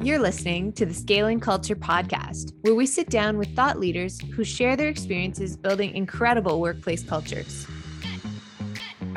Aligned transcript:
You're 0.00 0.20
listening 0.20 0.72
to 0.74 0.86
the 0.86 0.94
Scaling 0.94 1.40
Culture 1.40 1.74
podcast, 1.74 2.52
where 2.60 2.76
we 2.76 2.86
sit 2.86 3.10
down 3.10 3.36
with 3.36 3.52
thought 3.56 3.80
leaders 3.80 4.20
who 4.32 4.44
share 4.44 4.76
their 4.76 4.86
experiences 4.86 5.56
building 5.56 5.92
incredible 5.92 6.60
workplace 6.60 7.02
cultures. 7.02 7.66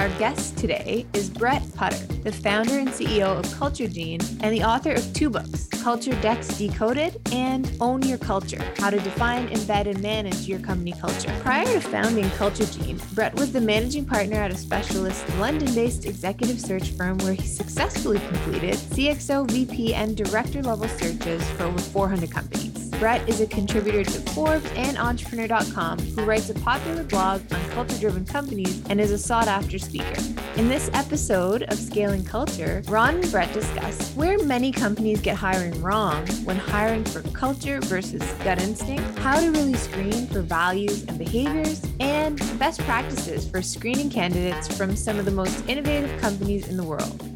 Our 0.01 0.09
guest 0.17 0.57
today 0.57 1.05
is 1.13 1.29
Brett 1.29 1.61
Putter, 1.75 2.07
the 2.23 2.31
founder 2.31 2.79
and 2.79 2.87
CEO 2.87 3.37
of 3.37 3.59
Culture 3.59 3.87
Gene 3.87 4.19
and 4.39 4.51
the 4.51 4.63
author 4.63 4.93
of 4.93 5.13
two 5.13 5.29
books, 5.29 5.67
Culture 5.67 6.19
Decks 6.21 6.47
Decoded 6.57 7.21
and 7.31 7.71
Own 7.79 8.01
Your 8.01 8.17
Culture 8.17 8.63
How 8.77 8.89
to 8.89 8.99
Define, 8.99 9.49
Embed, 9.49 9.85
and 9.85 10.01
Manage 10.01 10.47
Your 10.47 10.57
Company 10.57 10.93
Culture. 10.93 11.31
Prior 11.41 11.65
to 11.65 11.79
founding 11.79 12.27
Culture 12.31 12.65
Gene, 12.65 12.99
Brett 13.13 13.35
was 13.35 13.51
the 13.51 13.61
managing 13.61 14.05
partner 14.05 14.37
at 14.37 14.49
a 14.49 14.57
specialist 14.57 15.23
London 15.37 15.71
based 15.75 16.07
executive 16.07 16.59
search 16.59 16.89
firm 16.93 17.19
where 17.19 17.33
he 17.33 17.45
successfully 17.45 18.17
completed 18.17 18.73
CXO, 18.73 19.51
VP, 19.51 19.93
and 19.93 20.17
director 20.17 20.63
level 20.63 20.87
searches 20.87 21.47
for 21.51 21.65
over 21.65 21.77
400 21.77 22.31
companies. 22.31 22.70
Brett 23.01 23.27
is 23.27 23.41
a 23.41 23.47
contributor 23.47 24.03
to 24.03 24.19
Forbes 24.31 24.71
and 24.75 24.95
Entrepreneur.com 24.95 25.97
who 25.97 26.23
writes 26.23 26.51
a 26.51 26.53
popular 26.53 27.03
blog 27.03 27.41
on 27.51 27.69
culture 27.71 27.97
driven 27.97 28.23
companies 28.23 28.83
and 28.91 29.01
is 29.01 29.09
a 29.09 29.17
sought 29.17 29.47
after 29.47 29.79
speaker. 29.79 30.21
In 30.55 30.69
this 30.69 30.87
episode 30.93 31.63
of 31.63 31.79
Scaling 31.79 32.23
Culture, 32.23 32.83
Ron 32.87 33.15
and 33.15 33.31
Brett 33.31 33.51
discuss 33.53 34.13
where 34.13 34.37
many 34.43 34.71
companies 34.71 35.19
get 35.19 35.35
hiring 35.35 35.81
wrong 35.81 36.27
when 36.43 36.57
hiring 36.57 37.03
for 37.03 37.23
culture 37.31 37.79
versus 37.81 38.21
gut 38.43 38.61
instinct, 38.61 39.17
how 39.17 39.39
to 39.39 39.49
really 39.49 39.73
screen 39.73 40.27
for 40.27 40.43
values 40.43 41.03
and 41.05 41.17
behaviors, 41.17 41.83
and 41.99 42.37
best 42.59 42.81
practices 42.81 43.49
for 43.49 43.63
screening 43.63 44.11
candidates 44.11 44.67
from 44.77 44.95
some 44.95 45.17
of 45.17 45.25
the 45.25 45.31
most 45.31 45.67
innovative 45.67 46.21
companies 46.21 46.67
in 46.67 46.77
the 46.77 46.83
world. 46.83 47.30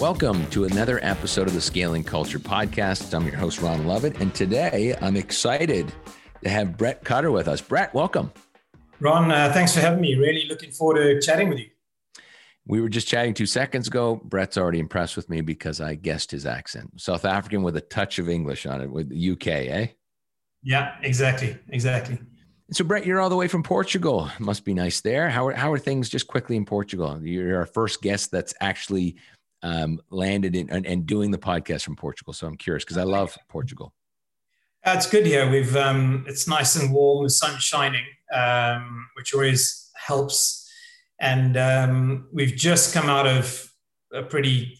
Welcome 0.00 0.46
to 0.50 0.64
another 0.64 0.98
episode 1.02 1.46
of 1.46 1.54
the 1.54 1.60
Scaling 1.60 2.04
Culture 2.04 2.38
Podcast. 2.38 3.14
I'm 3.14 3.26
your 3.26 3.36
host, 3.36 3.60
Ron 3.60 3.86
Lovett, 3.86 4.20
and 4.20 4.34
today 4.34 4.96
I'm 5.00 5.16
excited 5.16 5.92
to 6.42 6.48
have 6.48 6.76
Brett 6.76 7.04
Putter 7.04 7.30
with 7.30 7.48
us. 7.48 7.60
Brett, 7.60 7.92
welcome. 7.94 8.32
Ron, 9.00 9.30
uh, 9.30 9.52
thanks 9.52 9.74
for 9.74 9.80
having 9.80 10.00
me. 10.00 10.14
Really 10.14 10.46
looking 10.48 10.70
forward 10.70 11.00
to 11.00 11.20
chatting 11.20 11.48
with 11.48 11.58
you. 11.58 11.70
We 12.66 12.80
were 12.80 12.88
just 12.88 13.08
chatting 13.08 13.34
two 13.34 13.46
seconds 13.46 13.88
ago. 13.88 14.20
Brett's 14.24 14.56
already 14.56 14.78
impressed 14.78 15.16
with 15.16 15.28
me 15.28 15.40
because 15.40 15.80
I 15.80 15.94
guessed 15.94 16.30
his 16.30 16.46
accent. 16.46 17.00
South 17.00 17.24
African 17.24 17.62
with 17.62 17.76
a 17.76 17.80
touch 17.80 18.18
of 18.18 18.28
English 18.28 18.66
on 18.66 18.80
it, 18.80 18.90
with 18.90 19.08
the 19.08 19.30
UK, 19.32 19.46
eh? 19.46 19.86
Yeah, 20.62 20.96
exactly. 21.02 21.58
Exactly. 21.70 22.18
So, 22.72 22.84
Brett, 22.84 23.04
you're 23.04 23.20
all 23.20 23.30
the 23.30 23.36
way 23.36 23.48
from 23.48 23.64
Portugal. 23.64 24.30
Must 24.38 24.64
be 24.64 24.74
nice 24.74 25.00
there. 25.00 25.28
How 25.28 25.48
are, 25.48 25.52
how 25.54 25.72
are 25.72 25.78
things 25.78 26.08
just 26.08 26.28
quickly 26.28 26.56
in 26.56 26.64
Portugal? 26.64 27.20
You're 27.20 27.58
our 27.58 27.66
first 27.66 28.00
guest 28.00 28.30
that's 28.30 28.54
actually 28.60 29.16
um, 29.62 30.00
landed 30.10 30.56
in 30.56 30.70
and, 30.70 30.86
and, 30.86 31.06
doing 31.06 31.30
the 31.30 31.38
podcast 31.38 31.82
from 31.82 31.96
Portugal. 31.96 32.32
So 32.32 32.46
I'm 32.46 32.56
curious 32.56 32.84
because 32.84 32.96
I 32.96 33.02
love 33.02 33.36
Portugal. 33.48 33.92
Uh, 34.84 34.94
it's 34.96 35.08
good 35.08 35.26
here. 35.26 35.50
We've 35.50 35.76
um, 35.76 36.24
it's 36.26 36.48
nice 36.48 36.76
and 36.76 36.92
warm, 36.92 37.24
the 37.24 37.30
sun's 37.30 37.62
shining, 37.62 38.04
um, 38.34 39.08
which 39.16 39.34
always 39.34 39.90
helps. 39.94 40.66
And 41.20 41.56
um, 41.58 42.28
we've 42.32 42.56
just 42.56 42.94
come 42.94 43.10
out 43.10 43.26
of 43.26 43.70
a 44.14 44.22
pretty 44.22 44.78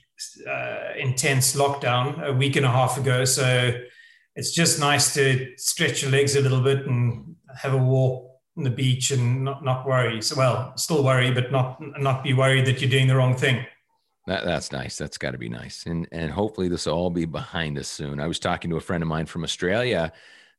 uh, 0.48 0.92
intense 0.98 1.54
lockdown 1.54 2.22
a 2.24 2.32
week 2.32 2.56
and 2.56 2.64
a 2.64 2.70
half 2.70 2.96
ago. 2.96 3.24
So 3.26 3.72
it's 4.36 4.52
just 4.52 4.80
nice 4.80 5.12
to 5.14 5.52
stretch 5.58 6.02
your 6.02 6.10
legs 6.10 6.36
a 6.36 6.40
little 6.40 6.62
bit 6.62 6.86
and 6.86 7.36
have 7.58 7.74
a 7.74 7.78
walk 7.78 8.30
on 8.56 8.64
the 8.64 8.70
beach 8.70 9.10
and 9.10 9.44
not, 9.44 9.64
not 9.64 9.86
worry. 9.86 10.22
So 10.22 10.36
well, 10.36 10.72
still 10.76 11.04
worry, 11.04 11.30
but 11.30 11.52
not 11.52 11.78
not 11.98 12.24
be 12.24 12.32
worried 12.32 12.66
that 12.66 12.80
you're 12.80 12.90
doing 12.90 13.06
the 13.06 13.16
wrong 13.16 13.36
thing. 13.36 13.66
That, 14.26 14.44
that's 14.44 14.72
nice. 14.72 14.98
That's 14.98 15.18
got 15.18 15.32
to 15.32 15.38
be 15.38 15.48
nice. 15.48 15.86
And 15.86 16.06
and 16.12 16.30
hopefully 16.30 16.68
this 16.68 16.86
will 16.86 16.94
all 16.94 17.10
be 17.10 17.24
behind 17.24 17.78
us 17.78 17.88
soon. 17.88 18.20
I 18.20 18.26
was 18.26 18.38
talking 18.38 18.70
to 18.70 18.76
a 18.76 18.80
friend 18.80 19.02
of 19.02 19.08
mine 19.08 19.26
from 19.26 19.44
Australia 19.44 20.12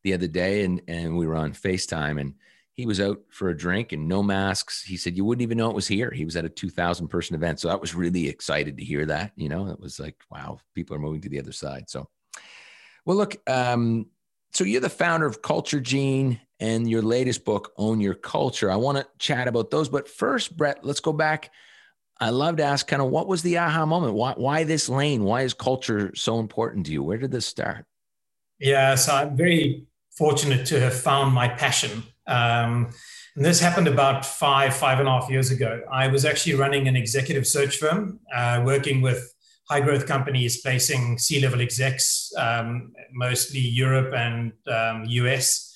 the 0.03 0.14
other 0.14 0.28
day, 0.28 0.64
and 0.64 0.81
and 0.88 1.18
we 1.18 1.28
were 1.28 1.36
on 1.36 1.53
Facetime, 1.53 2.20
and 2.20 2.34
he 2.74 2.85
was 2.85 3.00
out 3.00 3.19
for 3.30 3.50
a 3.50 3.58
drink 3.58 3.91
and 3.91 4.08
no 4.08 4.24
masks. 4.24 4.84
He 4.84 4.97
said 4.97 5.16
you 5.16 5.25
wouldn't 5.25 5.44
even 5.44 5.58
know 5.58 5.69
it 5.69 5.75
was 5.75 5.88
here. 5.88 6.12
He 6.12 6.25
was 6.25 6.35
at 6.35 6.46
a 6.46 6.50
two 6.50 6.69
thousand 6.69 7.09
person 7.09 7.35
event, 7.35 7.59
so 7.59 7.69
I 7.69 7.75
was 7.75 7.94
really 7.94 8.28
excited 8.28 8.78
to 8.78 8.84
hear 8.84 9.06
that. 9.06 9.31
You 9.35 9.50
know, 9.50 9.68
it 9.68 9.80
was 9.80 10.00
like 10.00 10.16
wow, 10.31 10.59
people 10.74 10.96
are 10.96 11.00
moving 11.00 11.22
to 11.22 11.30
the 11.30 11.40
other 11.40 11.53
side. 11.53 11.90
So, 11.90 12.09
well, 13.06 13.18
look. 13.18 13.38
Um, 13.50 14.08
so 14.53 14.66
you're 14.66 14.81
the 14.81 14.90
founder 14.90 15.25
of 15.25 15.41
Culture 15.41 15.80
Gene 15.80 16.41
and 16.59 16.90
your 16.90 17.02
latest 17.02 17.46
book, 17.46 17.72
Own 17.78 18.02
Your 18.02 18.16
Culture. 18.16 18.69
I 18.69 18.75
want 18.75 18.97
to 18.97 19.08
chat 19.18 19.47
about 19.47 19.72
those, 19.72 19.88
but 19.88 20.09
first, 20.09 20.58
Brett, 20.58 20.84
let's 20.84 21.00
go 21.00 21.14
back 21.14 21.52
I 22.22 22.30
love 22.30 22.58
to 22.58 22.64
ask 22.64 22.88
kind 22.88 23.02
of 23.02 23.09
what 23.09 23.28
was 23.28 23.42
the 23.42 23.58
aha 23.58 23.86
moment? 23.88 24.14
Why, 24.14 24.34
why 24.38 24.64
this 24.64 24.88
lane? 24.88 25.24
Why 25.24 25.42
is 25.42 25.56
culture 25.56 26.12
so 26.16 26.40
important 26.40 26.86
to 26.86 26.92
you? 26.92 27.02
Where 27.02 27.18
did 27.18 27.32
this 27.32 27.48
start? 27.48 27.86
Yeah, 28.59 28.94
so 28.94 29.16
I'm 29.16 29.36
very 29.36 29.88
fortunate 30.12 30.68
to 30.68 30.80
have 30.80 30.94
found 30.94 31.34
my 31.34 31.48
passion. 31.48 32.04
Um, 32.28 32.92
and 33.36 33.44
this 33.44 33.59
happened 33.59 33.88
about 33.88 34.24
five, 34.24 34.76
five 34.76 35.00
and 35.00 35.08
a 35.08 35.12
half 35.12 35.32
years 35.32 35.50
ago. 35.50 35.82
I 35.92 36.08
was 36.09 36.24
actually 36.24 36.54
running 36.56 36.88
an 36.88 36.96
executive 36.96 37.48
search 37.48 37.78
firm, 37.78 38.20
uh, 38.36 38.62
working 38.64 39.02
with 39.02 39.34
high 39.68 39.80
growth 39.80 40.06
companies 40.06 40.62
placing 40.62 41.18
C 41.18 41.40
level 41.40 41.62
execs, 41.62 42.32
um, 42.38 42.92
mostly 43.14 43.62
Europe 43.62 44.14
and 44.14 44.52
um, 44.68 45.06
US. 45.06 45.76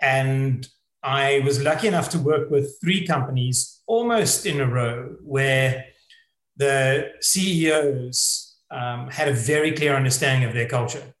And 0.00 0.66
I 1.04 1.42
was 1.44 1.62
lucky 1.62 1.86
enough 1.86 2.08
to 2.10 2.18
work 2.18 2.50
with 2.50 2.80
three 2.80 3.06
companies 3.06 3.82
almost 3.86 4.46
in 4.46 4.58
a 4.58 4.66
row 4.66 5.16
where 5.22 5.84
the 6.56 7.12
CEOs 7.20 8.56
um, 8.70 9.10
had 9.10 9.28
a 9.28 9.34
very 9.34 9.72
clear 9.72 9.94
understanding 9.94 10.48
of 10.48 10.54
their 10.54 10.66
culture. 10.66 11.14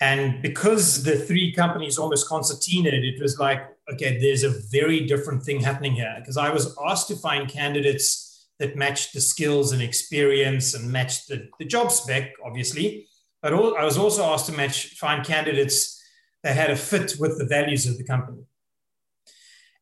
And 0.00 0.40
because 0.42 1.02
the 1.02 1.18
three 1.18 1.52
companies 1.52 1.98
almost 1.98 2.28
concertinaed, 2.28 3.02
it 3.02 3.20
was 3.20 3.40
like, 3.40 3.62
okay, 3.92 4.16
there's 4.20 4.44
a 4.44 4.54
very 4.70 5.06
different 5.06 5.42
thing 5.42 5.60
happening 5.60 5.94
here. 5.94 6.14
Because 6.20 6.36
I 6.36 6.50
was 6.50 6.76
asked 6.86 7.08
to 7.08 7.16
find 7.16 7.48
candidates 7.48 8.46
that 8.60 8.76
matched 8.76 9.12
the 9.12 9.20
skills 9.20 9.72
and 9.72 9.82
experience 9.82 10.74
and 10.74 10.92
matched 10.92 11.26
the, 11.26 11.48
the 11.58 11.64
job 11.64 11.90
spec, 11.90 12.30
obviously. 12.44 13.08
But 13.42 13.54
all, 13.54 13.76
I 13.76 13.82
was 13.82 13.98
also 13.98 14.22
asked 14.26 14.46
to 14.46 14.52
match 14.52 14.90
find 14.94 15.26
candidates 15.26 16.00
that 16.44 16.54
had 16.54 16.70
a 16.70 16.76
fit 16.76 17.16
with 17.18 17.38
the 17.38 17.46
values 17.46 17.84
of 17.84 17.98
the 17.98 18.04
company 18.04 18.44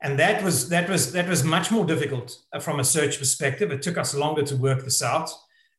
and 0.06 0.18
that 0.20 0.42
was 0.42 0.68
that 0.68 0.88
was 0.88 1.12
that 1.12 1.28
was 1.28 1.42
much 1.42 1.72
more 1.72 1.84
difficult 1.84 2.38
uh, 2.52 2.60
from 2.60 2.78
a 2.78 2.84
search 2.84 3.18
perspective. 3.18 3.72
It 3.72 3.82
took 3.82 3.98
us 3.98 4.14
longer 4.14 4.42
to 4.42 4.56
work 4.56 4.84
this 4.84 5.02
out. 5.02 5.30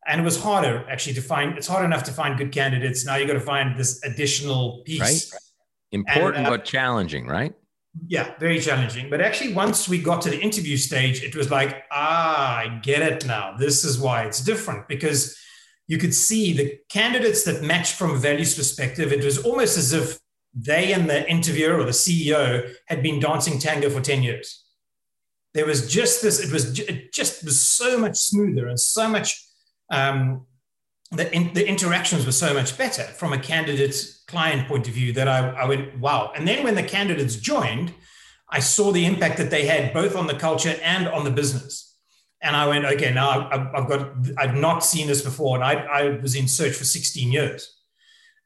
And 0.10 0.22
it 0.22 0.24
was 0.24 0.42
harder 0.42 0.86
actually 0.90 1.16
to 1.16 1.22
find 1.22 1.58
it's 1.58 1.68
hard 1.68 1.86
enough 1.86 2.04
to 2.04 2.12
find 2.12 2.38
good 2.38 2.52
candidates. 2.52 3.06
Now 3.06 3.16
you 3.16 3.26
got 3.26 3.34
to 3.34 3.40
find 3.40 3.80
this 3.80 4.04
additional 4.04 4.82
piece. 4.86 5.32
Right. 5.34 5.42
Important 5.94 6.40
and, 6.40 6.48
uh, 6.48 6.58
but 6.58 6.66
challenging 6.66 7.26
right? 7.26 7.54
Yeah 8.08 8.34
very 8.38 8.60
challenging. 8.60 9.10
But 9.10 9.22
actually 9.22 9.54
once 9.54 9.88
we 9.88 10.02
got 10.02 10.22
to 10.24 10.30
the 10.30 10.40
interview 10.40 10.76
stage 10.76 11.24
it 11.24 11.34
was 11.36 11.50
like 11.50 11.84
ah 11.92 12.58
i 12.58 12.80
get 12.84 13.02
it 13.02 13.26
now. 13.26 13.56
This 13.58 13.86
is 13.86 13.98
why 13.98 14.24
it's 14.24 14.42
different. 14.42 14.90
Because 14.90 15.38
you 15.88 15.98
could 15.98 16.14
see 16.14 16.52
the 16.52 16.80
candidates 16.90 17.44
that 17.46 17.64
matched 17.64 17.96
from 17.96 18.12
a 18.12 18.18
values 18.18 18.56
perspective 18.56 19.14
it 19.14 19.24
was 19.24 19.38
almost 19.38 19.78
as 19.78 19.94
if 19.94 20.20
they 20.58 20.92
and 20.94 21.10
the 21.10 21.30
interviewer 21.30 21.80
or 21.80 21.84
the 21.84 21.92
CEO 21.92 22.74
had 22.88 23.04
been 23.04 23.20
dancing 23.20 23.60
tango 23.60 23.90
for 23.90 24.02
10 24.02 24.24
years. 24.24 24.64
There 25.54 25.66
was 25.66 25.92
just 25.92 26.22
this, 26.22 26.40
it 26.40 26.52
was 26.52 26.80
it 26.80 27.14
just 27.14 27.44
was 27.44 27.62
so 27.62 27.98
much 27.98 28.18
smoother 28.18 28.68
and 28.68 28.80
so 28.80 29.08
much, 29.08 29.44
um, 29.92 30.46
the, 31.12 31.34
in, 31.34 31.54
the 31.54 31.68
interactions 31.68 32.26
were 32.26 32.32
so 32.32 32.54
much 32.54 32.78
better 32.78 33.04
from 33.04 33.34
a 33.34 33.40
candidate's 33.40 34.24
client 34.28 34.68
point 34.68 34.88
of 34.88 34.94
view 34.94 35.14
that 35.14 35.28
I, 35.28 35.50
I 35.50 35.66
went, 35.66 35.98
wow. 36.00 36.32
And 36.36 36.48
then 36.48 36.64
when 36.64 36.76
the 36.76 36.84
candidates 36.84 37.36
joined, 37.36 37.94
I 38.50 38.60
saw 38.60 38.92
the 38.92 39.06
impact 39.06 39.38
that 39.38 39.50
they 39.50 39.66
had 39.66 39.94
both 39.94 40.16
on 40.16 40.28
the 40.28 40.36
culture 40.36 40.76
and 40.84 41.08
on 41.08 41.24
the 41.24 41.32
business. 41.32 41.96
And 42.42 42.56
I 42.56 42.68
went, 42.68 42.86
okay, 42.86 43.14
now 43.14 43.50
I've 43.50 43.88
got, 43.88 44.12
I've 44.38 44.56
not 44.56 44.84
seen 44.84 45.08
this 45.08 45.22
before. 45.22 45.56
And 45.56 45.64
I, 45.64 45.74
I 45.74 46.20
was 46.20 46.36
in 46.36 46.48
search 46.48 46.74
for 46.74 46.84
16 46.84 47.32
years. 47.32 47.77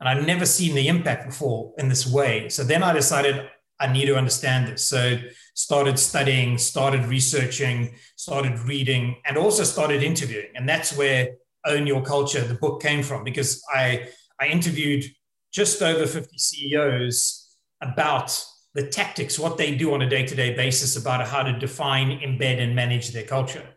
And 0.02 0.10
I'd 0.10 0.26
never 0.26 0.48
seen 0.48 0.74
the 0.74 0.88
impact 0.88 1.28
before 1.28 1.74
in 1.78 1.88
this 1.88 2.08
way. 2.08 2.50
So 2.50 2.64
then 2.64 2.82
I 2.82 2.92
decided 2.92 3.48
I 3.80 3.86
need 3.86 4.08
to 4.08 4.16
understand 4.16 4.68
this. 4.68 4.84
So 4.84 5.20
started 5.54 6.00
studying, 6.00 6.58
started 6.58 7.06
researching, 7.06 7.94
started 8.16 8.58
reading, 8.62 9.22
and 9.26 9.38
also 9.38 9.64
started 9.64 10.02
interviewing. 10.02 10.48
And 10.56 10.68
that's 10.68 10.98
where 10.98 11.30
Own 11.68 11.86
Your 11.86 12.02
Culture, 12.02 12.42
the 12.42 12.56
book 12.56 12.82
came 12.82 13.04
from, 13.04 13.24
because 13.24 13.64
I, 13.72 14.08
I 14.40 14.48
interviewed 14.48 15.06
just 15.54 15.84
over 15.84 16.08
50 16.08 16.36
CEOs 16.36 17.56
about 17.82 18.44
the 18.74 18.88
tactics, 18.88 19.38
what 19.38 19.58
they 19.58 19.76
do 19.76 19.94
on 19.94 20.02
a 20.02 20.10
day-to-day 20.10 20.56
basis 20.56 20.96
about 20.96 21.28
how 21.28 21.44
to 21.44 21.60
define, 21.60 22.20
embed, 22.22 22.60
and 22.60 22.76
manage 22.76 23.12
their 23.12 23.26
culture. 23.26 23.68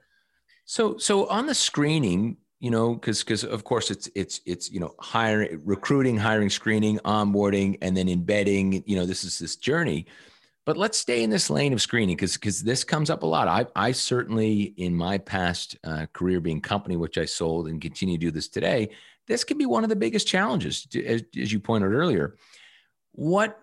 So, 0.64 0.96
so 0.96 1.26
on 1.26 1.46
the 1.46 1.54
screening, 1.54 2.38
you 2.64 2.70
know 2.70 2.94
because 2.94 3.22
because 3.22 3.44
of 3.44 3.62
course 3.62 3.90
it's 3.90 4.08
it's 4.14 4.40
it's 4.46 4.72
you 4.72 4.80
know 4.80 4.94
hiring 4.98 5.60
recruiting 5.64 6.16
hiring 6.16 6.48
screening 6.48 6.98
onboarding 7.00 7.76
and 7.82 7.94
then 7.94 8.08
embedding 8.08 8.82
you 8.86 8.96
know 8.96 9.04
this 9.04 9.22
is 9.22 9.38
this 9.38 9.56
journey 9.56 10.06
but 10.64 10.78
let's 10.78 10.96
stay 10.96 11.22
in 11.22 11.28
this 11.28 11.50
lane 11.50 11.74
of 11.74 11.82
screening 11.82 12.16
because 12.16 12.34
because 12.34 12.62
this 12.62 12.84
comes 12.84 13.10
up 13.10 13.22
a 13.22 13.26
lot. 13.26 13.48
I 13.48 13.66
I 13.76 13.92
certainly 13.92 14.62
in 14.78 14.94
my 14.94 15.18
past 15.18 15.76
uh, 15.84 16.06
career 16.14 16.40
being 16.40 16.62
company 16.62 16.96
which 16.96 17.18
I 17.18 17.26
sold 17.26 17.68
and 17.68 17.82
continue 17.82 18.16
to 18.16 18.26
do 18.26 18.30
this 18.30 18.48
today. 18.48 18.88
This 19.26 19.44
can 19.44 19.58
be 19.58 19.66
one 19.66 19.84
of 19.84 19.90
the 19.90 19.96
biggest 19.96 20.26
challenges, 20.26 20.86
as, 20.94 21.22
as 21.38 21.52
you 21.52 21.60
pointed 21.60 21.92
earlier. 21.92 22.36
What 23.12 23.60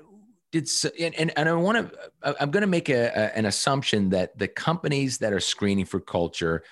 did 0.51 0.69
and, 0.99 1.15
and, 1.15 1.31
and 1.35 1.49
I 1.49 1.53
want 1.53 1.91
to 1.91 2.39
I'm 2.39 2.51
going 2.51 2.61
to 2.61 2.67
make 2.67 2.89
a, 2.89 3.05
a, 3.07 3.37
an 3.37 3.45
assumption 3.45 4.09
that 4.09 4.37
the 4.37 4.47
companies 4.47 5.17
that 5.19 5.33
are 5.33 5.39
screening 5.39 5.85
for 5.85 5.99
culture 5.99 6.63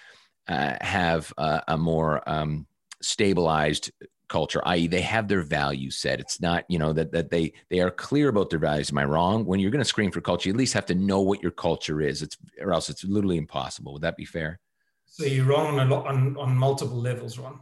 uh, 0.49 0.75
have 0.81 1.31
a, 1.37 1.63
a 1.69 1.77
more 1.77 2.27
um, 2.27 2.67
stabilized 3.01 3.91
culture 4.29 4.61
i.e 4.65 4.87
they 4.87 5.01
have 5.01 5.27
their 5.27 5.41
value 5.41 5.89
set. 5.89 6.19
It's 6.19 6.39
not 6.39 6.63
you 6.69 6.79
know 6.79 6.93
that, 6.93 7.11
that 7.11 7.29
they 7.31 7.51
they 7.69 7.79
are 7.79 7.91
clear 7.91 8.29
about 8.29 8.49
their 8.49 8.59
values. 8.59 8.91
Am 8.91 8.97
i 8.99 9.03
wrong? 9.03 9.43
When 9.45 9.59
you're 9.59 9.71
going 9.71 9.83
to 9.83 9.85
screen 9.85 10.11
for 10.11 10.21
culture 10.21 10.47
you 10.47 10.53
at 10.53 10.57
least 10.57 10.73
have 10.73 10.85
to 10.85 10.95
know 10.95 11.19
what 11.19 11.41
your 11.41 11.51
culture 11.51 11.99
is. 11.99 12.21
It's 12.21 12.37
or 12.61 12.71
else 12.71 12.89
it's 12.89 13.03
literally 13.03 13.37
impossible. 13.37 13.93
Would 13.93 14.03
that 14.03 14.15
be 14.15 14.25
fair? 14.25 14.59
So 15.05 15.25
you're 15.25 15.45
wrong 15.45 15.79
on, 15.79 15.87
a 15.87 15.95
lot 15.95 16.07
on, 16.07 16.37
on 16.37 16.55
multiple 16.55 17.01
levels 17.01 17.37
ron. 17.39 17.59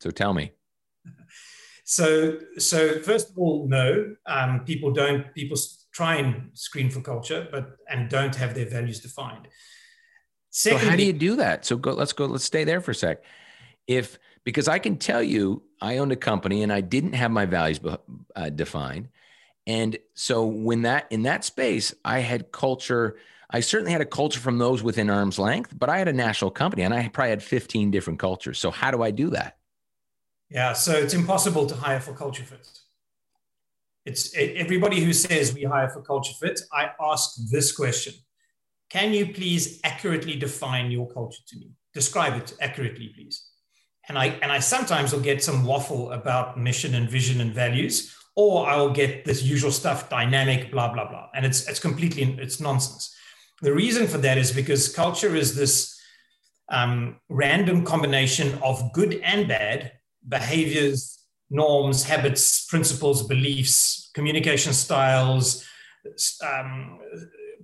So 0.00 0.10
tell 0.10 0.34
me. 0.34 0.52
So 1.86 2.38
so 2.56 3.00
first 3.00 3.28
of 3.28 3.36
all 3.36 3.68
no. 3.68 4.16
Um, 4.24 4.60
people 4.64 4.90
don't 4.90 5.34
people 5.34 5.58
try 5.92 6.14
and 6.16 6.48
screen 6.54 6.88
for 6.88 7.02
culture 7.02 7.46
but 7.50 7.76
and 7.90 8.08
don't 8.08 8.34
have 8.36 8.54
their 8.54 8.64
values 8.64 9.00
defined 9.00 9.48
Secondly, 10.56 10.84
so 10.84 10.90
how 10.90 10.96
do 10.96 11.04
you 11.04 11.12
do 11.12 11.36
that 11.36 11.64
so 11.64 11.76
go 11.76 11.92
let's 11.92 12.12
go 12.12 12.26
let's 12.26 12.44
stay 12.44 12.62
there 12.62 12.80
for 12.80 12.92
a 12.92 12.94
sec 12.94 13.24
if 13.88 14.18
because 14.44 14.68
I 14.68 14.78
can 14.78 14.96
tell 14.96 15.22
you, 15.22 15.62
I 15.80 15.98
owned 15.98 16.12
a 16.12 16.16
company 16.16 16.62
and 16.62 16.72
I 16.72 16.82
didn't 16.82 17.14
have 17.14 17.30
my 17.30 17.46
values 17.46 17.80
uh, 18.36 18.50
defined. 18.50 19.08
And 19.66 19.96
so 20.12 20.44
when 20.44 20.82
that 20.82 21.06
in 21.10 21.22
that 21.22 21.44
space, 21.44 21.94
I 22.04 22.18
had 22.20 22.52
culture. 22.52 23.16
I 23.50 23.60
certainly 23.60 23.92
had 23.92 24.00
a 24.00 24.06
culture 24.06 24.40
from 24.40 24.58
those 24.58 24.82
within 24.82 25.08
arm's 25.08 25.38
length, 25.38 25.72
but 25.78 25.88
I 25.88 25.98
had 25.98 26.08
a 26.08 26.12
national 26.12 26.50
company 26.50 26.82
and 26.82 26.92
I 26.92 27.08
probably 27.08 27.30
had 27.30 27.42
15 27.42 27.90
different 27.90 28.18
cultures. 28.18 28.58
So 28.58 28.70
how 28.70 28.90
do 28.90 29.02
I 29.02 29.10
do 29.10 29.30
that? 29.30 29.56
Yeah, 30.50 30.72
so 30.72 30.92
it's 30.92 31.14
impossible 31.14 31.66
to 31.66 31.74
hire 31.74 32.00
for 32.00 32.12
culture 32.12 32.42
fit. 32.42 32.66
It's 34.04 34.34
everybody 34.36 35.02
who 35.02 35.14
says 35.14 35.54
we 35.54 35.64
hire 35.64 35.88
for 35.88 36.02
culture 36.02 36.34
fit. 36.38 36.60
I 36.72 36.90
ask 37.00 37.36
this 37.50 37.72
question: 37.72 38.12
Can 38.94 39.12
you 39.12 39.24
please 39.38 39.80
accurately 39.84 40.36
define 40.36 40.86
your 40.90 41.06
culture 41.18 41.44
to 41.48 41.54
me? 41.58 41.68
Describe 41.92 42.34
it 42.40 42.54
accurately, 42.60 43.08
please 43.14 43.36
and 44.08 44.18
I 44.18 44.26
and 44.42 44.52
I 44.52 44.58
sometimes 44.58 45.12
will 45.12 45.20
get 45.20 45.42
some 45.42 45.64
waffle 45.64 46.12
about 46.12 46.58
mission 46.58 46.94
and 46.94 47.08
vision 47.08 47.40
and 47.40 47.54
values, 47.54 48.14
or 48.36 48.66
I 48.66 48.76
will 48.76 48.90
get 48.92 49.24
this 49.24 49.42
usual 49.42 49.70
stuff, 49.70 50.10
dynamic, 50.10 50.70
blah 50.70 50.92
blah 50.92 51.08
blah, 51.08 51.28
and 51.34 51.46
it's 51.46 51.66
it's 51.68 51.80
completely 51.80 52.22
it's 52.38 52.60
nonsense. 52.60 53.14
The 53.62 53.72
reason 53.72 54.06
for 54.06 54.18
that 54.18 54.36
is 54.36 54.52
because 54.52 54.94
culture 54.94 55.34
is 55.34 55.54
this 55.54 55.98
um, 56.70 57.20
random 57.28 57.84
combination 57.84 58.58
of 58.62 58.92
good 58.92 59.20
and 59.22 59.48
bad 59.48 59.92
behaviors, 60.28 61.18
norms, 61.50 62.04
habits, 62.04 62.66
principles, 62.66 63.26
beliefs, 63.26 64.10
communication 64.14 64.72
styles, 64.72 65.64
um, 66.42 66.98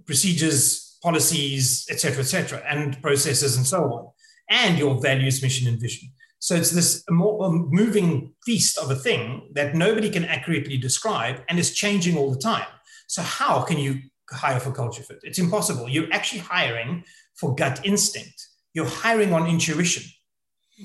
procedures, 0.06 0.89
policies, 1.02 1.86
etc., 1.90 2.20
etc., 2.20 2.62
and 2.68 3.00
processes, 3.02 3.56
and 3.56 3.66
so 3.66 3.84
on, 3.84 4.08
and 4.48 4.78
your 4.78 5.00
values, 5.00 5.42
mission, 5.42 5.68
and 5.68 5.80
vision. 5.80 6.08
So 6.40 6.54
it's 6.54 6.70
this 6.70 7.04
more 7.10 7.52
moving 7.52 8.32
feast 8.44 8.78
of 8.78 8.90
a 8.90 8.94
thing 8.94 9.50
that 9.54 9.74
nobody 9.74 10.08
can 10.08 10.24
accurately 10.24 10.78
describe 10.78 11.42
and 11.48 11.58
is 11.58 11.74
changing 11.74 12.16
all 12.16 12.30
the 12.30 12.38
time. 12.38 12.66
So 13.08 13.20
how 13.22 13.62
can 13.62 13.78
you 13.78 14.00
hire 14.30 14.58
for 14.58 14.72
culture 14.72 15.02
fit? 15.02 15.20
It's 15.22 15.38
impossible. 15.38 15.88
You're 15.88 16.10
actually 16.12 16.40
hiring 16.40 17.04
for 17.34 17.54
gut 17.54 17.80
instinct. 17.84 18.46
You're 18.72 18.86
hiring 18.86 19.34
on 19.34 19.46
intuition. 19.46 20.04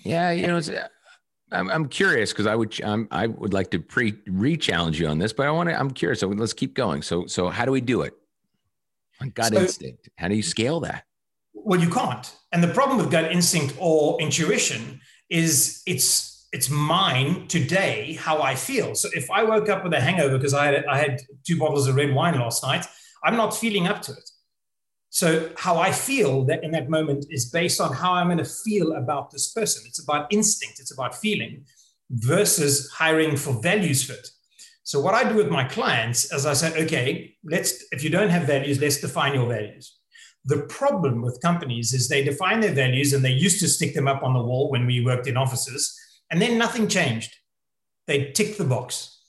Yeah, 0.04 0.32
you 0.32 0.48
know, 0.48 0.60
I'm, 1.52 1.70
I'm 1.70 1.88
curious 1.88 2.34
because 2.34 2.48
I 2.48 2.56
would 2.56 2.82
um, 2.84 3.08
I 3.12 3.28
would 3.28 3.54
like 3.54 3.72
to 3.72 3.80
pre 3.80 4.14
re-challenge 4.28 5.00
you 5.00 5.08
on 5.08 5.20
this, 5.20 5.32
but 5.32 5.46
I 5.48 5.52
want 5.52 5.70
to. 5.70 5.80
I'm 5.80 5.92
curious. 5.92 6.20
So 6.20 6.28
let's 6.28 6.54
keep 6.54 6.74
going. 6.74 7.02
So 7.02 7.28
so 7.28 7.50
how 7.50 7.64
do 7.66 7.72
we 7.72 7.82
do 7.82 8.02
it? 8.02 8.14
On 9.22 9.30
gut 9.30 9.54
so, 9.54 9.62
instinct. 9.62 10.10
How 10.18 10.28
do 10.28 10.36
you 10.36 10.44
scale 10.44 10.80
that? 10.82 11.04
Well, 11.54 11.80
you 11.80 11.90
can't. 11.90 12.32
And 12.52 12.64
the 12.64 12.68
problem 12.68 12.98
with 12.98 13.12
gut 13.12 13.32
instinct 13.32 13.76
or 13.80 14.20
intuition 14.22 15.02
is 15.30 15.82
it's 15.86 16.48
it's 16.52 16.70
mine 16.70 17.48
today 17.48 18.14
how 18.14 18.42
I 18.42 18.56
feel. 18.56 18.96
So 18.96 19.10
if 19.14 19.30
I 19.30 19.44
woke 19.44 19.68
up 19.68 19.84
with 19.84 19.94
a 19.94 20.00
hangover 20.00 20.38
because 20.38 20.54
I 20.54 20.68
had 20.68 20.86
I 20.86 20.98
had 20.98 21.22
two 21.46 21.58
bottles 21.58 21.88
of 21.88 21.96
red 21.96 22.14
wine 22.14 22.40
last 22.40 22.64
night, 22.64 22.86
I'm 23.24 23.36
not 23.36 23.56
feeling 23.56 23.88
up 23.88 24.02
to 24.04 24.12
it. 24.12 24.30
So 25.10 25.50
how 25.56 25.78
I 25.78 25.92
feel 25.92 26.44
that 26.46 26.64
in 26.64 26.72
that 26.72 26.90
moment 26.90 27.26
is 27.30 27.50
based 27.50 27.80
on 27.80 27.94
how 27.94 28.14
I'm 28.14 28.28
going 28.28 28.38
to 28.38 28.44
feel 28.44 28.94
about 28.94 29.32
this 29.32 29.52
person. 29.54 29.84
It's 29.88 30.04
about 30.04 30.28
instinct, 30.32 30.80
it's 30.80 30.92
about 30.92 31.16
feeling 31.16 31.66
versus 32.10 32.92
hiring 32.92 33.38
for 33.38 33.54
values 33.62 34.04
fit. 34.04 34.30
So 34.86 35.00
what 35.00 35.16
I 35.16 35.28
do 35.28 35.36
with 35.36 35.50
my 35.50 35.64
clients 35.64 36.32
is 36.32 36.46
I 36.46 36.54
say, 36.54 36.84
okay, 36.84 37.36
let's 37.44 37.84
if 37.92 38.04
you 38.04 38.12
don't 38.12 38.30
have 38.30 38.44
values, 38.44 38.80
let's 38.80 39.02
define 39.02 39.34
your 39.34 39.50
values. 39.50 39.98
The 40.46 40.62
problem 40.80 41.24
with 41.24 41.42
companies 41.42 41.92
is 41.92 42.08
they 42.08 42.24
define 42.24 42.60
their 42.60 42.72
values 42.72 43.12
and 43.12 43.26
they 43.26 43.32
used 43.32 43.60
to 43.62 43.68
stick 43.68 43.96
them 43.96 44.08
up 44.08 44.22
on 44.22 44.34
the 44.34 44.44
wall 44.44 44.70
when 44.70 44.86
we 44.86 45.04
worked 45.04 45.26
in 45.26 45.38
offices, 45.38 46.00
and 46.30 46.40
then 46.40 46.60
nothing 46.60 46.88
changed. 46.88 47.36
They 48.06 48.32
tick 48.32 48.58
the 48.58 48.64
box. 48.64 49.24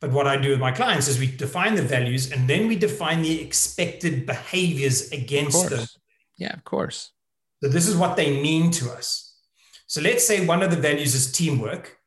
But 0.00 0.12
what 0.12 0.28
I 0.28 0.36
do 0.36 0.50
with 0.50 0.60
my 0.60 0.70
clients 0.70 1.08
is 1.08 1.18
we 1.18 1.26
define 1.26 1.74
the 1.74 1.82
values 1.82 2.30
and 2.30 2.48
then 2.48 2.68
we 2.68 2.76
define 2.76 3.22
the 3.22 3.40
expected 3.40 4.26
behaviors 4.26 5.10
against 5.10 5.70
them. 5.70 5.86
Yeah, 6.38 6.52
of 6.52 6.62
course. 6.62 7.10
So 7.62 7.68
this 7.68 7.88
is 7.88 7.96
what 7.96 8.14
they 8.14 8.40
mean 8.40 8.70
to 8.72 8.92
us. 8.92 9.34
So 9.88 10.00
let's 10.00 10.24
say 10.24 10.46
one 10.46 10.62
of 10.62 10.70
the 10.70 10.76
values 10.76 11.14
is 11.16 11.32
teamwork. 11.32 11.98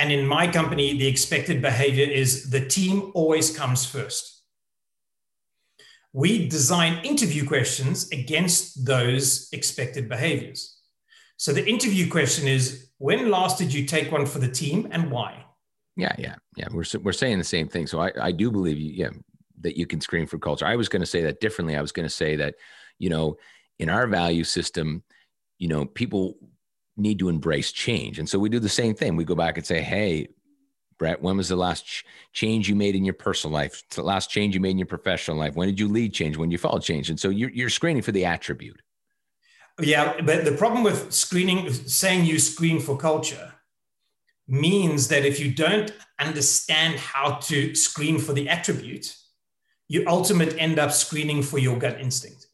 And 0.00 0.10
in 0.10 0.26
my 0.26 0.50
company, 0.50 0.98
the 0.98 1.06
expected 1.06 1.62
behavior 1.62 2.06
is 2.06 2.50
the 2.50 2.64
team 2.66 3.12
always 3.14 3.56
comes 3.56 3.84
first 3.84 4.40
we 6.12 6.48
design 6.48 7.04
interview 7.04 7.46
questions 7.46 8.10
against 8.10 8.84
those 8.84 9.48
expected 9.52 10.08
behaviors. 10.08 10.78
So 11.36 11.52
the 11.52 11.66
interview 11.66 12.10
question 12.10 12.48
is 12.48 12.88
when 12.98 13.30
last 13.30 13.58
did 13.58 13.72
you 13.72 13.86
take 13.86 14.10
one 14.10 14.26
for 14.26 14.40
the 14.40 14.50
team 14.50 14.88
and 14.90 15.10
why? 15.10 15.44
Yeah, 15.96 16.14
yeah, 16.18 16.34
yeah. 16.56 16.66
We're, 16.70 16.84
we're 17.02 17.12
saying 17.12 17.38
the 17.38 17.44
same 17.44 17.68
thing. 17.68 17.86
So 17.86 18.00
I, 18.00 18.10
I 18.20 18.32
do 18.32 18.50
believe 18.50 18.78
you, 18.78 18.92
yeah, 18.92 19.10
that 19.60 19.76
you 19.76 19.86
can 19.86 20.00
screen 20.00 20.26
for 20.26 20.38
culture. 20.38 20.66
I 20.66 20.76
was 20.76 20.88
going 20.88 21.00
to 21.00 21.06
say 21.06 21.22
that 21.22 21.40
differently. 21.40 21.76
I 21.76 21.82
was 21.82 21.92
going 21.92 22.08
to 22.08 22.14
say 22.14 22.36
that, 22.36 22.56
you 22.98 23.10
know, 23.10 23.36
in 23.78 23.88
our 23.88 24.06
value 24.06 24.44
system, 24.44 25.02
you 25.58 25.68
know, 25.68 25.84
people 25.84 26.34
need 27.00 27.18
to 27.18 27.28
embrace 27.28 27.72
change. 27.72 28.18
And 28.18 28.28
so 28.28 28.38
we 28.38 28.48
do 28.48 28.60
the 28.60 28.68
same 28.68 28.94
thing. 28.94 29.16
We 29.16 29.24
go 29.24 29.34
back 29.34 29.56
and 29.56 29.66
say, 29.66 29.80
hey, 29.80 30.28
Brett, 30.98 31.22
when 31.22 31.36
was 31.36 31.48
the 31.48 31.56
last 31.56 31.86
ch- 31.86 32.04
change 32.32 32.68
you 32.68 32.74
made 32.74 32.94
in 32.94 33.04
your 33.04 33.14
personal 33.14 33.54
life? 33.54 33.82
The 33.90 34.02
last 34.02 34.30
change 34.30 34.54
you 34.54 34.60
made 34.60 34.72
in 34.72 34.78
your 34.78 34.86
professional 34.86 35.38
life? 35.38 35.56
When 35.56 35.66
did 35.66 35.80
you 35.80 35.88
lead 35.88 36.12
change? 36.12 36.36
When 36.36 36.50
you 36.50 36.58
followed 36.58 36.82
change? 36.82 37.08
And 37.08 37.18
so 37.18 37.30
you're, 37.30 37.50
you're 37.50 37.70
screening 37.70 38.02
for 38.02 38.12
the 38.12 38.26
attribute. 38.26 38.80
Yeah, 39.80 40.20
but 40.20 40.44
the 40.44 40.52
problem 40.52 40.82
with 40.84 41.12
screening, 41.12 41.72
saying 41.72 42.26
you 42.26 42.38
screen 42.38 42.80
for 42.80 42.98
culture, 42.98 43.54
means 44.46 45.08
that 45.08 45.24
if 45.24 45.40
you 45.40 45.54
don't 45.54 45.92
understand 46.18 46.98
how 46.98 47.36
to 47.36 47.74
screen 47.74 48.18
for 48.18 48.32
the 48.32 48.48
attribute, 48.48 49.16
you 49.88 50.04
ultimately 50.06 50.58
end 50.60 50.78
up 50.78 50.92
screening 50.92 51.42
for 51.42 51.58
your 51.58 51.78
gut 51.78 52.00
instinct. 52.00 52.46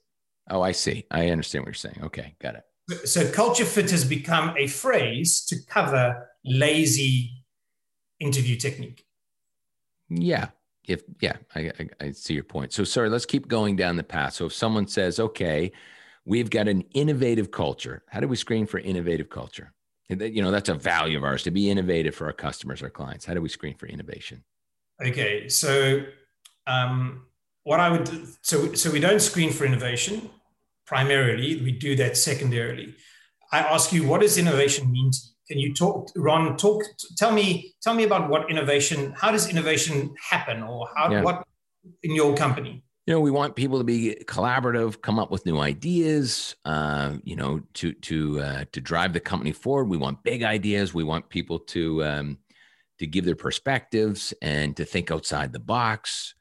Oh, 0.48 0.62
I 0.62 0.72
see. 0.72 1.04
I 1.10 1.30
understand 1.30 1.62
what 1.64 1.68
you're 1.68 1.74
saying. 1.74 2.00
Okay, 2.04 2.36
got 2.40 2.54
it. 2.54 2.62
So 3.04 3.30
culture 3.30 3.64
fit 3.64 3.90
has 3.90 4.04
become 4.04 4.54
a 4.56 4.66
phrase 4.68 5.44
to 5.46 5.56
cover 5.68 6.28
lazy 6.44 7.44
interview 8.20 8.56
technique. 8.56 9.04
Yeah. 10.08 10.48
If 10.86 11.02
yeah, 11.20 11.36
I, 11.54 11.72
I, 11.80 11.88
I 12.00 12.10
see 12.12 12.34
your 12.34 12.44
point. 12.44 12.72
So 12.72 12.84
sorry, 12.84 13.10
let's 13.10 13.26
keep 13.26 13.48
going 13.48 13.74
down 13.74 13.96
the 13.96 14.04
path. 14.04 14.34
So 14.34 14.46
if 14.46 14.52
someone 14.52 14.86
says, 14.86 15.18
okay, 15.18 15.72
we've 16.24 16.48
got 16.48 16.68
an 16.68 16.82
innovative 16.92 17.50
culture, 17.50 18.04
how 18.08 18.20
do 18.20 18.28
we 18.28 18.36
screen 18.36 18.66
for 18.66 18.78
innovative 18.78 19.28
culture? 19.28 19.72
You 20.08 20.42
know, 20.42 20.52
that's 20.52 20.68
a 20.68 20.74
value 20.74 21.18
of 21.18 21.24
ours 21.24 21.42
to 21.42 21.50
be 21.50 21.68
innovative 21.68 22.14
for 22.14 22.26
our 22.26 22.32
customers, 22.32 22.80
our 22.82 22.90
clients. 22.90 23.24
How 23.24 23.34
do 23.34 23.40
we 23.40 23.48
screen 23.48 23.74
for 23.74 23.86
innovation? 23.86 24.44
Okay, 25.04 25.48
so 25.48 26.04
um, 26.68 27.26
what 27.64 27.80
I 27.80 27.90
would 27.90 28.08
so 28.42 28.72
so 28.74 28.92
we 28.92 29.00
don't 29.00 29.20
screen 29.20 29.52
for 29.52 29.64
innovation 29.64 30.30
primarily. 30.86 31.62
We 31.62 31.72
do 31.72 31.96
that 31.96 32.16
secondarily. 32.16 32.94
I 33.52 33.60
ask 33.60 33.92
you, 33.92 34.06
what 34.06 34.20
does 34.20 34.38
innovation 34.38 34.90
mean 34.90 35.10
to 35.10 35.18
you? 35.18 35.32
Can 35.48 35.58
you 35.60 35.72
talk, 35.74 36.10
Ron? 36.16 36.56
Talk, 36.56 36.82
tell 37.16 37.30
me, 37.30 37.74
tell 37.80 37.94
me 37.94 38.02
about 38.02 38.28
what 38.28 38.50
innovation. 38.50 39.14
How 39.16 39.30
does 39.30 39.48
innovation 39.48 40.12
happen, 40.30 40.62
or 40.62 40.88
how 40.96 41.10
yeah. 41.10 41.22
what 41.22 41.46
in 42.02 42.16
your 42.16 42.34
company? 42.34 42.82
You 43.06 43.14
know, 43.14 43.20
we 43.20 43.30
want 43.30 43.54
people 43.54 43.78
to 43.78 43.84
be 43.84 44.16
collaborative, 44.24 45.00
come 45.00 45.20
up 45.20 45.30
with 45.30 45.46
new 45.46 45.60
ideas. 45.60 46.56
Uh, 46.64 47.18
you 47.22 47.36
know, 47.36 47.60
to 47.74 47.92
to 47.92 48.40
uh, 48.40 48.64
to 48.72 48.80
drive 48.80 49.12
the 49.12 49.20
company 49.20 49.52
forward. 49.52 49.88
We 49.88 49.96
want 49.96 50.24
big 50.24 50.42
ideas. 50.42 50.92
We 50.92 51.04
want 51.04 51.28
people 51.28 51.60
to 51.60 52.04
um, 52.04 52.38
to 52.98 53.06
give 53.06 53.24
their 53.24 53.36
perspectives 53.36 54.34
and 54.42 54.76
to 54.76 54.84
think 54.84 55.12
outside 55.12 55.52
the 55.52 55.60
box. 55.60 56.34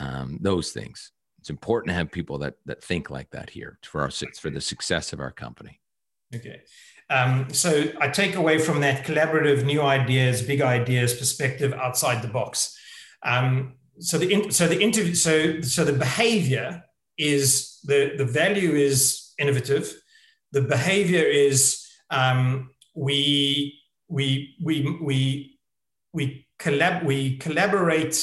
Um, 0.00 0.38
those 0.40 0.72
things. 0.72 1.12
It's 1.48 1.50
important 1.50 1.88
to 1.88 1.94
have 1.94 2.12
people 2.12 2.36
that 2.38 2.56
that 2.66 2.84
think 2.84 3.08
like 3.08 3.30
that 3.30 3.48
here 3.48 3.78
for 3.82 4.02
our 4.02 4.10
for 4.10 4.50
the 4.50 4.60
success 4.60 5.14
of 5.14 5.20
our 5.20 5.32
company. 5.32 5.80
Okay. 6.34 6.60
Um, 7.08 7.46
so 7.54 7.70
i 8.02 8.08
take 8.08 8.34
away 8.34 8.58
from 8.58 8.82
that 8.82 9.06
collaborative 9.06 9.64
new 9.64 9.80
ideas 9.80 10.42
big 10.42 10.60
ideas 10.60 11.14
perspective 11.14 11.72
outside 11.72 12.20
the 12.20 12.28
box. 12.28 12.76
Um, 13.22 13.76
so 13.98 14.18
the 14.18 14.30
in, 14.30 14.50
so 14.50 14.68
the 14.68 14.78
interview 14.78 15.14
so 15.14 15.62
so 15.62 15.86
the 15.86 15.94
behavior 15.94 16.84
is 17.16 17.80
the 17.84 18.12
the 18.18 18.26
value 18.26 18.72
is 18.72 19.32
innovative. 19.38 19.86
The 20.52 20.62
behavior 20.76 21.24
is 21.24 21.58
um, 22.10 22.72
we 22.94 23.80
we 24.08 24.54
we 24.62 24.74
we 25.00 25.58
we 26.12 26.46
collab 26.58 27.06
we 27.06 27.38
collaborate 27.38 28.16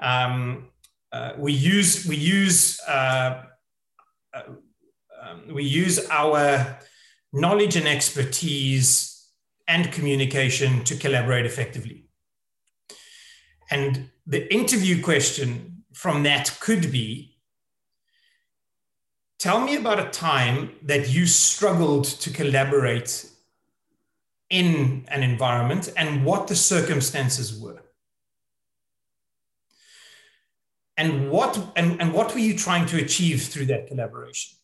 um, 0.00 0.70
uh, 1.12 1.32
we 1.38 1.52
use 1.52 2.06
we 2.06 2.16
use 2.16 2.80
uh, 2.88 3.42
uh, 4.34 4.42
um, 5.22 5.54
we 5.54 5.64
use 5.64 5.98
our 6.10 6.78
knowledge 7.32 7.76
and 7.76 7.88
expertise 7.88 9.28
and 9.68 9.92
communication 9.92 10.84
to 10.84 10.96
collaborate 10.96 11.46
effectively 11.46 12.06
and 13.70 14.10
the 14.26 14.52
interview 14.52 15.02
question 15.02 15.84
from 15.92 16.22
that 16.22 16.56
could 16.60 16.90
be 16.92 17.36
Tell 19.38 19.60
me 19.60 19.76
about 19.76 20.00
a 20.00 20.08
time 20.10 20.76
that 20.82 21.10
you 21.10 21.26
struggled 21.26 22.04
to 22.04 22.30
collaborate 22.30 23.30
in 24.48 25.04
an 25.08 25.22
environment 25.22 25.92
and 25.96 26.24
what 26.24 26.48
the 26.48 26.56
circumstances 26.56 27.58
were. 27.60 27.82
And 30.96 31.30
what, 31.30 31.58
and, 31.76 32.00
and 32.00 32.12
what 32.12 32.32
were 32.32 32.40
you 32.40 32.56
trying 32.56 32.86
to 32.86 32.96
achieve 33.02 33.42
through 33.42 33.66
that 33.66 33.86
collaboration? 33.86 34.56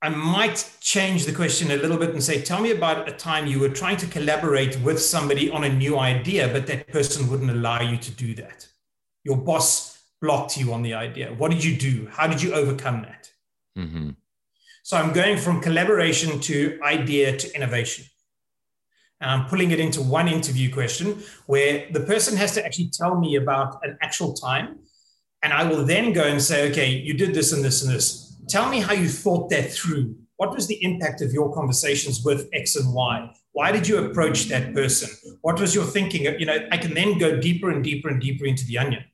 I 0.00 0.10
might 0.10 0.70
change 0.80 1.24
the 1.24 1.32
question 1.32 1.70
a 1.70 1.76
little 1.76 1.96
bit 1.96 2.10
and 2.10 2.22
say, 2.22 2.40
tell 2.40 2.60
me 2.60 2.70
about 2.70 3.08
a 3.08 3.12
time 3.12 3.46
you 3.46 3.58
were 3.58 3.68
trying 3.68 3.96
to 3.96 4.06
collaborate 4.06 4.78
with 4.80 5.00
somebody 5.00 5.50
on 5.50 5.64
a 5.64 5.72
new 5.72 5.98
idea, 5.98 6.48
but 6.48 6.66
that 6.68 6.86
person 6.88 7.28
wouldn't 7.28 7.50
allow 7.50 7.80
you 7.80 7.96
to 7.96 8.10
do 8.12 8.34
that. 8.36 8.68
Your 9.24 9.36
boss 9.36 9.98
blocked 10.20 10.56
you 10.56 10.72
on 10.72 10.82
the 10.82 10.94
idea? 10.94 11.32
What 11.34 11.50
did 11.50 11.64
you 11.64 11.76
do? 11.76 12.08
How 12.10 12.26
did 12.26 12.42
you 12.42 12.54
overcome 12.54 13.02
that? 13.02 13.30
Mm-hmm. 13.76 14.10
So 14.82 14.96
I'm 14.96 15.12
going 15.12 15.36
from 15.36 15.60
collaboration 15.60 16.40
to 16.40 16.78
idea 16.82 17.36
to 17.36 17.54
innovation. 17.54 18.04
And 19.20 19.30
I'm 19.30 19.46
pulling 19.46 19.72
it 19.72 19.80
into 19.80 20.00
one 20.00 20.28
interview 20.28 20.72
question 20.72 21.22
where 21.46 21.86
the 21.90 22.00
person 22.00 22.36
has 22.36 22.54
to 22.54 22.64
actually 22.64 22.90
tell 22.92 23.18
me 23.18 23.36
about 23.36 23.80
an 23.82 23.98
actual 24.00 24.32
time. 24.32 24.78
And 25.42 25.52
I 25.52 25.64
will 25.64 25.84
then 25.84 26.12
go 26.12 26.24
and 26.24 26.40
say, 26.40 26.70
okay, 26.70 26.90
you 26.90 27.14
did 27.14 27.34
this 27.34 27.52
and 27.52 27.64
this 27.64 27.82
and 27.82 27.94
this. 27.94 28.36
Tell 28.48 28.68
me 28.68 28.80
how 28.80 28.92
you 28.92 29.08
thought 29.08 29.50
that 29.50 29.72
through. 29.72 30.16
What 30.36 30.54
was 30.54 30.66
the 30.68 30.82
impact 30.82 31.20
of 31.20 31.32
your 31.32 31.52
conversations 31.52 32.24
with 32.24 32.48
X 32.52 32.76
and 32.76 32.94
Y? 32.94 33.30
Why 33.52 33.72
did 33.72 33.88
you 33.88 33.98
approach 33.98 34.44
that 34.46 34.72
person? 34.72 35.10
What 35.42 35.58
was 35.58 35.74
your 35.74 35.84
thinking? 35.84 36.24
You 36.38 36.46
know, 36.46 36.58
I 36.70 36.76
can 36.76 36.94
then 36.94 37.18
go 37.18 37.40
deeper 37.40 37.70
and 37.70 37.82
deeper 37.82 38.08
and 38.08 38.20
deeper 38.20 38.46
into 38.46 38.64
the 38.64 38.78
onion. 38.78 39.04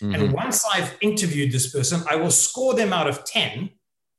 Mm-hmm. 0.00 0.14
And 0.14 0.32
once 0.32 0.64
I've 0.72 0.96
interviewed 1.00 1.50
this 1.50 1.72
person, 1.72 2.02
I 2.08 2.16
will 2.16 2.30
score 2.30 2.74
them 2.74 2.92
out 2.92 3.08
of 3.08 3.24
10 3.24 3.70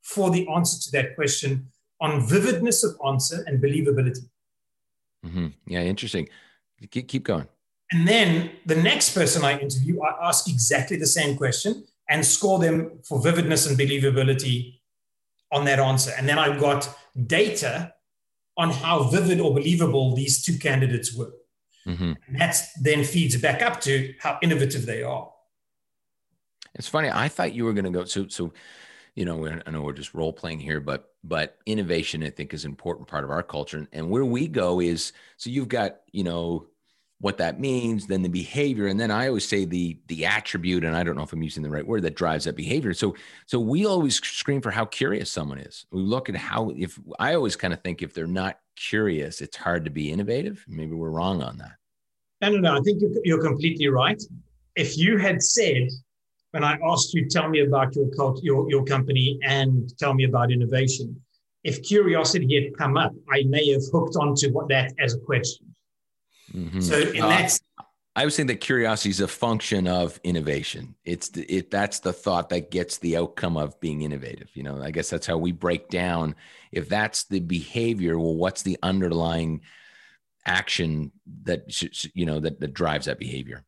for 0.01 0.31
the 0.31 0.47
answer 0.49 0.77
to 0.83 0.91
that 0.97 1.15
question 1.15 1.67
on 2.01 2.27
vividness 2.27 2.83
of 2.83 2.97
answer 3.07 3.43
and 3.47 3.61
believability. 3.61 4.28
Mm-hmm. 5.25 5.47
Yeah, 5.67 5.81
interesting. 5.81 6.29
Keep, 6.91 7.07
keep 7.07 7.23
going. 7.23 7.47
And 7.91 8.07
then 8.07 8.51
the 8.65 8.75
next 8.75 9.13
person 9.13 9.43
I 9.43 9.59
interview, 9.59 10.01
I 10.01 10.27
ask 10.27 10.47
exactly 10.47 10.97
the 10.97 11.07
same 11.07 11.35
question 11.35 11.85
and 12.09 12.25
score 12.25 12.59
them 12.59 12.99
for 13.03 13.21
vividness 13.21 13.67
and 13.67 13.77
believability 13.77 14.79
on 15.51 15.65
that 15.65 15.79
answer. 15.79 16.11
And 16.17 16.27
then 16.27 16.37
I've 16.37 16.59
got 16.59 16.89
data 17.25 17.93
on 18.57 18.71
how 18.71 19.03
vivid 19.03 19.39
or 19.39 19.53
believable 19.53 20.15
these 20.15 20.43
two 20.43 20.57
candidates 20.57 21.15
were. 21.15 21.31
Mm-hmm. 21.87 22.37
That 22.37 22.61
then 22.81 23.03
feeds 23.03 23.37
back 23.37 23.61
up 23.61 23.81
to 23.81 24.13
how 24.19 24.37
innovative 24.41 24.85
they 24.85 25.01
are. 25.01 25.31
It's 26.75 26.87
funny. 26.87 27.09
I 27.11 27.29
thought 27.29 27.53
you 27.53 27.65
were 27.65 27.73
going 27.73 27.85
to 27.85 27.91
go. 27.91 28.05
So, 28.05 28.27
so, 28.27 28.53
you 29.15 29.25
know, 29.25 29.47
I 29.65 29.71
know 29.71 29.81
we're 29.81 29.93
just 29.93 30.13
role 30.13 30.33
playing 30.33 30.59
here, 30.59 30.79
but, 30.79 31.11
but 31.23 31.57
innovation, 31.65 32.23
I 32.23 32.29
think, 32.29 32.53
is 32.53 32.65
an 32.65 32.71
important 32.71 33.07
part 33.07 33.23
of 33.23 33.31
our 33.31 33.43
culture. 33.43 33.87
And 33.91 34.09
where 34.09 34.25
we 34.25 34.47
go 34.47 34.79
is, 34.79 35.13
so 35.37 35.49
you've 35.49 35.67
got, 35.67 35.97
you 36.11 36.23
know, 36.23 36.67
what 37.21 37.37
that 37.37 37.59
means, 37.59 38.07
then 38.07 38.21
the 38.21 38.29
behavior, 38.29 38.87
and 38.87 38.97
then 38.97 39.11
I 39.11 39.27
always 39.27 39.47
say 39.47 39.65
the 39.65 39.99
the 40.07 40.25
attribute, 40.25 40.85
and 40.85 40.95
I 40.95 41.03
don't 41.03 41.17
know 41.17 41.23
if 41.23 41.33
I'm 41.33 41.43
using 41.43 41.63
the 41.63 41.69
right 41.69 41.85
word 41.85 42.03
that 42.03 42.15
drives 42.15 42.45
that 42.45 42.55
behavior. 42.55 42.93
So, 42.93 43.13
so 43.45 43.59
we 43.59 43.85
always 43.85 44.15
scream 44.15 44.61
for 44.61 44.71
how 44.71 44.85
curious 44.85 45.29
someone 45.29 45.59
is. 45.59 45.85
We 45.91 46.01
look 46.01 46.29
at 46.29 46.35
how 46.37 46.71
if 46.77 46.97
I 47.19 47.33
always 47.33 47.57
kind 47.57 47.73
of 47.73 47.81
think 47.81 48.01
if 48.01 48.13
they're 48.13 48.25
not 48.25 48.59
curious, 48.77 49.41
it's 49.41 49.57
hard 49.57 49.83
to 49.83 49.91
be 49.91 50.11
innovative. 50.11 50.63
Maybe 50.67 50.93
we're 50.93 51.09
wrong 51.09 51.43
on 51.43 51.57
that. 51.57 51.73
No, 52.41 52.51
no, 52.51 52.59
no. 52.59 52.77
I 52.77 52.81
think 52.81 53.01
you're 53.25 53.43
completely 53.43 53.89
right. 53.89 54.21
If 54.77 54.97
you 54.97 55.17
had 55.17 55.43
said 55.43 55.89
when 56.51 56.63
I 56.63 56.77
asked 56.83 57.13
you, 57.13 57.27
tell 57.27 57.49
me 57.49 57.61
about 57.61 57.95
your 57.95 58.09
cult, 58.09 58.43
your, 58.43 58.69
your 58.69 58.83
company 58.83 59.39
and 59.43 59.91
tell 59.97 60.13
me 60.13 60.23
about 60.23 60.51
innovation, 60.51 61.19
if 61.63 61.83
curiosity 61.83 62.63
had 62.63 62.77
come 62.77 62.97
up, 62.97 63.13
I 63.31 63.43
may 63.43 63.69
have 63.71 63.83
hooked 63.91 64.15
onto 64.15 64.51
what 64.51 64.69
that 64.69 64.93
as 64.99 65.13
a 65.13 65.19
question. 65.19 65.75
Mm-hmm. 66.53 66.79
So 66.79 66.99
in 66.99 67.21
uh, 67.21 67.27
that 67.27 67.59
I 68.15 68.25
was 68.25 68.35
saying 68.35 68.47
that 68.47 68.59
curiosity 68.59 69.11
is 69.11 69.21
a 69.21 69.27
function 69.27 69.87
of 69.87 70.19
innovation. 70.23 70.95
It's 71.05 71.29
the, 71.29 71.43
it 71.43 71.69
that's 71.69 71.99
the 71.99 72.11
thought 72.11 72.49
that 72.49 72.71
gets 72.71 72.97
the 72.97 73.17
outcome 73.17 73.55
of 73.55 73.79
being 73.79 74.01
innovative. 74.01 74.49
You 74.55 74.63
know, 74.63 74.81
I 74.81 74.91
guess 74.91 75.09
that's 75.09 75.27
how 75.27 75.37
we 75.37 75.51
break 75.51 75.89
down. 75.89 76.35
If 76.71 76.89
that's 76.89 77.25
the 77.25 77.39
behavior, 77.39 78.17
well, 78.17 78.35
what's 78.35 78.63
the 78.63 78.77
underlying 78.81 79.61
action 80.45 81.11
that 81.43 81.81
you 82.13 82.25
know 82.25 82.39
that 82.39 82.59
that 82.59 82.73
drives 82.73 83.05
that 83.05 83.19
behavior? 83.19 83.63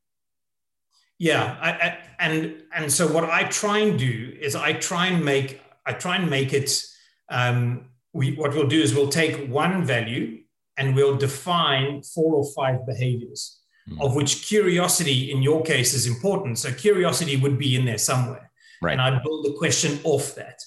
Yeah, 1.21 1.55
I, 1.61 1.69
I, 1.69 1.97
and 2.17 2.63
and 2.73 2.91
so 2.91 3.05
what 3.05 3.29
I 3.29 3.43
try 3.43 3.77
and 3.77 3.99
do 3.99 4.35
is 4.41 4.55
I 4.55 4.73
try 4.73 5.05
and 5.05 5.23
make 5.23 5.61
I 5.85 5.93
try 5.93 6.15
and 6.15 6.27
make 6.27 6.51
it. 6.51 6.83
Um, 7.29 7.91
we 8.11 8.33
what 8.33 8.55
we'll 8.55 8.67
do 8.67 8.81
is 8.81 8.95
we'll 8.95 9.09
take 9.09 9.47
one 9.47 9.85
value 9.85 10.39
and 10.77 10.95
we'll 10.95 11.15
define 11.15 12.01
four 12.01 12.33
or 12.33 12.51
five 12.55 12.87
behaviors, 12.87 13.61
mm. 13.87 14.03
of 14.03 14.15
which 14.15 14.47
curiosity 14.47 15.31
in 15.31 15.43
your 15.43 15.61
case 15.61 15.93
is 15.93 16.07
important. 16.07 16.57
So 16.57 16.73
curiosity 16.73 17.37
would 17.37 17.59
be 17.59 17.75
in 17.75 17.85
there 17.85 17.99
somewhere, 17.99 18.49
right? 18.81 18.93
And 18.93 19.01
i'd 19.01 19.21
build 19.21 19.45
the 19.45 19.53
question 19.59 19.99
off 20.03 20.33
that, 20.33 20.59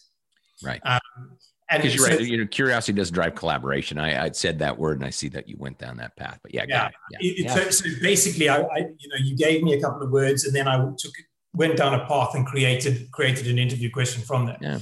right? 0.63 0.81
Um, 0.85 1.34
because 1.71 1.95
you're 1.95 2.07
right. 2.07 2.21
You 2.21 2.39
know, 2.39 2.47
curiosity 2.47 2.93
does 2.93 3.11
drive 3.11 3.35
collaboration. 3.35 3.99
I, 3.99 4.25
I 4.25 4.31
said 4.33 4.59
that 4.59 4.79
word, 4.79 4.99
and 4.99 5.07
I 5.07 5.11
see 5.11 5.29
that 5.29 5.49
you 5.49 5.57
went 5.59 5.79
down 5.79 5.97
that 5.99 6.17
path. 6.17 6.39
But 6.43 6.55
yeah, 6.55 6.65
yeah. 6.69 6.91
yeah. 7.11 7.19
It, 7.21 7.45
yeah. 7.45 7.55
So, 7.55 7.71
so, 7.71 7.89
basically, 8.03 8.49
I, 8.49 8.63
I, 8.63 8.79
you 8.99 9.09
know, 9.09 9.17
you 9.19 9.37
gave 9.37 9.63
me 9.63 9.73
a 9.75 9.81
couple 9.81 10.03
of 10.03 10.11
words, 10.11 10.45
and 10.45 10.55
then 10.55 10.69
I 10.69 10.77
took 10.99 11.13
went 11.55 11.77
down 11.77 11.95
a 11.95 12.05
path 12.07 12.35
and 12.35 12.45
created 12.47 13.11
created 13.13 13.47
an 13.47 13.59
interview 13.59 13.91
question 13.91 14.23
from 14.23 14.47
there. 14.47 14.59
Yeah. 14.61 14.79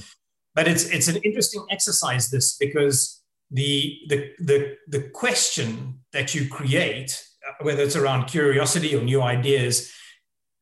But 0.55 0.67
it's 0.67 0.85
it's 0.85 1.07
an 1.07 1.17
interesting 1.17 1.65
exercise 1.71 2.29
this 2.29 2.57
because 2.57 3.21
the 3.51 3.99
the 4.09 4.31
the 4.39 4.75
the 4.87 5.01
question 5.09 5.99
that 6.11 6.35
you 6.35 6.49
create, 6.49 7.23
uh, 7.47 7.63
whether 7.63 7.83
it's 7.83 7.95
around 7.95 8.25
curiosity 8.25 8.95
or 8.95 9.01
new 9.01 9.21
ideas, 9.21 9.91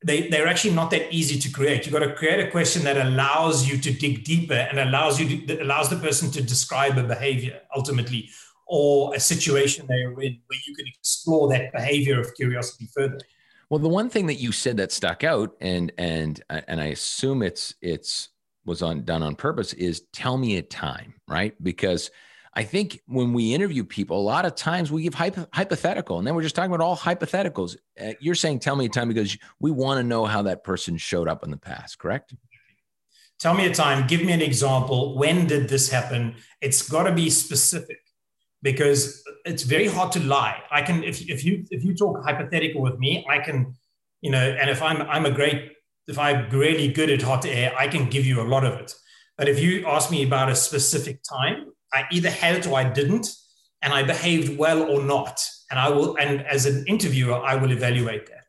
they, 0.03 0.29
they're 0.29 0.47
actually 0.47 0.73
not 0.73 0.89
that 0.91 1.13
easy 1.13 1.37
to 1.39 1.51
create. 1.51 1.85
You've 1.85 1.93
got 1.93 1.99
to 1.99 2.13
create 2.13 2.45
a 2.45 2.49
question 2.49 2.83
that 2.83 2.97
allows 2.97 3.67
you 3.67 3.77
to 3.77 3.91
dig 3.93 4.23
deeper 4.23 4.53
and 4.53 4.79
allows 4.79 5.19
you 5.19 5.29
to, 5.29 5.45
that 5.47 5.61
allows 5.61 5.89
the 5.89 5.97
person 5.97 6.31
to 6.31 6.41
describe 6.41 6.97
a 6.97 7.03
behavior 7.03 7.61
ultimately 7.75 8.29
or 8.67 9.13
a 9.13 9.19
situation 9.19 9.85
they 9.87 10.01
are 10.01 10.21
in 10.21 10.39
where 10.47 10.59
you 10.65 10.75
can 10.75 10.85
explore 10.87 11.49
that 11.49 11.71
behavior 11.73 12.19
of 12.19 12.33
curiosity 12.35 12.87
further. 12.95 13.19
Well, 13.69 13.79
the 13.79 13.89
one 13.89 14.09
thing 14.09 14.25
that 14.27 14.35
you 14.35 14.51
said 14.51 14.77
that 14.77 14.91
stuck 14.91 15.23
out, 15.23 15.55
and 15.61 15.91
and 15.97 16.41
and 16.49 16.81
I 16.81 16.87
assume 16.87 17.41
it's 17.41 17.75
it's 17.81 18.29
was 18.65 18.81
on 18.81 19.03
done 19.03 19.23
on 19.23 19.35
purpose, 19.35 19.73
is 19.73 20.03
tell 20.13 20.37
me 20.37 20.57
a 20.57 20.61
time, 20.61 21.13
right? 21.27 21.53
Because 21.63 22.11
I 22.53 22.63
think 22.63 22.99
when 23.05 23.31
we 23.33 23.53
interview 23.53 23.85
people, 23.85 24.19
a 24.19 24.21
lot 24.21 24.45
of 24.45 24.55
times 24.55 24.91
we 24.91 25.03
give 25.03 25.13
hypo- 25.13 25.47
hypothetical, 25.53 26.17
and 26.17 26.27
then 26.27 26.35
we're 26.35 26.41
just 26.41 26.55
talking 26.55 26.71
about 26.73 26.83
all 26.83 26.97
hypotheticals. 26.97 27.77
Uh, 27.99 28.13
you're 28.19 28.35
saying, 28.35 28.59
"Tell 28.59 28.75
me 28.75 28.85
a 28.85 28.89
time," 28.89 29.07
because 29.07 29.37
we 29.59 29.71
want 29.71 29.99
to 29.99 30.03
know 30.03 30.25
how 30.25 30.41
that 30.41 30.63
person 30.63 30.97
showed 30.97 31.29
up 31.29 31.43
in 31.43 31.51
the 31.51 31.57
past. 31.57 31.97
Correct? 31.97 32.33
Tell 33.39 33.53
me 33.53 33.65
a 33.65 33.73
time. 33.73 34.05
Give 34.05 34.21
me 34.21 34.33
an 34.33 34.41
example. 34.41 35.17
When 35.17 35.47
did 35.47 35.69
this 35.69 35.89
happen? 35.89 36.35
It's 36.59 36.87
got 36.87 37.03
to 37.03 37.13
be 37.13 37.29
specific 37.29 37.99
because 38.61 39.23
it's 39.45 39.63
very 39.63 39.87
hard 39.87 40.11
to 40.11 40.19
lie. 40.19 40.61
I 40.69 40.81
can 40.81 41.03
if 41.03 41.21
if 41.29 41.45
you 41.45 41.65
if 41.71 41.83
you 41.85 41.95
talk 41.95 42.23
hypothetical 42.23 42.81
with 42.81 42.99
me, 42.99 43.25
I 43.29 43.39
can, 43.39 43.73
you 44.19 44.29
know, 44.29 44.57
and 44.59 44.69
if 44.69 44.81
I'm 44.81 45.01
I'm 45.03 45.25
a 45.25 45.31
great 45.31 45.71
if 46.07 46.19
I'm 46.19 46.49
really 46.49 46.89
good 46.91 47.09
at 47.09 47.21
hot 47.21 47.45
air, 47.45 47.73
I 47.77 47.87
can 47.87 48.09
give 48.09 48.25
you 48.25 48.41
a 48.41 48.47
lot 48.47 48.65
of 48.65 48.73
it. 48.73 48.93
But 49.37 49.47
if 49.47 49.59
you 49.59 49.87
ask 49.87 50.11
me 50.11 50.23
about 50.23 50.49
a 50.49 50.55
specific 50.55 51.21
time, 51.23 51.71
I 51.93 52.05
either 52.11 52.29
had 52.29 52.55
it 52.55 52.67
or 52.67 52.77
I 52.77 52.89
didn't, 52.89 53.27
and 53.81 53.93
I 53.93 54.03
behaved 54.03 54.57
well 54.57 54.83
or 54.83 55.03
not. 55.03 55.41
And 55.69 55.79
I 55.79 55.89
will, 55.89 56.17
and 56.17 56.45
as 56.45 56.65
an 56.65 56.85
interviewer, 56.87 57.35
I 57.35 57.55
will 57.55 57.71
evaluate 57.71 58.27
that. 58.27 58.45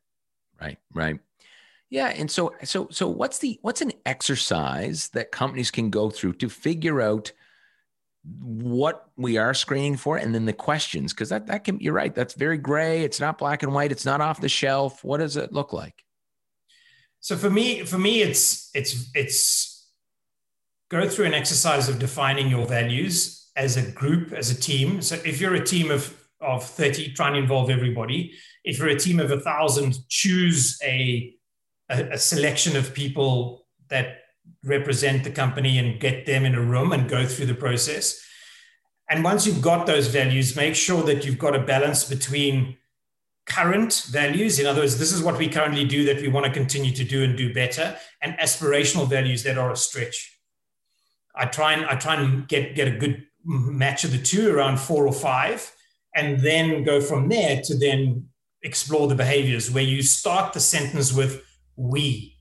Right, 0.60 0.78
right. 0.92 1.18
Yeah, 1.90 2.08
and 2.08 2.30
so 2.30 2.54
so 2.64 2.88
so 2.90 3.06
what's 3.06 3.38
the 3.38 3.58
what's 3.60 3.82
an 3.82 3.92
exercise 4.06 5.08
that 5.10 5.30
companies 5.30 5.70
can 5.70 5.90
go 5.90 6.08
through 6.08 6.34
to 6.34 6.48
figure 6.48 7.02
out 7.02 7.32
what 8.24 9.10
we 9.16 9.36
are 9.36 9.52
screening 9.52 9.96
for 9.96 10.16
and 10.16 10.34
then 10.34 10.44
the 10.44 10.52
questions 10.52 11.12
because 11.12 11.28
that 11.30 11.48
that 11.48 11.64
can 11.64 11.80
you're 11.80 11.92
right 11.92 12.14
that's 12.14 12.34
very 12.34 12.56
gray 12.56 13.02
it's 13.02 13.18
not 13.18 13.36
black 13.36 13.64
and 13.64 13.74
white 13.74 13.90
it's 13.90 14.04
not 14.04 14.20
off 14.20 14.40
the 14.40 14.48
shelf 14.48 15.02
what 15.02 15.18
does 15.18 15.36
it 15.36 15.52
look 15.52 15.72
like 15.72 16.04
so 17.18 17.36
for 17.36 17.50
me 17.50 17.84
for 17.84 17.98
me 17.98 18.22
it's 18.22 18.70
it's 18.74 19.10
it's 19.14 19.71
go 20.92 21.08
through 21.08 21.24
an 21.24 21.34
exercise 21.34 21.88
of 21.88 21.98
defining 21.98 22.48
your 22.48 22.66
values 22.66 23.50
as 23.56 23.76
a 23.76 23.90
group 23.90 24.32
as 24.32 24.50
a 24.50 24.60
team 24.68 25.02
so 25.02 25.16
if 25.24 25.40
you're 25.40 25.54
a 25.54 25.66
team 25.74 25.90
of 25.90 26.16
of 26.40 26.64
30 26.64 27.12
try 27.14 27.28
and 27.28 27.36
involve 27.36 27.68
everybody 27.70 28.32
if 28.62 28.78
you're 28.78 28.88
a 28.88 28.98
team 29.06 29.18
of 29.18 29.32
a 29.32 29.40
thousand 29.40 29.96
choose 30.08 30.78
a 30.84 31.34
a, 31.90 32.12
a 32.12 32.18
selection 32.18 32.76
of 32.76 32.94
people 32.94 33.66
that 33.88 34.22
represent 34.64 35.24
the 35.24 35.30
company 35.30 35.78
and 35.78 36.00
get 36.00 36.26
them 36.26 36.44
in 36.44 36.54
a 36.54 36.60
room 36.60 36.92
and 36.92 37.08
go 37.08 37.26
through 37.26 37.46
the 37.46 37.54
process. 37.54 38.20
And 39.10 39.24
once 39.24 39.46
you've 39.46 39.62
got 39.62 39.86
those 39.86 40.06
values, 40.06 40.56
make 40.56 40.74
sure 40.74 41.02
that 41.02 41.24
you've 41.24 41.38
got 41.38 41.54
a 41.54 41.62
balance 41.62 42.04
between 42.04 42.76
current 43.46 44.06
values, 44.10 44.58
in 44.58 44.66
other 44.66 44.82
words, 44.82 44.98
this 44.98 45.12
is 45.12 45.22
what 45.22 45.36
we 45.36 45.48
currently 45.48 45.84
do 45.84 46.04
that 46.06 46.22
we 46.22 46.28
want 46.28 46.46
to 46.46 46.52
continue 46.52 46.92
to 46.92 47.04
do 47.04 47.24
and 47.24 47.36
do 47.36 47.52
better, 47.52 47.96
and 48.22 48.34
aspirational 48.38 49.08
values 49.08 49.42
that 49.42 49.58
are 49.58 49.72
a 49.72 49.76
stretch. 49.76 50.31
I 51.34 51.46
try 51.46 51.72
and 51.72 51.86
I 51.86 51.96
try 51.96 52.16
and 52.16 52.46
get, 52.48 52.74
get 52.74 52.88
a 52.88 52.96
good 52.98 53.24
match 53.44 54.04
of 54.04 54.12
the 54.12 54.18
two 54.18 54.54
around 54.54 54.78
four 54.78 55.06
or 55.06 55.12
five, 55.12 55.72
and 56.14 56.40
then 56.40 56.84
go 56.84 57.00
from 57.00 57.28
there 57.28 57.60
to 57.64 57.76
then 57.76 58.26
explore 58.62 59.08
the 59.08 59.14
behaviors 59.14 59.70
where 59.70 59.82
you 59.82 60.02
start 60.02 60.52
the 60.52 60.60
sentence 60.60 61.12
with 61.12 61.42
we 61.76 62.36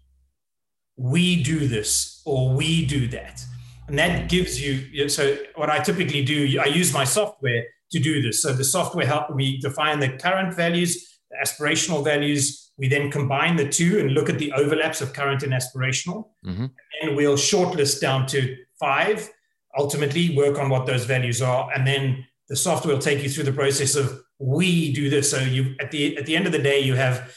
we 0.98 1.42
do 1.42 1.68
this 1.68 2.22
or 2.26 2.54
we 2.54 2.86
do 2.86 3.08
that. 3.08 3.44
And 3.88 3.98
that 3.98 4.30
gives 4.30 4.62
you 4.62 5.10
so 5.10 5.38
what 5.56 5.70
i 5.70 5.80
typically 5.80 6.24
do 6.24 6.60
i 6.62 6.66
use 6.66 6.94
my 6.94 7.04
software 7.04 7.64
to 7.92 8.00
do 8.00 8.22
this. 8.22 8.42
So 8.42 8.54
the 8.54 8.64
software 8.64 9.06
help 9.06 9.36
me 9.36 9.58
define 9.58 10.00
the 10.00 10.10
current 10.10 10.54
values 10.54 11.12
the 11.32 11.38
aspirational 11.38 12.04
values. 12.04 12.72
We 12.78 12.88
then 12.88 13.12
combine 13.12 13.56
the 13.56 13.68
two 13.68 14.00
and 14.00 14.12
look 14.12 14.30
at 14.30 14.40
the 14.40 14.52
overlaps 14.54 15.02
of 15.02 15.14
current 15.14 15.44
and 15.44 15.54
aspirational. 15.54 16.30
Mm-hmm. 16.46 16.66
and 17.02 17.16
we'll 17.16 17.36
shortlist 17.36 18.02
down 18.02 18.28
to 18.28 18.56
five 18.86 19.30
ultimately 19.78 20.36
work 20.36 20.60
on 20.60 20.70
what 20.70 20.86
those 20.86 21.06
values 21.06 21.42
are 21.42 21.72
and 21.74 21.88
then 21.88 22.26
the 22.50 22.56
software 22.56 22.94
will 22.94 23.02
take 23.02 23.24
you 23.24 23.30
through 23.30 23.46
the 23.46 23.54
process 23.54 23.96
of 23.96 24.22
we 24.40 24.92
do 24.92 25.10
this 25.10 25.32
so 25.32 25.40
you 25.40 25.76
at 25.80 25.92
the 25.92 26.18
at 26.18 26.26
the 26.26 26.36
end 26.36 26.46
of 26.46 26.52
the 26.52 26.66
day 26.68 26.80
you 26.80 26.96
have 26.96 27.32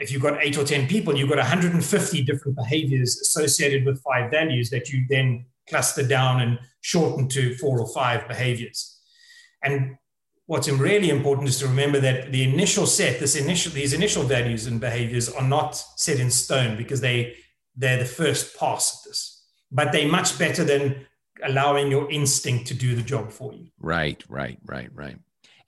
if 0.00 0.10
you've 0.10 0.22
got 0.22 0.42
eight 0.42 0.56
or 0.56 0.64
10 0.64 0.88
people, 0.88 1.16
you've 1.16 1.28
got 1.28 1.38
150 1.38 2.22
different 2.22 2.56
behaviors 2.56 3.20
associated 3.20 3.84
with 3.84 4.02
five 4.02 4.30
values 4.30 4.70
that 4.70 4.88
you 4.88 5.04
then 5.08 5.44
cluster 5.68 6.06
down 6.06 6.40
and 6.40 6.58
shorten 6.80 7.28
to 7.28 7.54
four 7.56 7.78
or 7.78 7.86
five 7.92 8.26
behaviors. 8.26 8.98
And 9.62 9.96
what's 10.46 10.68
really 10.68 11.10
important 11.10 11.48
is 11.48 11.58
to 11.58 11.68
remember 11.68 12.00
that 12.00 12.32
the 12.32 12.42
initial 12.42 12.86
set, 12.86 13.20
this 13.20 13.36
initial, 13.36 13.72
these 13.72 13.92
initial 13.92 14.22
values 14.22 14.66
and 14.66 14.80
behaviors 14.80 15.28
are 15.28 15.46
not 15.46 15.76
set 15.96 16.18
in 16.18 16.30
stone 16.30 16.76
because 16.76 17.02
they, 17.02 17.36
they're 17.76 17.98
the 17.98 18.04
first 18.06 18.58
pass 18.58 19.02
at 19.04 19.10
this, 19.10 19.39
but 19.70 19.92
they're 19.92 20.08
much 20.08 20.38
better 20.38 20.64
than 20.64 21.06
allowing 21.42 21.90
your 21.90 22.10
instinct 22.10 22.66
to 22.68 22.74
do 22.74 22.94
the 22.94 23.02
job 23.02 23.30
for 23.30 23.52
you. 23.54 23.68
Right, 23.80 24.22
right, 24.28 24.58
right, 24.66 24.90
right. 24.92 25.16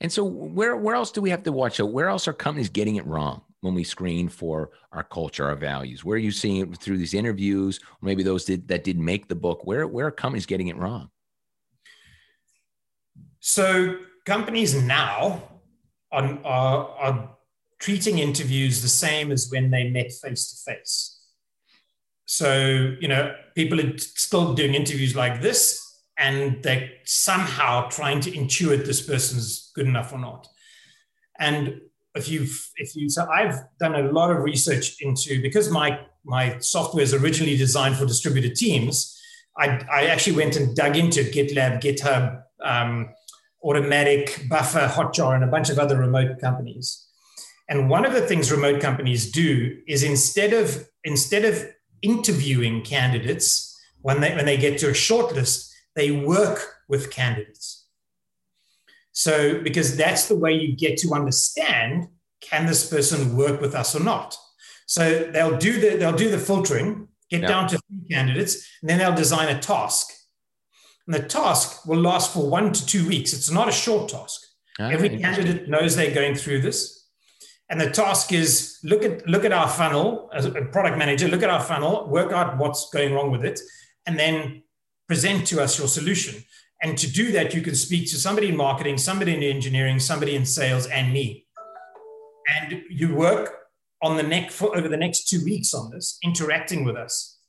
And 0.01 0.11
so 0.11 0.23
where, 0.23 0.75
where 0.75 0.95
else 0.95 1.11
do 1.11 1.21
we 1.21 1.29
have 1.29 1.43
to 1.43 1.51
watch 1.51 1.79
out? 1.79 1.91
Where 1.91 2.09
else 2.09 2.27
are 2.27 2.33
companies 2.33 2.69
getting 2.69 2.97
it 2.97 3.05
wrong? 3.05 3.41
when 3.63 3.73
we 3.73 3.83
screen 3.85 4.27
for 4.27 4.71
our 4.91 5.03
culture, 5.03 5.45
our 5.45 5.55
values? 5.55 6.03
Where 6.03 6.15
are 6.15 6.19
you 6.19 6.31
seeing 6.31 6.57
it 6.57 6.77
through 6.77 6.97
these 6.97 7.13
interviews, 7.13 7.79
or 7.81 8.05
maybe 8.05 8.21
those 8.21 8.43
did, 8.43 8.67
that 8.67 8.83
did 8.83 8.99
make 8.99 9.29
the 9.29 9.35
book? 9.35 9.65
Where 9.65 9.87
where 9.87 10.07
are 10.07 10.11
companies 10.11 10.45
getting 10.45 10.67
it 10.67 10.75
wrong? 10.75 11.09
So 13.39 13.99
companies 14.25 14.75
now 14.75 15.43
are, 16.11 16.39
are, 16.43 16.87
are 16.99 17.37
treating 17.79 18.19
interviews 18.19 18.81
the 18.81 18.89
same 18.89 19.31
as 19.31 19.49
when 19.49 19.71
they 19.71 19.89
met 19.89 20.11
face 20.11 20.51
to 20.51 20.71
face. 20.71 21.12
So 22.25 22.95
you 22.99 23.07
know, 23.07 23.33
people 23.55 23.79
are 23.79 23.97
still 23.97 24.53
doing 24.53 24.73
interviews 24.73 25.15
like 25.15 25.41
this, 25.41 26.01
and 26.17 26.61
they're 26.63 26.89
somehow 27.03 27.89
trying 27.89 28.19
to 28.21 28.31
intuit 28.31 28.85
this 28.85 29.05
person's 29.05 29.71
good 29.75 29.87
enough 29.87 30.13
or 30.13 30.19
not. 30.19 30.47
And 31.39 31.81
if 32.15 32.29
you've, 32.29 32.69
if 32.75 32.95
you 32.95 33.09
so 33.09 33.27
I've 33.29 33.59
done 33.79 33.95
a 33.95 34.11
lot 34.11 34.31
of 34.31 34.43
research 34.43 34.97
into 35.01 35.41
because 35.41 35.69
my 35.69 35.99
my 36.25 36.57
software 36.59 37.03
is 37.03 37.13
originally 37.13 37.57
designed 37.57 37.97
for 37.97 38.05
distributed 38.05 38.55
teams. 38.55 39.19
I, 39.57 39.85
I 39.91 40.05
actually 40.07 40.37
went 40.37 40.55
and 40.55 40.75
dug 40.75 40.95
into 40.97 41.21
GitLab, 41.21 41.79
GitHub, 41.81 42.41
um, 42.63 43.09
Automattic, 43.63 44.49
Buffer, 44.49 44.87
Hotjar, 44.87 45.35
and 45.35 45.43
a 45.43 45.47
bunch 45.47 45.69
of 45.69 45.77
other 45.77 45.97
remote 45.97 46.39
companies. 46.39 47.05
And 47.69 47.89
one 47.89 48.05
of 48.05 48.13
the 48.13 48.21
things 48.21 48.51
remote 48.51 48.81
companies 48.81 49.31
do 49.31 49.77
is 49.87 50.03
instead 50.03 50.53
of 50.53 50.87
instead 51.03 51.45
of 51.45 51.65
interviewing 52.03 52.83
candidates 52.83 53.73
when 54.01 54.21
they 54.21 54.35
when 54.35 54.45
they 54.45 54.57
get 54.57 54.77
to 54.79 54.89
a 54.89 54.93
shortlist, 54.93 55.71
they 55.95 56.11
work 56.11 56.75
with 56.87 57.09
candidates. 57.09 57.87
So, 59.13 59.61
because 59.61 59.95
that's 59.95 60.27
the 60.27 60.35
way 60.35 60.53
you 60.53 60.75
get 60.75 60.97
to 60.99 61.13
understand 61.13 62.07
can 62.41 62.65
this 62.65 62.89
person 62.89 63.37
work 63.37 63.61
with 63.61 63.73
us 63.73 63.95
or 63.95 64.03
not. 64.03 64.37
So 64.85 65.29
they'll 65.31 65.57
do 65.57 65.79
the 65.79 65.97
they'll 65.97 66.11
do 66.15 66.29
the 66.29 66.37
filtering, 66.37 67.07
get 67.29 67.41
yeah. 67.41 67.47
down 67.47 67.67
to 67.69 67.79
three 67.87 68.07
candidates, 68.09 68.67
and 68.81 68.89
then 68.89 68.99
they'll 68.99 69.15
design 69.15 69.55
a 69.55 69.59
task. 69.59 70.11
And 71.07 71.13
the 71.13 71.23
task 71.23 71.85
will 71.85 71.99
last 71.99 72.33
for 72.33 72.49
one 72.49 72.73
to 72.73 72.85
two 72.85 73.07
weeks. 73.07 73.33
It's 73.33 73.51
not 73.51 73.69
a 73.69 73.71
short 73.71 74.09
task. 74.09 74.41
Ah, 74.79 74.89
Every 74.89 75.17
candidate 75.17 75.69
knows 75.69 75.95
they're 75.95 76.13
going 76.13 76.35
through 76.35 76.61
this. 76.61 77.02
And 77.73 77.81
the 77.81 77.89
task 77.89 78.31
is 78.31 78.77
look 78.83 79.01
at 79.01 79.27
look 79.27 79.45
at 79.45 79.51
our 79.51 79.67
funnel 79.67 80.29
as 80.31 80.45
a 80.45 80.51
product 80.51 80.95
manager, 80.95 81.27
look 81.27 81.41
at 81.41 81.49
our 81.49 81.59
funnel, 81.59 82.07
work 82.07 82.31
out 82.31 82.59
what's 82.59 82.91
going 82.91 83.15
wrong 83.15 83.31
with 83.31 83.43
it, 83.43 83.59
and 84.05 84.19
then 84.19 84.61
present 85.07 85.47
to 85.47 85.59
us 85.59 85.79
your 85.79 85.87
solution. 85.87 86.43
And 86.83 86.95
to 86.99 87.11
do 87.11 87.31
that, 87.31 87.55
you 87.55 87.63
can 87.63 87.73
speak 87.73 88.11
to 88.11 88.17
somebody 88.17 88.49
in 88.49 88.55
marketing, 88.55 88.99
somebody 88.99 89.33
in 89.33 89.41
engineering, 89.41 89.99
somebody 89.99 90.35
in 90.35 90.45
sales, 90.45 90.85
and 90.85 91.11
me. 91.11 91.47
And 92.47 92.83
you 92.91 93.15
work 93.15 93.55
on 94.03 94.17
the 94.17 94.23
neck 94.23 94.51
for 94.51 94.77
over 94.77 94.87
the 94.87 94.95
next 94.95 95.27
two 95.27 95.43
weeks 95.43 95.73
on 95.73 95.89
this, 95.89 96.19
interacting 96.23 96.83
with 96.83 96.95
us. 96.95 97.39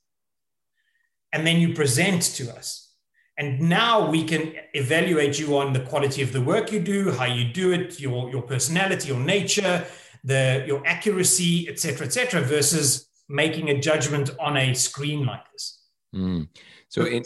And 1.34 1.46
then 1.46 1.58
you 1.58 1.74
present 1.74 2.22
to 2.36 2.50
us. 2.56 2.94
And 3.36 3.60
now 3.60 4.08
we 4.08 4.24
can 4.24 4.54
evaluate 4.72 5.38
you 5.38 5.58
on 5.58 5.74
the 5.74 5.80
quality 5.80 6.22
of 6.22 6.32
the 6.32 6.40
work 6.40 6.72
you 6.72 6.80
do, 6.80 7.10
how 7.10 7.26
you 7.26 7.52
do 7.52 7.72
it, 7.72 8.00
your, 8.00 8.30
your 8.30 8.42
personality, 8.42 9.08
your 9.08 9.20
nature, 9.20 9.84
the, 10.24 10.64
your 10.66 10.82
accuracy, 10.86 11.68
et 11.68 11.78
cetera, 11.78 12.06
et 12.06 12.12
cetera, 12.12 12.40
versus 12.40 13.08
making 13.28 13.70
a 13.70 13.78
judgment 13.78 14.30
on 14.40 14.56
a 14.56 14.74
screen 14.74 15.24
like 15.24 15.44
this. 15.52 15.82
Mm. 16.14 16.48
So, 16.88 17.04
in, 17.04 17.22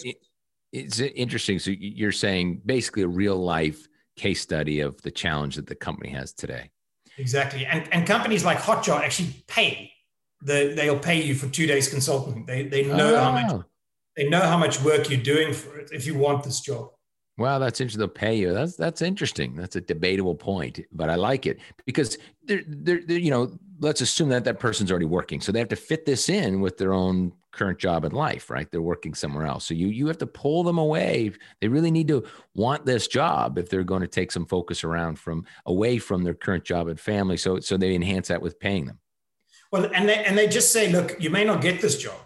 it's 0.73 1.01
interesting. 1.01 1.59
So 1.59 1.71
you're 1.71 2.13
saying 2.13 2.63
basically 2.67 3.03
a 3.03 3.09
real 3.09 3.37
life 3.37 3.87
case 4.17 4.41
study 4.41 4.81
of 4.81 5.01
the 5.03 5.11
challenge 5.11 5.57
that 5.57 5.67
the 5.67 5.75
company 5.75 6.11
has 6.11 6.33
today. 6.33 6.71
Exactly. 7.17 7.65
And, 7.65 7.89
and 7.93 8.07
companies 8.07 8.45
like 8.45 8.59
Hotjar 8.59 9.01
actually 9.01 9.45
pay. 9.47 9.93
The, 10.43 10.75
they'll 10.77 10.99
pay 10.99 11.23
you 11.23 11.35
for 11.35 11.49
two 11.49 11.67
days 11.67 11.89
consulting. 11.89 12.47
They, 12.47 12.65
they 12.65 12.85
know 12.85 13.15
oh. 13.15 13.19
how 13.19 13.33
much 13.33 13.51
oh. 13.51 13.65
they 14.17 14.29
know 14.29 14.41
how 14.41 14.59
much 14.59 14.81
work 14.83 15.09
you're 15.11 15.21
doing 15.21 15.53
for 15.53 15.79
it 15.79 15.91
if 15.93 16.07
you 16.07 16.15
want 16.17 16.45
this 16.45 16.61
job. 16.61 16.91
Wow, 17.39 17.61
that's 17.61 17.81
interesting. 17.81 18.01
They'll 18.01 18.09
pay 18.09 18.35
you. 18.35 18.53
That's 18.53 18.75
that's 18.75 19.01
interesting. 19.01 19.55
That's 19.55 19.77
a 19.77 19.81
debatable 19.81 20.35
point, 20.35 20.81
but 20.91 21.09
I 21.09 21.15
like 21.15 21.47
it 21.47 21.61
because 21.87 22.19
they're, 22.43 22.65
they're, 22.67 23.01
they're 23.07 23.19
you 23.19 23.31
know 23.31 23.57
let's 23.79 24.01
assume 24.01 24.29
that 24.31 24.43
that 24.45 24.59
person's 24.59 24.91
already 24.91 25.07
working, 25.07 25.41
so 25.41 25.53
they 25.53 25.61
have 25.61 25.69
to 25.69 25.77
fit 25.77 26.05
this 26.05 26.29
in 26.29 26.61
with 26.61 26.79
their 26.79 26.93
own 26.93 27.33
current 27.53 27.79
job 27.79 28.05
in 28.05 28.11
life, 28.11 28.51
right? 28.51 28.69
They're 28.71 28.83
working 28.83 29.15
somewhere 29.15 29.47
else. 29.47 29.65
So 29.67 29.75
you 29.75 29.87
you 29.87 30.09
have 30.09 30.19
to 30.19 30.27
pull 30.27 30.65
them 30.65 30.79
away. 30.79 31.31
They 31.61 31.69
really 31.69 31.93
need 31.93 32.09
to 32.09 32.25
want 32.55 32.85
this 32.85 33.07
job 33.07 33.57
if 33.57 33.71
they're 33.71 33.85
going 33.85 34.03
to 34.03 34.09
take 34.09 34.33
some 34.33 34.45
focus 34.45 34.83
around 34.83 35.21
from 35.21 35.45
away 35.65 35.99
from 35.99 36.25
their 36.25 36.35
current 36.35 36.65
job 36.65 36.89
and 36.89 36.99
family. 36.99 37.37
So 37.37 37.61
so 37.61 37.77
they 37.77 37.95
enhance 37.95 38.29
that 38.29 38.43
with 38.43 38.59
paying 38.59 38.87
them. 38.87 38.99
Well, 39.71 39.89
and 39.95 40.09
they 40.09 40.25
and 40.25 40.37
they 40.37 40.49
just 40.49 40.73
say, 40.73 40.91
look, 40.91 41.17
you 41.21 41.31
may 41.31 41.45
not 41.45 41.61
get 41.61 41.81
this 41.81 41.99
job. 41.99 42.19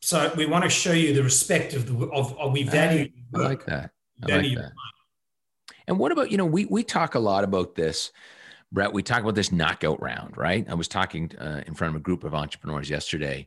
So 0.00 0.32
we 0.34 0.46
want 0.46 0.64
to 0.64 0.70
show 0.70 0.92
you 0.92 1.12
the 1.12 1.22
respect 1.22 1.74
of 1.74 1.86
the 1.86 2.06
of, 2.08 2.38
of 2.38 2.52
we 2.52 2.62
value. 2.62 3.10
I 3.34 3.38
like 3.38 3.66
that. 3.66 3.90
I 4.22 4.36
like 4.36 4.54
that. 4.56 4.72
And 5.88 5.98
what 5.98 6.12
about, 6.12 6.30
you 6.30 6.36
know, 6.36 6.46
we 6.46 6.64
we 6.66 6.82
talk 6.82 7.14
a 7.14 7.20
lot 7.20 7.44
about 7.44 7.74
this 7.74 8.12
Brett, 8.72 8.92
we 8.92 9.02
talk 9.02 9.22
about 9.22 9.36
this 9.36 9.52
knockout 9.52 10.02
round, 10.02 10.36
right? 10.36 10.66
I 10.68 10.74
was 10.74 10.88
talking 10.88 11.30
uh, 11.38 11.62
in 11.66 11.74
front 11.74 11.94
of 11.94 12.00
a 12.00 12.02
group 12.02 12.24
of 12.24 12.34
entrepreneurs 12.34 12.90
yesterday 12.90 13.46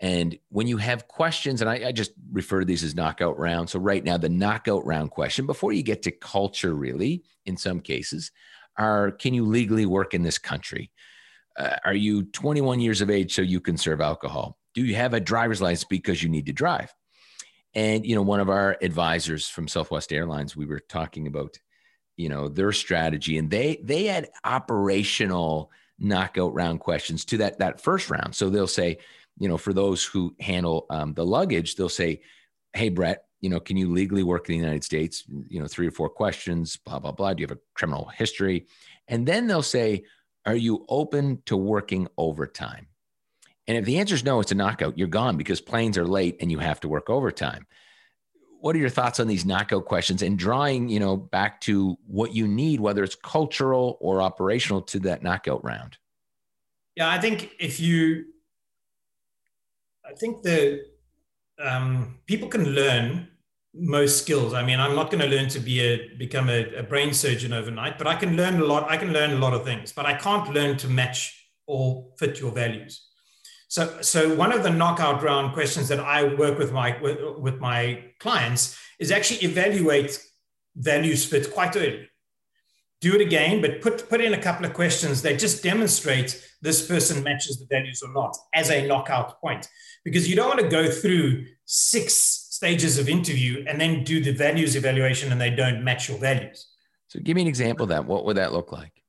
and 0.00 0.36
when 0.48 0.66
you 0.66 0.76
have 0.78 1.08
questions, 1.08 1.60
and 1.60 1.70
I, 1.70 1.88
I, 1.88 1.92
just 1.92 2.12
refer 2.32 2.60
to 2.60 2.66
these 2.66 2.82
as 2.82 2.94
knockout 2.94 3.38
rounds. 3.38 3.72
So, 3.72 3.78
right 3.78 4.02
now, 4.02 4.16
the 4.16 4.28
knockout 4.28 4.84
round 4.84 5.10
question, 5.10 5.46
before 5.46 5.72
you 5.72 5.82
get 5.82 6.02
to 6.02 6.10
culture, 6.10 6.74
really, 6.74 7.22
in 7.46 7.56
some 7.56 7.80
cases, 7.80 8.32
are 8.76 9.12
can 9.12 9.34
you 9.34 9.46
legally 9.46 9.86
work 9.86 10.12
in 10.12 10.22
this 10.22 10.38
country? 10.38 10.90
Uh, 11.56 11.76
are 11.84 11.94
you 11.94 12.24
21 12.24 12.80
years 12.80 13.00
of 13.00 13.10
age 13.10 13.32
so 13.34 13.42
you 13.42 13.60
can 13.60 13.76
serve 13.76 14.00
alcohol? 14.00 14.58
Do 14.74 14.84
you 14.84 14.96
have 14.96 15.14
a 15.14 15.20
driver's 15.20 15.62
license 15.62 15.84
because 15.84 16.22
you 16.22 16.28
need 16.28 16.46
to 16.46 16.52
drive? 16.52 16.92
And 17.74 18.06
you 18.06 18.14
know, 18.14 18.22
one 18.22 18.40
of 18.40 18.48
our 18.48 18.76
advisors 18.80 19.48
from 19.48 19.68
Southwest 19.68 20.12
Airlines, 20.12 20.56
we 20.56 20.66
were 20.66 20.80
talking 20.80 21.26
about, 21.26 21.58
you 22.16 22.28
know, 22.28 22.48
their 22.48 22.72
strategy, 22.72 23.38
and 23.38 23.50
they 23.50 23.80
they 23.82 24.04
had 24.04 24.28
operational 24.44 25.70
knockout 25.98 26.54
round 26.54 26.80
questions 26.80 27.24
to 27.26 27.38
that 27.38 27.58
that 27.58 27.80
first 27.80 28.10
round. 28.10 28.34
So 28.34 28.48
they'll 28.48 28.66
say, 28.66 28.98
you 29.38 29.48
know, 29.48 29.58
for 29.58 29.72
those 29.72 30.04
who 30.04 30.34
handle 30.40 30.86
um, 30.90 31.14
the 31.14 31.26
luggage, 31.26 31.74
they'll 31.74 31.88
say, 31.88 32.20
"Hey, 32.72 32.90
Brett, 32.90 33.24
you 33.40 33.50
know, 33.50 33.60
can 33.60 33.76
you 33.76 33.92
legally 33.92 34.22
work 34.22 34.48
in 34.48 34.54
the 34.54 34.64
United 34.64 34.84
States? 34.84 35.24
You 35.48 35.60
know, 35.60 35.66
three 35.66 35.88
or 35.88 35.92
four 35.92 36.08
questions, 36.08 36.76
blah 36.76 37.00
blah 37.00 37.12
blah. 37.12 37.34
Do 37.34 37.40
you 37.40 37.48
have 37.48 37.56
a 37.56 37.60
criminal 37.74 38.06
history?" 38.06 38.66
And 39.08 39.26
then 39.26 39.48
they'll 39.48 39.62
say, 39.62 40.04
"Are 40.46 40.56
you 40.56 40.84
open 40.88 41.42
to 41.46 41.56
working 41.56 42.06
overtime?" 42.16 42.86
And 43.66 43.76
if 43.78 43.84
the 43.84 43.98
answer 43.98 44.14
is 44.14 44.24
no, 44.24 44.40
it's 44.40 44.52
a 44.52 44.54
knockout. 44.56 44.98
You're 44.98 45.08
gone 45.08 45.36
because 45.36 45.60
planes 45.60 45.96
are 45.96 46.06
late 46.06 46.36
and 46.40 46.50
you 46.50 46.58
have 46.58 46.80
to 46.80 46.88
work 46.88 47.08
overtime. 47.08 47.66
What 48.60 48.76
are 48.76 48.78
your 48.78 48.90
thoughts 48.90 49.20
on 49.20 49.26
these 49.26 49.44
knockout 49.44 49.84
questions 49.84 50.22
and 50.22 50.38
drawing, 50.38 50.88
you 50.88 51.00
know, 51.00 51.16
back 51.16 51.60
to 51.62 51.96
what 52.06 52.34
you 52.34 52.48
need, 52.48 52.80
whether 52.80 53.04
it's 53.04 53.14
cultural 53.14 53.98
or 54.00 54.22
operational, 54.22 54.82
to 54.82 55.00
that 55.00 55.22
knockout 55.22 55.62
round? 55.64 55.98
Yeah, 56.96 57.10
I 57.10 57.20
think 57.20 57.50
if 57.58 57.80
you, 57.80 58.26
I 60.06 60.14
think 60.14 60.42
the 60.42 60.84
um, 61.58 62.18
people 62.26 62.48
can 62.48 62.70
learn 62.70 63.28
most 63.74 64.18
skills. 64.18 64.54
I 64.54 64.64
mean, 64.64 64.78
I'm 64.78 64.94
not 64.94 65.10
going 65.10 65.28
to 65.28 65.36
learn 65.36 65.48
to 65.48 65.60
be 65.60 65.80
a 65.80 66.08
become 66.16 66.48
a, 66.48 66.74
a 66.76 66.82
brain 66.82 67.12
surgeon 67.12 67.52
overnight, 67.52 67.98
but 67.98 68.06
I 68.06 68.14
can 68.14 68.36
learn 68.36 68.60
a 68.60 68.64
lot. 68.64 68.90
I 68.90 68.96
can 68.96 69.12
learn 69.12 69.32
a 69.32 69.38
lot 69.38 69.52
of 69.52 69.64
things, 69.64 69.92
but 69.92 70.06
I 70.06 70.14
can't 70.14 70.48
learn 70.54 70.76
to 70.78 70.88
match 70.88 71.50
or 71.66 72.12
fit 72.18 72.40
your 72.40 72.52
values. 72.52 73.08
So, 73.68 74.00
so 74.02 74.34
one 74.34 74.52
of 74.52 74.62
the 74.62 74.70
knockout 74.70 75.22
round 75.22 75.52
questions 75.52 75.88
that 75.88 76.00
I 76.00 76.34
work 76.34 76.58
with 76.58 76.72
my 76.72 77.00
with, 77.00 77.18
with 77.38 77.60
my 77.60 78.04
clients 78.20 78.78
is 78.98 79.10
actually 79.10 79.38
evaluate 79.48 80.22
values 80.76 81.24
fit 81.24 81.52
quite 81.52 81.76
early. 81.76 82.08
Do 83.00 83.14
it 83.14 83.20
again, 83.20 83.60
but 83.60 83.82
put 83.82 84.08
put 84.08 84.20
in 84.20 84.34
a 84.34 84.40
couple 84.40 84.64
of 84.64 84.74
questions 84.74 85.22
that 85.22 85.38
just 85.38 85.62
demonstrate 85.62 86.42
this 86.62 86.86
person 86.86 87.22
matches 87.22 87.58
the 87.58 87.66
values 87.70 88.02
or 88.02 88.12
not 88.12 88.36
as 88.54 88.70
a 88.70 88.86
knockout 88.86 89.40
point. 89.40 89.68
Because 90.04 90.28
you 90.28 90.36
don't 90.36 90.48
want 90.48 90.60
to 90.60 90.68
go 90.68 90.90
through 90.90 91.46
six 91.64 92.14
stages 92.14 92.98
of 92.98 93.08
interview 93.08 93.64
and 93.68 93.80
then 93.80 94.04
do 94.04 94.22
the 94.22 94.32
values 94.32 94.76
evaluation 94.76 95.32
and 95.32 95.40
they 95.40 95.50
don't 95.50 95.82
match 95.82 96.08
your 96.08 96.18
values. 96.18 96.68
So 97.08 97.20
give 97.20 97.34
me 97.34 97.42
an 97.42 97.48
example 97.48 97.84
of 97.84 97.90
that. 97.90 98.04
What 98.06 98.24
would 98.24 98.36
that 98.36 98.52
look 98.52 98.72
like? 98.72 99.03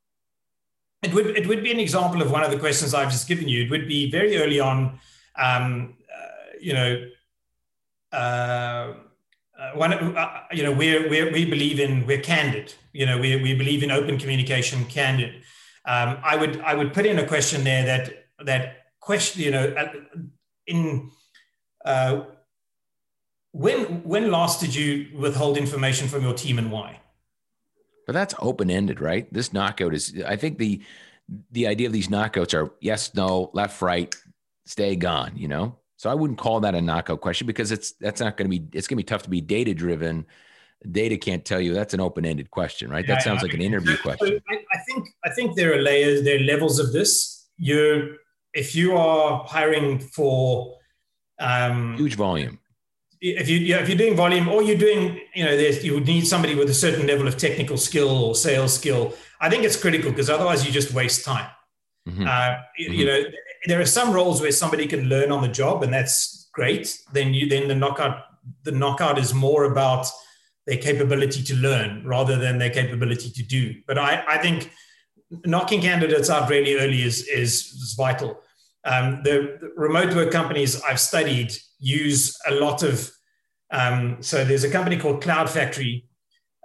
It 1.02 1.14
would 1.14 1.38
it 1.38 1.48
would 1.48 1.64
be 1.64 1.72
an 1.72 1.80
example 1.80 2.22
of 2.22 2.32
one 2.32 2.44
of 2.44 2.52
the 2.52 2.58
questions 2.58 2.94
I've 2.94 3.12
just 3.12 3.28
given 3.28 3.48
you. 3.48 3.66
It 3.66 3.70
would 3.70 3.88
be 3.88 4.10
very 4.10 4.38
early 4.38 4.60
on, 4.60 5.00
um, 5.36 5.96
uh, 6.12 6.58
you 6.60 6.74
know, 6.74 7.08
uh, 8.12 8.16
uh 8.16 9.72
one 9.76 9.94
uh, 9.94 10.42
you 10.52 10.64
know 10.64 10.72
we 10.72 11.08
we 11.08 11.32
we 11.32 11.46
believe 11.46 11.80
in 11.80 12.06
we're 12.08 12.22
candid. 12.22 12.74
You 12.94 13.06
know, 13.06 13.20
we 13.20 13.36
we 13.42 13.54
believe 13.54 13.84
in 13.84 13.92
open 13.92 14.18
communication, 14.18 14.86
candid. 14.86 15.44
Um, 15.86 16.18
I 16.24 16.36
would 16.36 16.60
I 16.62 16.74
would 16.74 16.94
put 16.94 17.06
in 17.06 17.20
a 17.20 17.28
question 17.28 17.64
there 17.64 17.86
that 17.86 18.28
that 18.44 18.86
question 19.00 19.44
you 19.44 19.52
know 19.52 19.76
in 20.66 21.12
uh, 21.84 22.22
when 23.52 24.04
when 24.04 24.32
last 24.32 24.60
did 24.60 24.74
you 24.76 25.08
withhold 25.18 25.58
information 25.58 26.08
from 26.08 26.24
your 26.24 26.34
team 26.34 26.58
and 26.58 26.72
why? 26.72 27.00
But 28.06 28.14
that's 28.14 28.36
open 28.40 28.70
ended, 28.70 29.02
right? 29.02 29.32
This 29.34 29.54
knockout 29.54 29.94
is. 29.94 30.22
I 30.26 30.36
think 30.36 30.58
the 30.58 30.82
the 31.52 31.68
idea 31.68 31.88
of 31.88 31.94
these 31.94 32.08
knockouts 32.08 32.54
are 32.54 32.72
yes, 32.80 33.14
no, 33.16 33.50
left, 33.54 33.82
right, 33.82 34.16
stay 34.66 34.96
gone. 34.96 35.32
You 35.36 35.48
know, 35.48 35.78
so 35.98 36.10
I 36.10 36.14
wouldn't 36.14 36.40
call 36.40 36.60
that 36.62 36.76
a 36.76 36.82
knockout 36.82 37.22
question 37.22 37.48
because 37.48 37.72
it's 37.72 37.94
that's 37.94 38.22
not 38.22 38.38
going 38.38 38.50
to 38.50 38.60
be. 38.60 38.78
It's 38.78 38.88
going 38.88 38.98
to 38.98 39.04
be 39.04 39.08
tough 39.08 39.24
to 39.24 39.30
be 39.30 39.42
data 39.42 39.74
driven. 39.74 40.26
Data 40.92 41.18
can't 41.18 41.44
tell 41.44 41.60
you. 41.60 41.74
That's 41.74 41.94
an 41.94 42.00
open 42.02 42.26
ended 42.26 42.52
question, 42.52 42.92
right? 42.92 43.06
Yeah, 43.08 43.16
that 43.16 43.24
sounds 43.24 43.40
I 43.40 43.48
like 43.48 43.54
an 43.54 43.62
interview 43.62 43.96
so, 43.96 44.04
question. 44.04 44.40
I, 44.50 44.56
I 44.72 44.78
think 44.88 45.08
I 45.26 45.30
think 45.32 45.56
there 45.56 45.74
are 45.74 45.82
layers, 45.82 46.24
there 46.24 46.38
are 46.38 46.44
levels 46.44 46.80
of 46.80 46.94
this. 46.94 47.48
You, 47.58 48.18
if 48.54 48.76
you 48.76 48.96
are 48.96 49.46
hiring 49.48 50.00
for 50.00 50.78
um, 51.40 51.96
huge 51.98 52.16
volume 52.16 52.60
if 53.22 53.50
you 53.50 53.58
yeah, 53.60 53.80
if 53.80 53.88
you're 53.88 53.98
doing 53.98 54.16
volume 54.16 54.48
or 54.48 54.62
you're 54.62 54.78
doing 54.78 55.20
you 55.34 55.44
know 55.44 55.56
there's 55.56 55.84
you 55.84 55.94
would 55.94 56.06
need 56.06 56.28
somebody 56.28 56.56
with 56.56 56.70
a 56.70 56.74
certain 56.74 57.08
level 57.08 57.28
of 57.28 57.38
technical 57.38 57.78
skill 57.78 58.10
or 58.10 58.36
sales 58.36 58.74
skill 58.74 59.14
i 59.42 59.50
think 59.50 59.64
it's 59.64 59.80
critical 59.80 60.12
because 60.12 60.30
otherwise 60.30 60.66
you 60.66 60.72
just 60.72 60.94
waste 60.94 61.26
time 61.26 61.50
mm-hmm. 62.08 62.24
Uh, 62.24 62.28
mm-hmm. 62.28 62.94
you 62.94 63.06
know 63.06 63.24
there 63.66 63.80
are 63.80 63.86
some 63.86 64.12
roles 64.12 64.42
where 64.42 64.52
somebody 64.52 64.88
can 64.88 65.06
learn 65.10 65.32
on 65.32 65.42
the 65.42 65.48
job 65.48 65.84
and 65.84 65.94
that's 65.94 66.50
great 66.54 67.00
then 67.14 67.34
you 67.34 67.48
then 67.48 67.68
the 67.68 67.76
knockout 67.76 68.24
the 68.64 68.72
knockout 68.72 69.18
is 69.18 69.34
more 69.34 69.66
about 69.66 70.08
their 70.68 70.78
capability 70.78 71.44
to 71.44 71.56
learn 71.56 72.04
rather 72.06 72.38
than 72.38 72.58
their 72.58 72.70
capability 72.70 73.30
to 73.30 73.44
do 73.44 73.74
but 73.88 73.98
i 73.98 74.24
i 74.28 74.38
think 74.38 74.72
knocking 75.46 75.82
candidates 75.82 76.30
out 76.30 76.50
really 76.50 76.76
early 76.76 77.02
is 77.02 77.28
is, 77.28 77.54
is 77.74 77.94
vital 77.98 78.42
um, 78.86 79.22
the, 79.24 79.58
the 79.60 79.72
remote 79.76 80.14
work 80.14 80.32
companies 80.32 80.82
i've 80.84 81.00
studied 81.00 81.52
use 81.80 82.38
a 82.48 82.54
lot 82.54 82.84
of. 82.84 83.12
Um, 83.72 84.18
so 84.22 84.46
there's 84.46 84.64
a 84.64 84.70
company 84.70 84.98
called 84.98 85.22
Cloud 85.22 85.50
Factory 85.50 86.06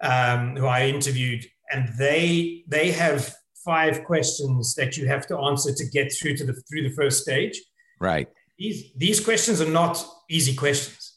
um, 0.02 0.56
who 0.56 0.66
I 0.66 0.86
interviewed, 0.86 1.44
and 1.70 1.88
they 1.98 2.64
they 2.66 2.90
have 2.92 3.34
five 3.64 4.04
questions 4.04 4.74
that 4.74 4.96
you 4.96 5.06
have 5.06 5.26
to 5.26 5.38
answer 5.38 5.72
to 5.74 5.84
get 5.90 6.12
through 6.12 6.36
to 6.36 6.44
the 6.44 6.54
through 6.68 6.88
the 6.88 6.94
first 6.94 7.22
stage. 7.22 7.60
Right. 8.00 8.28
These 8.58 8.92
these 8.96 9.20
questions 9.20 9.60
are 9.60 9.70
not 9.70 10.04
easy 10.28 10.54
questions. 10.54 11.16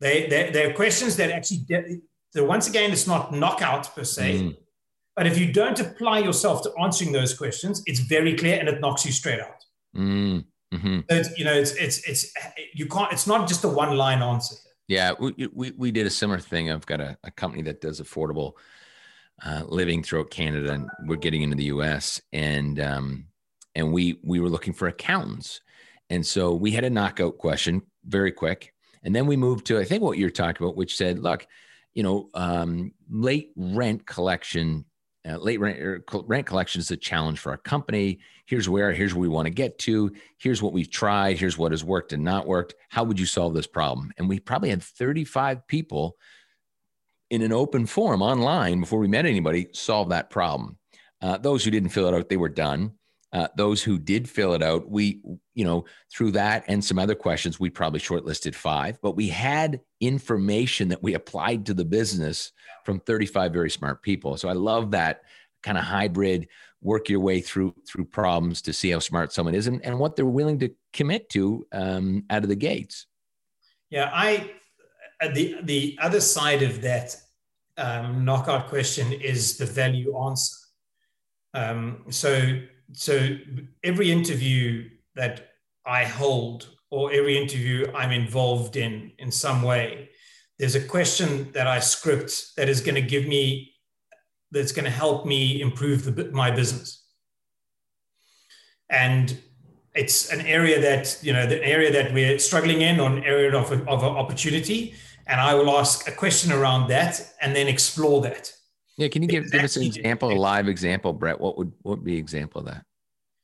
They 0.00 0.26
they 0.26 0.50
they're 0.50 0.74
questions 0.74 1.16
that 1.16 1.30
actually. 1.30 1.66
So 2.30 2.44
once 2.44 2.68
again, 2.68 2.90
it's 2.90 3.06
not 3.06 3.32
knockout 3.32 3.94
per 3.94 4.04
se. 4.04 4.40
Mm. 4.40 4.56
But 5.14 5.28
if 5.28 5.38
you 5.38 5.52
don't 5.52 5.78
apply 5.78 6.18
yourself 6.18 6.62
to 6.62 6.72
answering 6.82 7.12
those 7.12 7.32
questions, 7.32 7.80
it's 7.86 8.00
very 8.00 8.34
clear 8.34 8.58
and 8.58 8.68
it 8.68 8.80
knocks 8.80 9.06
you 9.06 9.12
straight 9.12 9.38
out. 9.38 9.53
Mm. 9.94 10.44
Mm-hmm. 10.72 11.00
It's, 11.08 11.38
you 11.38 11.44
know, 11.44 11.52
it's 11.52 11.72
it's 11.72 12.08
it's 12.08 12.32
you 12.74 12.86
can't. 12.86 13.12
It's 13.12 13.26
not 13.26 13.46
just 13.46 13.64
a 13.64 13.68
one 13.68 13.96
line 13.96 14.22
answer. 14.22 14.56
Yeah, 14.88 15.12
we, 15.18 15.48
we 15.52 15.70
we 15.72 15.90
did 15.90 16.06
a 16.06 16.10
similar 16.10 16.40
thing. 16.40 16.70
I've 16.70 16.86
got 16.86 17.00
a, 17.00 17.16
a 17.22 17.30
company 17.30 17.62
that 17.62 17.80
does 17.80 18.00
affordable 18.00 18.54
uh, 19.44 19.62
living 19.66 20.02
throughout 20.02 20.30
Canada, 20.30 20.72
and 20.72 20.88
we're 21.06 21.16
getting 21.16 21.42
into 21.42 21.56
the 21.56 21.64
U.S. 21.64 22.20
and 22.32 22.80
um, 22.80 23.26
and 23.74 23.92
we 23.92 24.18
we 24.22 24.40
were 24.40 24.48
looking 24.48 24.74
for 24.74 24.88
accountants, 24.88 25.60
and 26.10 26.26
so 26.26 26.54
we 26.54 26.72
had 26.72 26.84
a 26.84 26.90
knockout 26.90 27.38
question, 27.38 27.82
very 28.04 28.32
quick, 28.32 28.74
and 29.02 29.14
then 29.14 29.26
we 29.26 29.36
moved 29.36 29.66
to 29.66 29.78
I 29.78 29.84
think 29.84 30.02
what 30.02 30.18
you're 30.18 30.30
talking 30.30 30.64
about, 30.64 30.76
which 30.76 30.96
said, 30.96 31.18
look, 31.18 31.46
you 31.94 32.02
know, 32.02 32.30
um, 32.34 32.92
late 33.08 33.52
rent 33.56 34.06
collection 34.06 34.84
uh, 35.28 35.36
late 35.36 35.60
rent, 35.60 35.80
er, 35.80 36.04
rent 36.26 36.46
collection 36.46 36.80
is 36.80 36.90
a 36.90 36.96
challenge 36.96 37.38
for 37.38 37.50
our 37.50 37.56
company. 37.56 38.20
Here's 38.46 38.68
where, 38.68 38.92
here's 38.92 39.14
where 39.14 39.22
we 39.22 39.28
want 39.28 39.46
to 39.46 39.50
get 39.50 39.78
to. 39.80 40.12
Here's 40.38 40.62
what 40.62 40.72
we've 40.72 40.90
tried. 40.90 41.38
Here's 41.38 41.56
what 41.56 41.72
has 41.72 41.82
worked 41.82 42.12
and 42.12 42.22
not 42.22 42.46
worked. 42.46 42.74
How 42.90 43.04
would 43.04 43.18
you 43.18 43.26
solve 43.26 43.54
this 43.54 43.66
problem? 43.66 44.12
And 44.18 44.28
we 44.28 44.38
probably 44.38 44.70
had 44.70 44.82
35 44.82 45.66
people 45.66 46.16
in 47.30 47.42
an 47.42 47.52
open 47.52 47.86
forum 47.86 48.22
online 48.22 48.80
before 48.80 48.98
we 48.98 49.08
met 49.08 49.26
anybody 49.26 49.68
solve 49.72 50.10
that 50.10 50.30
problem. 50.30 50.78
Uh, 51.22 51.38
those 51.38 51.64
who 51.64 51.70
didn't 51.70 51.88
fill 51.88 52.06
it 52.06 52.14
out, 52.14 52.28
they 52.28 52.36
were 52.36 52.50
done. 52.50 52.92
Uh, 53.34 53.48
those 53.56 53.82
who 53.82 53.98
did 53.98 54.30
fill 54.30 54.54
it 54.54 54.62
out, 54.62 54.88
we, 54.88 55.20
you 55.54 55.64
know, 55.64 55.84
through 56.14 56.30
that 56.30 56.62
and 56.68 56.84
some 56.84 57.00
other 57.00 57.16
questions, 57.16 57.58
we 57.58 57.68
probably 57.68 57.98
shortlisted 57.98 58.54
five, 58.54 58.96
but 59.02 59.16
we 59.16 59.26
had 59.26 59.80
information 60.00 60.88
that 60.88 61.02
we 61.02 61.14
applied 61.14 61.66
to 61.66 61.74
the 61.74 61.84
business 61.84 62.52
from 62.84 63.00
35 63.00 63.52
very 63.52 63.70
smart 63.70 64.02
people. 64.02 64.36
So 64.36 64.48
I 64.48 64.52
love 64.52 64.92
that 64.92 65.22
kind 65.64 65.76
of 65.76 65.82
hybrid 65.82 66.46
work 66.80 67.08
your 67.08 67.18
way 67.18 67.40
through 67.40 67.74
through 67.88 68.04
problems 68.04 68.62
to 68.62 68.72
see 68.72 68.90
how 68.90 69.00
smart 69.00 69.32
someone 69.32 69.54
is 69.56 69.66
and, 69.66 69.84
and 69.84 69.98
what 69.98 70.14
they're 70.14 70.26
willing 70.26 70.60
to 70.60 70.70
commit 70.92 71.28
to 71.30 71.66
um, 71.72 72.22
out 72.30 72.44
of 72.44 72.48
the 72.48 72.54
gates. 72.54 73.06
Yeah, 73.90 74.10
I 74.14 74.52
uh, 75.20 75.28
the 75.34 75.56
the 75.64 75.98
other 76.00 76.20
side 76.20 76.62
of 76.62 76.82
that 76.82 77.16
um, 77.78 78.24
knockout 78.24 78.68
question 78.68 79.12
is 79.12 79.56
the 79.56 79.66
value 79.66 80.16
answer. 80.16 80.54
Um, 81.54 82.04
so 82.10 82.60
so 82.92 83.36
every 83.82 84.10
interview 84.10 84.88
that 85.16 85.50
I 85.86 86.04
hold 86.04 86.68
or 86.90 87.12
every 87.12 87.36
interview 87.36 87.90
I'm 87.94 88.12
involved 88.12 88.76
in 88.76 89.12
in 89.18 89.30
some 89.30 89.62
way, 89.62 90.10
there's 90.58 90.74
a 90.74 90.80
question 90.80 91.50
that 91.52 91.66
I 91.66 91.80
script 91.80 92.56
that 92.56 92.68
is 92.68 92.80
going 92.80 92.94
to 92.94 93.02
give 93.02 93.26
me 93.26 93.72
that's 94.50 94.72
going 94.72 94.84
to 94.84 94.90
help 94.90 95.26
me 95.26 95.60
improve 95.60 96.04
the, 96.04 96.30
my 96.30 96.50
business. 96.50 97.04
And 98.88 99.36
it's 99.94 100.30
an 100.30 100.40
area 100.46 100.80
that 100.80 101.18
you 101.22 101.32
know 101.32 101.46
the 101.46 101.64
area 101.64 101.92
that 101.92 102.12
we're 102.12 102.38
struggling 102.38 102.80
in 102.80 103.00
or 103.00 103.08
an 103.08 103.22
area 103.24 103.56
of, 103.56 103.70
of 103.72 104.02
opportunity 104.02 104.94
and 105.26 105.40
i 105.40 105.54
will 105.54 105.70
ask 105.78 106.08
a 106.08 106.12
question 106.12 106.52
around 106.52 106.88
that 106.88 107.34
and 107.40 107.54
then 107.54 107.68
explore 107.68 108.20
that 108.20 108.52
yeah 108.96 109.08
can 109.08 109.22
you 109.22 109.28
give, 109.28 109.50
give 109.50 109.64
us 109.64 109.76
an 109.76 109.82
example 109.82 110.32
a 110.32 110.38
live 110.38 110.68
example 110.68 111.12
brett? 111.12 111.40
What 111.40 111.58
would 111.58 111.72
what 111.82 111.98
would 111.98 112.04
be 112.04 112.16
example 112.16 112.60
of 112.60 112.66
that? 112.66 112.84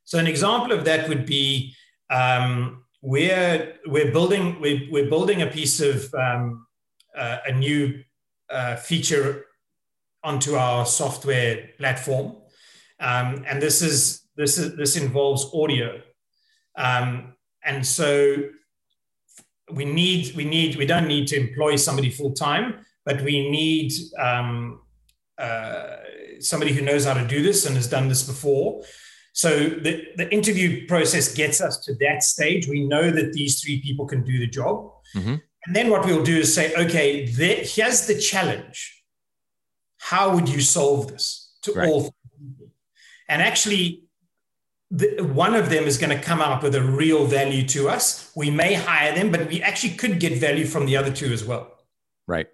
So 0.04 0.18
an 0.18 0.26
example 0.26 0.72
of 0.72 0.84
that 0.86 1.08
would 1.08 1.26
be 1.26 1.74
um, 2.10 2.84
we're 3.02 3.74
we're 3.86 4.12
building 4.12 4.60
we're, 4.60 4.88
we're 4.90 5.08
building 5.08 5.42
a 5.42 5.46
piece 5.46 5.80
of 5.80 6.12
um, 6.14 6.66
uh, 7.16 7.38
a 7.46 7.52
new 7.52 8.02
uh, 8.50 8.76
feature 8.76 9.46
onto 10.22 10.54
our 10.54 10.84
software 10.84 11.70
platform, 11.78 12.36
um, 12.98 13.44
and 13.48 13.62
this 13.62 13.82
is 13.82 14.28
this 14.36 14.58
is 14.58 14.76
this 14.76 14.96
involves 14.96 15.48
audio, 15.54 16.00
um, 16.76 17.34
and 17.64 17.86
so 17.86 18.36
we 19.72 19.84
need 19.84 20.34
we 20.36 20.44
need 20.44 20.76
we 20.76 20.86
don't 20.86 21.06
need 21.06 21.26
to 21.28 21.36
employ 21.36 21.76
somebody 21.76 22.10
full 22.10 22.32
time, 22.32 22.84
but 23.04 23.22
we 23.22 23.48
need 23.48 23.92
um, 24.18 24.80
uh, 25.40 25.96
somebody 26.40 26.72
who 26.72 26.82
knows 26.82 27.04
how 27.04 27.14
to 27.14 27.26
do 27.26 27.42
this 27.42 27.66
and 27.66 27.76
has 27.76 27.88
done 27.88 28.08
this 28.08 28.22
before. 28.22 28.82
So 29.32 29.50
the, 29.58 30.06
the 30.16 30.32
interview 30.32 30.86
process 30.86 31.34
gets 31.34 31.60
us 31.60 31.78
to 31.84 31.94
that 32.00 32.22
stage. 32.22 32.66
We 32.66 32.86
know 32.86 33.10
that 33.10 33.32
these 33.32 33.60
three 33.60 33.80
people 33.80 34.06
can 34.06 34.24
do 34.24 34.38
the 34.38 34.46
job. 34.46 34.92
Mm-hmm. 35.14 35.36
And 35.66 35.76
then 35.76 35.90
what 35.90 36.04
we'll 36.04 36.24
do 36.24 36.38
is 36.38 36.54
say, 36.54 36.74
okay, 36.74 37.26
there, 37.26 37.58
here's 37.62 38.06
the 38.06 38.18
challenge. 38.18 39.02
How 39.98 40.34
would 40.34 40.48
you 40.48 40.60
solve 40.60 41.08
this 41.08 41.54
to 41.62 41.72
right. 41.72 41.88
all 41.88 42.02
people? 42.02 42.72
And 43.28 43.42
actually, 43.42 44.04
the, 44.90 45.20
one 45.20 45.54
of 45.54 45.70
them 45.70 45.84
is 45.84 45.98
going 45.98 46.16
to 46.16 46.22
come 46.22 46.40
out 46.40 46.62
with 46.62 46.74
a 46.74 46.82
real 46.82 47.26
value 47.26 47.64
to 47.68 47.88
us. 47.88 48.32
We 48.34 48.50
may 48.50 48.74
hire 48.74 49.14
them, 49.14 49.30
but 49.30 49.48
we 49.48 49.62
actually 49.62 49.94
could 49.94 50.18
get 50.18 50.38
value 50.38 50.64
from 50.64 50.86
the 50.86 50.96
other 50.96 51.12
two 51.12 51.32
as 51.32 51.44
well. 51.44 51.78
Right. 52.26 52.48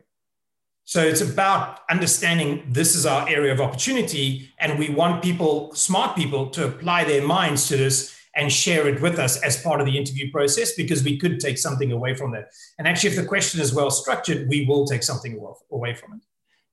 So 0.89 1.03
it's 1.03 1.21
about 1.21 1.81
understanding 1.91 2.65
this 2.69 2.95
is 2.95 3.07
our 3.07 3.29
area 3.29 3.53
of 3.53 3.61
opportunity, 3.61 4.49
and 4.61 4.79
we 4.79 4.89
want 4.89 5.21
people, 5.21 5.75
smart 5.75 6.15
people, 6.15 6.49
to 6.51 6.65
apply 6.69 7.03
their 7.03 7.27
minds 7.27 7.67
to 7.69 7.77
this 7.77 8.17
and 8.37 8.53
share 8.53 8.87
it 8.87 9.03
with 9.03 9.19
us 9.19 9.43
as 9.43 9.61
part 9.61 9.81
of 9.81 9.87
the 9.87 9.99
interview 9.99 10.31
process 10.31 10.75
because 10.75 11.03
we 11.03 11.19
could 11.19 11.41
take 11.41 11.59
something 11.59 11.91
away 11.91 12.15
from 12.15 12.31
that. 12.33 12.51
And 12.79 12.87
actually, 12.87 13.11
if 13.11 13.17
the 13.17 13.27
question 13.27 13.61
is 13.61 13.75
well 13.75 13.91
structured, 13.91 14.49
we 14.49 14.65
will 14.65 14.87
take 14.87 15.03
something 15.03 15.37
away 15.73 15.95
from 15.95 16.13
it. 16.13 16.21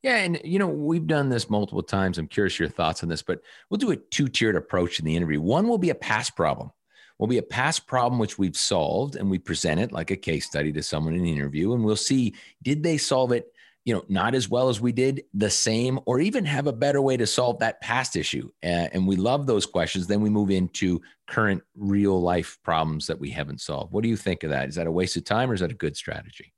Yeah, 0.03 0.17
and 0.17 0.39
you 0.43 0.59
know 0.59 0.67
we've 0.67 1.07
done 1.07 1.29
this 1.29 1.49
multiple 1.49 1.81
times. 1.81 2.19
I'm 2.19 2.27
curious 2.27 2.59
your 2.59 2.69
thoughts 2.69 3.01
on 3.01 3.09
this, 3.09 3.23
but 3.23 3.41
we'll 3.71 3.79
do 3.79 3.89
a 3.89 3.95
two-tiered 3.95 4.55
approach 4.55 4.99
in 4.99 5.05
the 5.05 5.15
interview. 5.15 5.41
One 5.41 5.67
will 5.67 5.79
be 5.79 5.89
a 5.89 5.95
past 5.95 6.35
problem. 6.35 6.71
Will 7.17 7.27
be 7.27 7.37
a 7.39 7.43
past 7.43 7.87
problem 7.87 8.19
which 8.19 8.37
we've 8.37 8.57
solved, 8.57 9.15
and 9.15 9.31
we 9.31 9.39
present 9.39 9.79
it 9.79 9.91
like 9.91 10.11
a 10.11 10.15
case 10.15 10.45
study 10.45 10.71
to 10.73 10.83
someone 10.83 11.15
in 11.15 11.23
the 11.23 11.31
interview, 11.31 11.73
and 11.73 11.83
we'll 11.83 11.95
see 11.95 12.35
did 12.61 12.83
they 12.83 12.97
solve 12.97 13.31
it 13.31 13.52
you 13.85 13.93
know, 13.93 14.03
not 14.07 14.33
as 14.33 14.49
well 14.49 14.69
as 14.69 14.79
we 14.79 14.91
did, 14.91 15.23
the 15.33 15.49
same, 15.49 15.99
or 16.05 16.19
even 16.19 16.45
have 16.45 16.67
a 16.67 16.73
better 16.73 17.01
way 17.01 17.17
to 17.17 17.27
solve 17.27 17.59
that 17.59 17.81
past 17.81 18.15
issue. 18.15 18.49
Uh, 18.63 18.87
and 18.93 19.05
we 19.05 19.17
love 19.17 19.45
those 19.45 19.65
questions. 19.65 20.07
Then 20.07 20.21
we 20.21 20.29
move 20.29 20.51
into 20.51 21.01
current 21.27 21.61
real 21.75 22.21
life 22.21 22.57
problems 22.63 23.07
that 23.07 23.19
we 23.19 23.29
haven't 23.29 23.59
solved. 23.59 23.91
What 23.91 24.03
do 24.03 24.09
you 24.09 24.15
think 24.15 24.43
of 24.43 24.51
that? 24.51 24.69
Is 24.69 24.75
that 24.75 24.87
a 24.87 24.91
waste 24.91 25.17
of 25.17 25.25
time 25.25 25.51
or 25.51 25.53
is 25.53 25.59
that 25.59 25.71
a 25.71 25.75
good 25.75 25.97
strategy? 25.97 26.53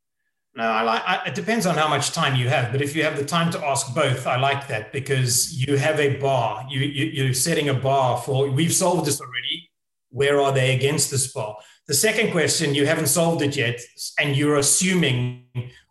No, 0.56 0.64
I 0.64 0.84
like. 0.84 1.02
I, 1.06 1.26
it 1.26 1.36
depends 1.36 1.66
on 1.66 1.76
how 1.76 1.90
much 1.90 2.12
time 2.12 2.36
you 2.36 2.48
have. 2.48 2.72
But 2.72 2.82
if 2.82 2.96
you 2.96 3.04
have 3.04 3.18
the 3.18 3.26
time 3.26 3.52
to 3.52 3.66
ask 3.66 3.94
both, 3.94 4.26
I 4.26 4.38
like 4.38 4.68
that 4.70 4.94
because 4.94 5.54
you 5.54 5.76
have 5.76 6.00
a 6.00 6.16
bar. 6.18 6.66
You, 6.70 6.80
you 6.80 7.06
you're 7.08 7.34
setting 7.34 7.68
a 7.68 7.74
bar 7.74 8.22
for. 8.22 8.50
We've 8.50 8.74
solved 8.74 9.06
this 9.06 9.20
already. 9.20 9.70
Where 10.12 10.40
are 10.40 10.54
they 10.54 10.74
against 10.74 11.12
this 11.12 11.34
bar? 11.34 11.58
The 11.88 11.94
second 11.94 12.32
question, 12.32 12.74
you 12.74 12.86
haven't 12.86 13.08
solved 13.08 13.42
it 13.42 13.58
yet, 13.58 13.82
and 14.18 14.36
you're 14.38 14.56
assuming 14.56 15.44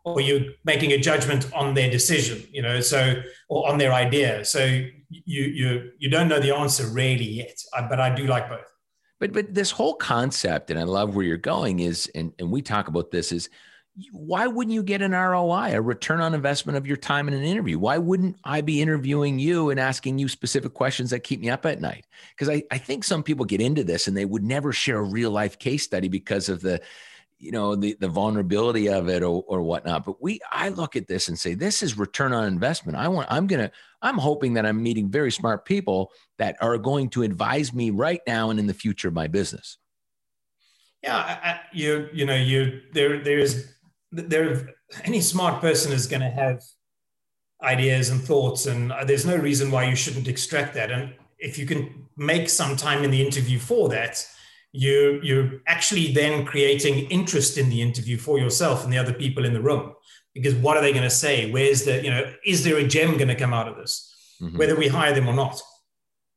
or 0.05 0.21
you're 0.21 0.53
making 0.65 0.93
a 0.93 0.99
judgment 0.99 1.51
on 1.55 1.75
their 1.75 1.91
decision, 1.91 2.47
you 2.53 2.63
know, 2.63 2.81
so 2.81 3.23
or 3.49 3.69
on 3.69 3.79
their 3.79 3.93
idea. 3.93 4.45
So 4.45 4.65
you 4.65 5.43
you 5.43 5.91
you 5.99 6.11
don't 6.11 6.29
know 6.29 6.39
the 6.39 6.55
answer 6.55 6.87
really 6.87 7.25
yet, 7.25 7.59
uh, 7.77 7.89
but 7.89 8.01
I 8.01 8.15
do 8.15 8.27
like 8.27 8.49
both. 8.49 8.67
But 9.19 9.33
but 9.33 9.55
this 9.55 9.71
whole 9.71 9.95
concept, 9.95 10.71
and 10.71 10.79
I 10.79 10.85
love 10.85 11.17
where 11.17 11.25
you're 11.25 11.37
going, 11.39 11.81
is 11.81 12.11
and 12.15 12.33
and 12.39 12.51
we 12.51 12.63
talk 12.63 12.89
about 12.89 13.11
this 13.11 13.33
is 13.33 13.49
why 14.11 14.49
wouldn't 14.49 14.75
you 14.75 14.83
get 14.83 15.03
an 15.03 15.13
ROI, 15.13 15.77
a 15.77 15.81
return 15.81 16.21
on 16.21 16.35
investment 16.35 16.77
of 16.77 16.87
your 16.87 16.97
time 16.97 17.29
in 17.29 17.35
an 17.35 17.45
interview? 17.45 17.79
Why 17.79 17.99
wouldn't 17.99 18.37
I 18.43 18.61
be 18.61 18.83
interviewing 18.83 19.39
you 19.39 19.71
and 19.71 19.79
asking 19.79 20.19
you 20.19 20.29
specific 20.29 20.75
questions 20.75 21.11
that 21.11 21.21
keep 21.21 21.41
me 21.41 21.49
up 21.49 21.65
at 21.65 21.81
night? 21.81 22.05
Because 22.31 22.49
I, 22.49 22.65
I 22.73 22.79
think 22.79 23.05
some 23.05 23.23
people 23.23 23.45
get 23.45 23.61
into 23.61 23.85
this 23.85 24.09
and 24.09 24.17
they 24.17 24.25
would 24.25 24.43
never 24.43 24.73
share 24.73 24.99
a 24.99 25.03
real 25.05 25.31
life 25.31 25.61
case 25.61 25.85
study 25.85 26.09
because 26.09 26.49
of 26.49 26.61
the 26.61 26.81
you 27.45 27.53
know 27.53 27.77
the 27.77 27.97
the 28.01 28.09
vulnerability 28.09 28.89
of 28.89 29.09
it 29.09 29.23
or, 29.23 29.45
or 29.47 29.63
whatnot 29.63 30.05
but 30.05 30.21
we 30.23 30.41
i 30.51 30.71
look 30.71 30.97
at 30.97 31.07
this 31.07 31.29
and 31.29 31.39
say 31.39 31.55
this 31.55 31.83
is 31.83 31.99
return 31.99 32.33
on 32.33 32.47
investment. 32.47 32.97
I 32.97 33.09
want 33.09 33.29
i'm 33.31 33.47
gonna 33.47 33.71
i'm 34.03 34.17
hoping 34.17 34.55
that 34.55 34.65
i'm 34.65 34.83
meeting 34.83 35.11
very 35.11 35.31
smart 35.31 35.65
people 35.65 36.11
that 36.39 36.57
are 36.61 36.79
going 36.79 37.11
to 37.11 37.23
advise 37.23 37.75
me 37.75 37.91
right 37.91 38.21
now 38.27 38.51
and 38.51 38.59
in 38.59 38.67
the 38.67 38.75
future 38.75 39.09
of 39.09 39.15
my 39.15 39.27
business. 39.27 39.79
Yeah 41.03 41.17
I, 41.17 41.61
you 41.73 42.09
you 42.13 42.25
know 42.25 42.37
you 42.37 42.81
there 42.93 43.23
there's 43.23 43.75
there 44.11 44.71
any 45.05 45.21
smart 45.21 45.61
person 45.61 45.93
is 45.93 46.07
going 46.07 46.23
to 46.23 46.31
have 46.31 46.63
ideas 47.63 48.11
and 48.11 48.23
thoughts 48.23 48.67
and 48.67 48.93
there's 49.07 49.27
no 49.27 49.37
reason 49.37 49.71
why 49.71 49.85
you 49.85 49.97
shouldn't 49.97 50.29
extract 50.29 50.75
that. 50.75 50.91
And 50.91 51.15
if 51.39 51.59
you 51.59 51.67
can 51.67 52.07
make 52.17 52.49
some 52.49 52.77
time 52.77 53.05
in 53.05 53.11
the 53.11 53.25
interview 53.25 53.59
for 53.59 53.89
that 53.89 54.25
you 54.77 55.21
you're 55.23 55.61
actually 55.69 56.13
then 56.13 56.45
creating 56.45 57.09
interest 57.09 57.57
in 57.57 57.71
the 57.71 57.81
interview 57.81 58.19
for 58.19 58.41
yourself 58.41 58.83
and 58.83 58.93
the 58.93 58.99
other 58.99 59.15
people 59.15 59.45
in 59.45 59.55
the 59.55 59.63
room. 59.63 59.95
Because 60.35 60.55
what 60.57 60.77
are 60.77 60.81
they 60.81 60.91
going 60.91 61.05
to 61.05 61.11
say 61.11 61.49
where's 61.53 61.85
the 61.85 62.03
you 62.03 62.11
know 62.11 62.35
is 62.45 62.65
there 62.65 62.77
a 62.79 62.87
gem 62.87 63.17
going 63.17 63.29
to 63.29 63.37
come 63.37 63.55
out 63.55 63.69
of 63.69 63.77
this? 63.77 64.11
Mm-hmm. 64.43 64.59
whether 64.59 64.75
we 64.75 64.89
hire 64.89 65.15
them 65.15 65.29
or 65.29 65.33
not. 65.33 65.63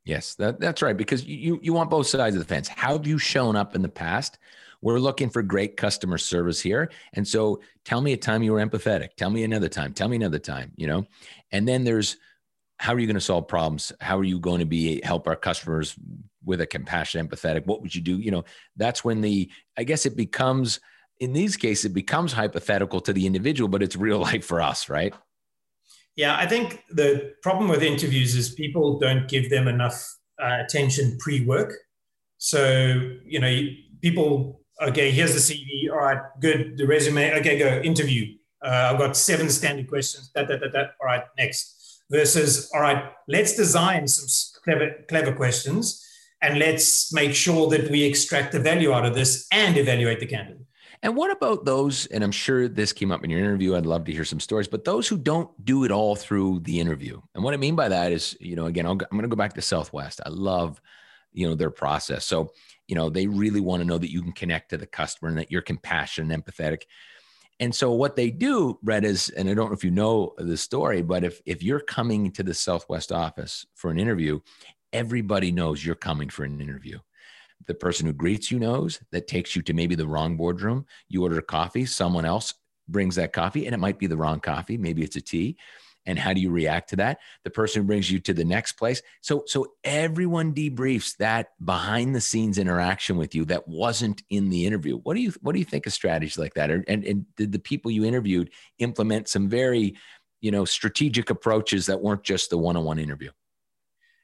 Yes 0.05 0.35
that, 0.35 0.59
that's 0.59 0.83
right 0.83 0.95
because 0.95 1.25
you 1.25 1.59
you 1.63 1.73
want 1.73 1.89
both 1.89 2.05
sides 2.05 2.35
of 2.35 2.39
the 2.39 2.47
fence. 2.47 2.67
How 2.67 2.93
have 2.93 3.07
you 3.07 3.17
shown 3.17 3.55
up 3.55 3.75
in 3.75 3.81
the 3.81 3.89
past? 3.89 4.37
We're 4.81 4.99
looking 4.99 5.31
for 5.31 5.41
great 5.41 5.75
customer 5.75 6.19
service 6.19 6.61
here 6.61 6.91
and 7.13 7.27
so 7.27 7.59
tell 7.85 8.01
me 8.01 8.13
a 8.13 8.17
time 8.17 8.43
you 8.43 8.53
were 8.53 8.63
empathetic. 8.63 9.15
Tell 9.17 9.31
me 9.31 9.43
another 9.45 9.67
time. 9.67 9.93
Tell 9.93 10.07
me 10.07 10.15
another 10.15 10.37
time 10.37 10.73
you 10.75 10.85
know? 10.85 11.07
And 11.51 11.67
then 11.67 11.83
there's 11.83 12.17
how 12.77 12.93
are 12.93 12.99
you 12.99 13.07
going 13.07 13.15
to 13.15 13.21
solve 13.21 13.47
problems? 13.47 13.91
How 13.99 14.19
are 14.19 14.23
you 14.23 14.39
going 14.39 14.59
to 14.59 14.65
be 14.65 15.01
help 15.03 15.27
our 15.27 15.35
customers 15.35 15.95
with 16.43 16.61
a 16.61 16.67
compassionate 16.67 17.29
empathetic 17.29 17.65
what 17.65 17.81
would 17.81 17.93
you 17.93 18.01
do? 18.01 18.19
You 18.19 18.31
know 18.31 18.43
that's 18.75 19.03
when 19.03 19.21
the 19.21 19.49
i 19.77 19.83
guess 19.83 20.05
it 20.05 20.15
becomes 20.15 20.79
in 21.19 21.33
these 21.33 21.57
cases 21.57 21.85
it 21.85 21.93
becomes 21.93 22.33
hypothetical 22.33 23.01
to 23.01 23.13
the 23.13 23.25
individual 23.25 23.67
but 23.67 23.83
it's 23.83 23.95
real 23.95 24.19
life 24.29 24.45
for 24.45 24.61
us 24.61 24.89
right? 24.89 25.13
Yeah 26.15 26.35
i 26.37 26.47
think 26.47 26.83
the 26.89 27.33
problem 27.41 27.69
with 27.69 27.83
interviews 27.83 28.35
is 28.35 28.53
people 28.53 28.99
don't 28.99 29.27
give 29.27 29.49
them 29.49 29.67
enough 29.67 30.17
uh, 30.41 30.59
attention 30.63 31.17
pre-work. 31.19 31.73
So 32.37 33.11
you 33.25 33.39
know 33.39 33.61
people 34.01 34.61
okay 34.81 35.09
here's 35.09 35.33
the 35.33 35.39
cv 35.39 35.91
all 35.91 35.97
right 35.97 36.21
good 36.39 36.77
the 36.77 36.85
resume 36.85 37.33
okay 37.39 37.57
go 37.57 37.81
interview. 37.81 38.35
Uh, 38.63 38.89
i've 38.91 38.99
got 38.99 39.17
seven 39.17 39.49
standard 39.49 39.87
questions 39.87 40.31
that 40.35 40.47
that 40.47 40.59
that 40.59 40.73
that 40.73 40.91
all 41.01 41.07
right 41.07 41.23
next. 41.37 41.73
Versus, 42.09 42.71
all 42.73 42.79
right, 42.79 43.11
let's 43.27 43.53
design 43.57 44.07
some 44.07 44.61
clever, 44.63 44.95
clever 45.09 45.33
questions 45.33 46.06
and 46.41 46.59
let's 46.59 47.11
make 47.13 47.33
sure 47.33 47.69
that 47.69 47.89
we 47.89 48.03
extract 48.03 48.51
the 48.51 48.59
value 48.59 48.93
out 48.93 49.05
of 49.05 49.15
this 49.15 49.47
and 49.51 49.77
evaluate 49.77 50.19
the 50.19 50.25
candidate. 50.25 50.67
And 51.03 51.15
what 51.15 51.31
about 51.31 51.65
those? 51.65 52.07
And 52.07 52.23
I'm 52.23 52.31
sure 52.31 52.67
this 52.67 52.91
came 52.91 53.11
up 53.11 53.23
in 53.23 53.29
your 53.29 53.39
interview. 53.39 53.75
I'd 53.75 53.85
love 53.85 54.05
to 54.05 54.11
hear 54.11 54.25
some 54.25 54.39
stories, 54.39 54.67
but 54.67 54.83
those 54.83 55.07
who 55.07 55.17
don't 55.17 55.49
do 55.63 55.83
it 55.83 55.91
all 55.91 56.15
through 56.15 56.61
the 56.61 56.79
interview. 56.79 57.21
And 57.35 57.43
what 57.43 57.53
I 57.53 57.57
mean 57.57 57.75
by 57.75 57.89
that 57.89 58.11
is, 58.11 58.35
you 58.39 58.55
know, 58.55 58.65
again, 58.65 58.85
i 58.85 58.89
am 58.89 58.97
going 58.97 59.21
to 59.21 59.27
go 59.27 59.35
back 59.35 59.53
to 59.53 59.61
Southwest. 59.61 60.21
I 60.25 60.29
love, 60.29 60.81
you 61.33 61.47
know, 61.47 61.55
their 61.55 61.69
process. 61.69 62.25
So, 62.25 62.51
you 62.87 62.95
know, 62.95 63.09
they 63.09 63.27
really 63.27 63.59
want 63.61 63.81
to 63.81 63.87
know 63.87 63.97
that 63.97 64.11
you 64.11 64.23
can 64.23 64.31
connect 64.31 64.69
to 64.69 64.77
the 64.77 64.87
customer 64.87 65.29
and 65.29 65.37
that 65.37 65.51
you're 65.51 65.61
compassionate 65.61 66.33
and 66.33 66.43
empathetic. 66.43 66.83
And 67.59 67.73
so 67.73 67.91
what 67.91 68.15
they 68.15 68.29
do, 68.31 68.79
Brett, 68.83 69.03
is, 69.03 69.29
and 69.29 69.49
I 69.49 69.53
don't 69.53 69.69
know 69.69 69.75
if 69.75 69.83
you 69.83 69.91
know 69.91 70.33
the 70.37 70.57
story, 70.57 71.01
but 71.01 71.23
if 71.23 71.41
if 71.45 71.63
you're 71.63 71.79
coming 71.79 72.31
to 72.33 72.43
the 72.43 72.53
Southwest 72.53 73.11
office 73.11 73.65
for 73.73 73.89
an 73.89 73.99
interview, 73.99 74.39
everybody 74.93 75.51
knows 75.51 75.85
you're 75.85 75.95
coming 75.95 76.29
for 76.29 76.43
an 76.43 76.61
interview. 76.61 76.99
The 77.65 77.73
person 77.73 78.05
who 78.05 78.13
greets 78.13 78.51
you 78.51 78.59
knows 78.59 78.99
that 79.11 79.27
takes 79.27 79.55
you 79.55 79.61
to 79.63 79.73
maybe 79.73 79.95
the 79.95 80.07
wrong 80.07 80.37
boardroom. 80.37 80.85
You 81.09 81.23
order 81.23 81.41
coffee, 81.41 81.85
someone 81.85 82.25
else 82.25 82.53
brings 82.87 83.15
that 83.15 83.33
coffee, 83.33 83.65
and 83.65 83.73
it 83.73 83.79
might 83.79 83.99
be 83.99 84.07
the 84.07 84.17
wrong 84.17 84.39
coffee. 84.39 84.77
Maybe 84.77 85.03
it's 85.03 85.15
a 85.15 85.21
tea 85.21 85.57
and 86.07 86.17
how 86.17 86.33
do 86.33 86.41
you 86.41 86.49
react 86.49 86.89
to 86.89 86.95
that 86.95 87.19
the 87.43 87.49
person 87.49 87.81
who 87.81 87.87
brings 87.87 88.09
you 88.09 88.19
to 88.19 88.33
the 88.33 88.45
next 88.45 88.73
place 88.73 89.01
so 89.21 89.43
so 89.45 89.67
everyone 89.83 90.53
debriefs 90.53 91.15
that 91.17 91.49
behind 91.63 92.15
the 92.15 92.21
scenes 92.21 92.57
interaction 92.57 93.17
with 93.17 93.35
you 93.35 93.45
that 93.45 93.67
wasn't 93.67 94.23
in 94.29 94.49
the 94.49 94.65
interview 94.65 94.97
what 94.97 95.13
do 95.13 95.21
you 95.21 95.31
what 95.41 95.53
do 95.53 95.59
you 95.59 95.65
think 95.65 95.85
of 95.85 95.93
strategies 95.93 96.37
like 96.37 96.55
that 96.55 96.71
and 96.71 96.87
and 96.87 97.25
did 97.35 97.51
the 97.51 97.59
people 97.59 97.91
you 97.91 98.05
interviewed 98.05 98.49
implement 98.79 99.27
some 99.27 99.47
very 99.47 99.95
you 100.41 100.49
know 100.49 100.65
strategic 100.65 101.29
approaches 101.29 101.85
that 101.85 102.01
weren't 102.01 102.23
just 102.23 102.49
the 102.49 102.57
one-on-one 102.57 102.97
interview 102.97 103.29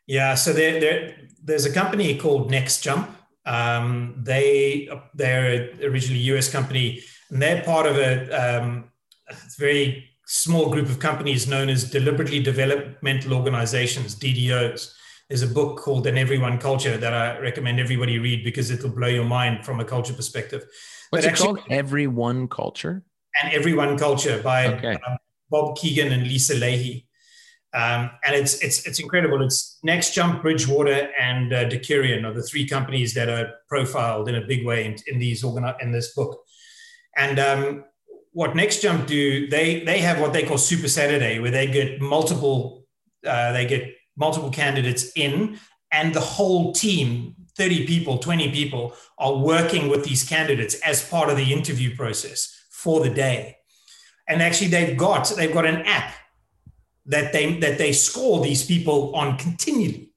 yeah 0.08 0.36
so 0.36 0.54
there, 0.54 0.80
there 0.80 1.16
there's 1.44 1.66
a 1.66 1.74
company 1.74 2.18
called 2.18 2.52
next 2.52 2.82
jump 2.82 3.10
um, 3.46 4.16
they 4.24 4.89
they're 5.13 5.70
originally 5.84 6.22
us 6.22 6.50
company 6.50 7.02
and 7.30 7.42
they're 7.42 7.62
part 7.63 7.86
of 7.86 7.98
a 7.98 8.30
um, 8.32 8.92
it's 9.30 9.56
very 9.56 10.10
small 10.26 10.70
group 10.70 10.89
of 10.89 11.00
companies 11.00 11.48
known 11.48 11.70
as 11.70 11.89
deliberately 11.89 12.42
developmental 12.42 13.34
organizations, 13.34 14.16
DDOs. 14.16 14.94
there's 15.30 15.42
a 15.42 15.48
book 15.48 15.78
called 15.78 16.08
An 16.08 16.18
Everyone 16.18 16.58
Culture 16.58 16.98
that 16.98 17.13
I 17.13 17.38
recommend 17.39 17.80
everybody 17.80 18.20
read 18.20 18.44
because 18.44 18.72
it'll 18.72 18.89
blow 18.89 19.08
your 19.08 19.26
mind 19.26 19.66
from 19.66 19.80
a 19.80 19.86
culture 19.86 20.13
perspective. 20.13 20.66
What's 21.10 21.26
but 21.26 21.26
it 21.26 21.28
actually, 21.28 21.62
called? 21.62 21.72
Everyone 21.72 22.48
Culture? 22.48 23.04
And 23.42 23.54
Everyone 23.54 23.98
Culture 23.98 24.42
by 24.42 24.68
okay. 24.74 24.98
um, 25.08 25.18
Bob 25.50 25.78
Kegan 25.78 26.12
and 26.12 26.24
Lisa 26.24 26.56
Lahey. 26.56 27.06
Um, 27.74 28.12
and 28.24 28.36
it's 28.36 28.62
it's 28.62 28.86
it's 28.86 29.00
incredible. 29.00 29.42
It's 29.42 29.80
Next 29.84 30.14
Jump, 30.14 30.44
Bridgewater, 30.44 31.10
and 31.20 31.52
uh, 31.52 31.66
Decurion 31.70 32.24
are 32.24 32.34
the 32.34 32.44
three 32.44 32.68
companies 32.68 33.16
that 33.16 33.30
are 33.30 33.54
profiled 33.68 34.30
in 34.30 34.36
a 34.36 34.46
big 34.46 34.64
way 34.64 34.86
in, 34.86 34.96
in 35.08 35.18
these 35.20 35.44
organi- 35.44 35.82
in 35.82 35.92
this 35.92 36.14
book. 36.14 36.40
And 37.18 37.40
um, 37.40 37.84
what 38.32 38.56
Next 38.56 38.82
Jump 38.82 39.08
do, 39.08 39.48
they 39.48 39.84
they 39.84 40.00
have 40.00 40.20
what 40.20 40.34
they 40.34 40.44
call 40.44 40.60
Super 40.60 40.88
Saturday, 40.88 41.40
where 41.40 41.50
they 41.50 41.66
get 41.66 42.00
multiple 42.00 42.86
uh, 43.26 43.52
they 43.54 43.66
get 43.66 43.96
multiple 44.16 44.52
candidates 44.52 45.12
in, 45.16 45.60
and 45.92 46.14
the 46.14 46.20
whole 46.20 46.74
team, 46.74 47.34
thirty 47.58 47.88
people, 47.88 48.20
twenty 48.20 48.52
people, 48.52 48.94
are 49.18 49.36
working 49.36 49.90
with 49.90 50.04
these 50.04 50.24
candidates 50.24 50.76
as 50.82 51.08
part 51.10 51.30
of 51.30 51.38
the 51.38 51.52
interview 51.52 51.96
process 51.96 52.56
for 52.70 53.02
the 53.02 53.10
day. 53.10 53.58
And 54.28 54.44
actually, 54.44 54.68
they've 54.68 54.96
got 54.96 55.34
they've 55.36 55.54
got 55.54 55.66
an 55.66 55.82
app 55.88 56.14
that 57.06 57.34
they 57.34 57.60
that 57.60 57.78
they 57.78 57.92
score 57.92 58.42
these 58.42 58.66
people 58.66 59.16
on 59.16 59.38
continually. 59.38 60.10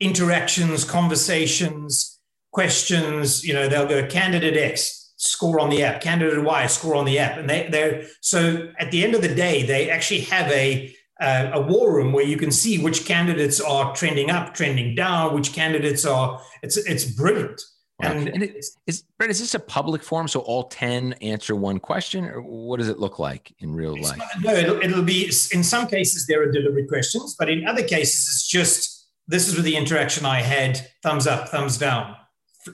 Interactions 0.00 0.84
conversations 0.84 2.14
questions 2.50 3.44
you 3.44 3.52
know 3.52 3.68
they'll 3.68 3.86
go 3.86 4.06
candidate 4.06 4.56
x 4.56 5.12
score 5.16 5.60
on 5.60 5.70
the 5.70 5.82
app. 5.82 6.00
Candidate 6.00 6.42
y 6.42 6.66
score 6.66 6.94
on 6.94 7.04
the 7.04 7.18
app. 7.18 7.36
And 7.36 7.48
they 7.48 7.68
they're 7.70 8.04
so 8.20 8.72
at 8.78 8.90
the 8.90 9.04
end 9.04 9.14
of 9.14 9.22
the 9.22 9.34
day 9.34 9.64
they 9.64 9.90
actually 9.90 10.20
have 10.20 10.50
a 10.50 10.94
uh, 11.20 11.50
a 11.54 11.60
war 11.60 11.94
room 11.94 12.12
where 12.12 12.24
you 12.24 12.36
can 12.36 12.52
see 12.52 12.78
which 12.78 13.04
candidates 13.04 13.60
are 13.60 13.94
trending 13.94 14.30
up 14.30 14.54
trending 14.54 14.94
down 14.94 15.34
which 15.34 15.52
candidates 15.52 16.04
are 16.04 16.40
it's 16.62 16.76
it's 16.76 17.04
brilliant 17.04 17.60
and, 18.00 18.28
and 18.28 18.42
it, 18.44 18.64
is 18.86 19.04
Brett, 19.18 19.30
is 19.30 19.40
this 19.40 19.54
a 19.54 19.58
public 19.58 20.02
forum? 20.02 20.28
So 20.28 20.40
all 20.40 20.64
10 20.64 21.14
answer 21.14 21.56
one 21.56 21.80
question, 21.80 22.26
or 22.26 22.40
what 22.40 22.78
does 22.78 22.88
it 22.88 22.98
look 22.98 23.18
like 23.18 23.54
in 23.58 23.74
real 23.74 24.00
life? 24.00 24.18
Not, 24.18 24.28
no, 24.42 24.54
it'll, 24.54 24.80
it'll 24.80 25.02
be 25.02 25.24
in 25.52 25.64
some 25.64 25.88
cases 25.88 26.26
there 26.26 26.42
are 26.42 26.50
deliberate 26.50 26.88
questions, 26.88 27.34
but 27.38 27.48
in 27.48 27.66
other 27.66 27.82
cases 27.82 28.28
it's 28.28 28.46
just 28.46 29.08
this 29.26 29.48
is 29.48 29.56
with 29.56 29.64
the 29.64 29.76
interaction 29.76 30.24
I 30.24 30.42
had, 30.42 30.80
thumbs 31.02 31.26
up, 31.26 31.48
thumbs 31.48 31.76
down, 31.76 32.16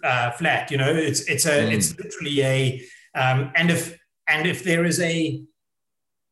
uh, 0.02 0.30
flat. 0.32 0.70
You 0.70 0.76
know, 0.76 0.94
it's 0.94 1.22
it's 1.22 1.46
a 1.46 1.68
mm. 1.68 1.72
it's 1.72 1.98
literally 1.98 2.42
a 2.42 2.82
um, 3.14 3.50
and 3.56 3.70
if 3.70 3.98
and 4.28 4.46
if 4.46 4.62
there 4.62 4.84
is 4.84 5.00
a 5.00 5.42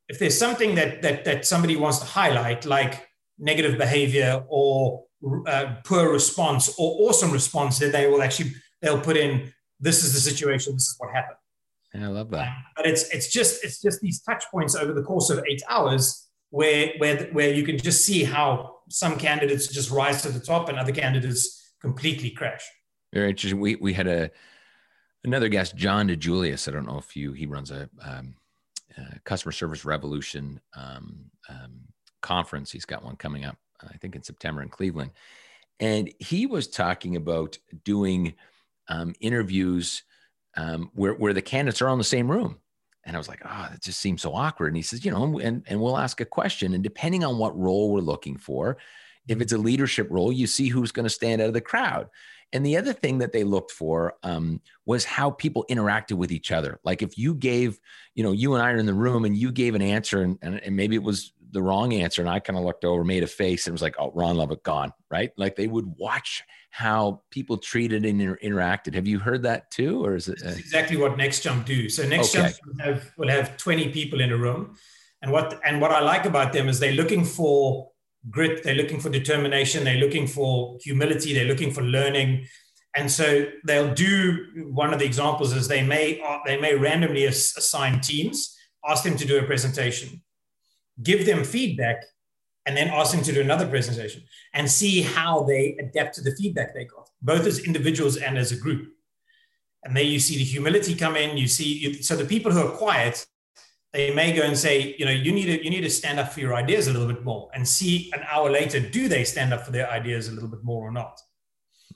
if 0.08 0.18
there's 0.18 0.38
something 0.38 0.74
that 0.74 1.02
that 1.02 1.24
that 1.24 1.46
somebody 1.46 1.76
wants 1.76 1.98
to 1.98 2.04
highlight, 2.04 2.64
like 2.66 3.08
negative 3.38 3.78
behavior 3.78 4.44
or 4.48 5.04
uh, 5.46 5.76
poor 5.84 6.12
response 6.12 6.68
or 6.78 7.08
awesome 7.08 7.32
response, 7.32 7.78
then 7.78 7.92
they 7.92 8.06
will 8.06 8.22
actually 8.22 8.52
they'll 8.82 9.00
put 9.00 9.16
in 9.16 9.52
this 9.80 10.04
is 10.04 10.12
the 10.12 10.20
situation, 10.20 10.74
this 10.74 10.84
is 10.84 10.96
what 10.98 11.14
happened. 11.14 11.36
Yeah, 11.94 12.06
I 12.06 12.10
love 12.10 12.30
that. 12.30 12.56
But 12.76 12.86
it's 12.86 13.08
it's 13.10 13.28
just 13.28 13.64
it's 13.64 13.80
just 13.80 14.00
these 14.00 14.20
touch 14.20 14.44
points 14.50 14.74
over 14.74 14.92
the 14.92 15.02
course 15.02 15.30
of 15.30 15.44
eight 15.48 15.62
hours 15.68 16.28
where 16.50 16.92
where 16.98 17.24
where 17.32 17.52
you 17.52 17.64
can 17.64 17.78
just 17.78 18.04
see 18.04 18.24
how 18.24 18.76
some 18.88 19.18
candidates 19.18 19.66
just 19.68 19.90
rise 19.90 20.22
to 20.22 20.30
the 20.30 20.40
top 20.40 20.68
and 20.68 20.78
other 20.78 20.92
candidates 20.92 21.74
completely 21.80 22.30
crash. 22.30 22.62
Very 23.12 23.30
interesting. 23.30 23.60
We 23.60 23.76
we 23.76 23.92
had 23.92 24.06
a 24.06 24.30
another 25.24 25.48
guest, 25.48 25.76
John 25.76 26.08
DiJulius. 26.08 26.68
I 26.68 26.70
don't 26.70 26.86
know 26.86 26.98
if 26.98 27.14
you 27.16 27.32
he 27.32 27.46
runs 27.46 27.70
a, 27.70 27.90
um, 28.02 28.34
a 28.96 29.18
customer 29.20 29.52
service 29.52 29.84
revolution 29.84 30.60
um, 30.74 31.24
um, 31.48 31.80
conference. 32.22 32.70
He's 32.70 32.86
got 32.86 33.04
one 33.04 33.16
coming 33.16 33.44
up, 33.44 33.58
I 33.82 33.96
think 33.98 34.16
in 34.16 34.22
September 34.22 34.62
in 34.62 34.68
Cleveland, 34.70 35.10
and 35.78 36.10
he 36.20 36.46
was 36.46 36.68
talking 36.68 37.16
about 37.16 37.58
doing 37.84 38.34
um, 38.92 39.14
interviews 39.20 40.02
um, 40.56 40.90
where, 40.94 41.14
where 41.14 41.32
the 41.32 41.42
candidates 41.42 41.80
are 41.80 41.88
all 41.88 41.94
in 41.94 41.98
the 41.98 42.04
same 42.04 42.30
room. 42.30 42.58
And 43.04 43.16
I 43.16 43.18
was 43.18 43.28
like, 43.28 43.40
oh, 43.44 43.68
that 43.70 43.82
just 43.82 43.98
seems 43.98 44.22
so 44.22 44.34
awkward. 44.34 44.68
And 44.68 44.76
he 44.76 44.82
says, 44.82 45.04
you 45.04 45.10
know, 45.10 45.38
and, 45.38 45.64
and 45.66 45.80
we'll 45.80 45.98
ask 45.98 46.20
a 46.20 46.24
question. 46.24 46.74
And 46.74 46.84
depending 46.84 47.24
on 47.24 47.38
what 47.38 47.58
role 47.58 47.90
we're 47.90 48.00
looking 48.00 48.36
for, 48.36 48.76
if 49.26 49.40
it's 49.40 49.52
a 49.52 49.58
leadership 49.58 50.08
role, 50.10 50.30
you 50.30 50.46
see 50.46 50.68
who's 50.68 50.92
going 50.92 51.04
to 51.04 51.10
stand 51.10 51.40
out 51.40 51.48
of 51.48 51.54
the 51.54 51.60
crowd. 51.60 52.08
And 52.52 52.66
the 52.66 52.76
other 52.76 52.92
thing 52.92 53.18
that 53.18 53.32
they 53.32 53.44
looked 53.44 53.70
for 53.70 54.14
um, 54.22 54.60
was 54.84 55.04
how 55.04 55.30
people 55.30 55.64
interacted 55.70 56.12
with 56.12 56.30
each 56.30 56.52
other. 56.52 56.78
Like 56.84 57.02
if 57.02 57.16
you 57.16 57.34
gave, 57.34 57.80
you 58.14 58.22
know, 58.22 58.32
you 58.32 58.54
and 58.54 58.62
I 58.62 58.72
are 58.72 58.76
in 58.76 58.86
the 58.86 58.92
room 58.92 59.24
and 59.24 59.36
you 59.36 59.50
gave 59.50 59.74
an 59.74 59.82
answer 59.82 60.22
and, 60.22 60.38
and, 60.42 60.60
and 60.62 60.76
maybe 60.76 60.94
it 60.94 61.02
was 61.02 61.32
the 61.52 61.62
wrong 61.62 61.92
answer. 61.92 62.22
And 62.22 62.30
I 62.30 62.40
kind 62.40 62.58
of 62.58 62.64
looked 62.64 62.84
over, 62.84 63.04
made 63.04 63.22
a 63.22 63.26
face, 63.26 63.66
and 63.66 63.72
was 63.72 63.82
like, 63.82 63.94
oh, 63.98 64.10
Ron 64.14 64.36
Lovett 64.36 64.62
gone, 64.62 64.92
right? 65.10 65.30
Like 65.36 65.54
they 65.54 65.66
would 65.66 65.86
watch 65.96 66.42
how 66.70 67.22
people 67.30 67.58
treated 67.58 68.04
and 68.04 68.20
inter- 68.20 68.38
interacted. 68.42 68.94
Have 68.94 69.06
you 69.06 69.18
heard 69.18 69.42
that 69.42 69.70
too? 69.70 70.04
Or 70.04 70.16
is 70.16 70.28
it? 70.28 70.42
Uh... 70.44 70.50
exactly 70.50 70.96
what 70.96 71.16
Next 71.16 71.42
Jump 71.42 71.66
do. 71.66 71.88
So 71.88 72.06
Next 72.06 72.34
okay. 72.34 72.48
Jump 72.48 72.56
will 72.66 72.84
have, 72.84 73.12
will 73.18 73.28
have 73.28 73.56
20 73.58 73.90
people 73.90 74.20
in 74.20 74.32
a 74.32 74.36
room. 74.36 74.76
And 75.20 75.30
what, 75.30 75.60
and 75.64 75.80
what 75.80 75.92
I 75.92 76.00
like 76.00 76.24
about 76.24 76.52
them 76.52 76.68
is 76.68 76.80
they're 76.80 76.92
looking 76.92 77.24
for 77.24 77.90
grit, 78.30 78.64
they're 78.64 78.74
looking 78.74 78.98
for 78.98 79.10
determination, 79.10 79.84
they're 79.84 80.00
looking 80.00 80.26
for 80.26 80.78
humility, 80.82 81.34
they're 81.34 81.44
looking 81.44 81.72
for 81.72 81.82
learning. 81.82 82.46
And 82.96 83.10
so 83.10 83.46
they'll 83.64 83.94
do 83.94 84.66
one 84.70 84.92
of 84.92 84.98
the 84.98 85.04
examples 85.04 85.52
is 85.54 85.68
they 85.68 85.82
may 85.82 86.22
they 86.44 86.60
may 86.60 86.74
randomly 86.74 87.24
assign 87.24 88.00
teams, 88.00 88.56
ask 88.86 89.04
them 89.04 89.16
to 89.16 89.26
do 89.26 89.38
a 89.38 89.44
presentation 89.44 90.21
give 91.02 91.26
them 91.26 91.44
feedback, 91.44 92.04
and 92.66 92.76
then 92.76 92.88
ask 92.88 93.12
them 93.12 93.24
to 93.24 93.32
do 93.32 93.40
another 93.40 93.66
presentation 93.66 94.22
and 94.54 94.70
see 94.70 95.02
how 95.02 95.42
they 95.42 95.76
adapt 95.80 96.14
to 96.14 96.22
the 96.22 96.34
feedback 96.36 96.72
they 96.74 96.84
got, 96.84 97.08
both 97.20 97.44
as 97.46 97.58
individuals 97.60 98.16
and 98.16 98.38
as 98.38 98.52
a 98.52 98.56
group. 98.56 98.88
And 99.84 99.96
then 99.96 100.06
you 100.06 100.20
see 100.20 100.36
the 100.36 100.44
humility 100.44 100.94
come 100.94 101.16
in. 101.16 101.36
You 101.36 101.48
see, 101.48 102.00
so 102.02 102.14
the 102.14 102.24
people 102.24 102.52
who 102.52 102.60
are 102.60 102.70
quiet, 102.70 103.26
they 103.92 104.14
may 104.14 104.32
go 104.32 104.42
and 104.42 104.56
say, 104.56 104.94
you 104.96 105.04
know, 105.04 105.10
you 105.10 105.32
need 105.32 105.46
to 105.46 105.64
you 105.64 105.70
need 105.70 105.80
to 105.80 105.90
stand 105.90 106.20
up 106.20 106.32
for 106.32 106.40
your 106.40 106.54
ideas 106.54 106.86
a 106.86 106.92
little 106.92 107.08
bit 107.08 107.24
more, 107.24 107.50
and 107.52 107.66
see 107.66 108.10
an 108.14 108.22
hour 108.30 108.48
later, 108.48 108.78
do 108.78 109.08
they 109.08 109.24
stand 109.24 109.52
up 109.52 109.64
for 109.64 109.72
their 109.72 109.90
ideas 109.90 110.28
a 110.28 110.32
little 110.32 110.48
bit 110.48 110.62
more 110.62 110.86
or 110.86 110.92
not? 110.92 111.20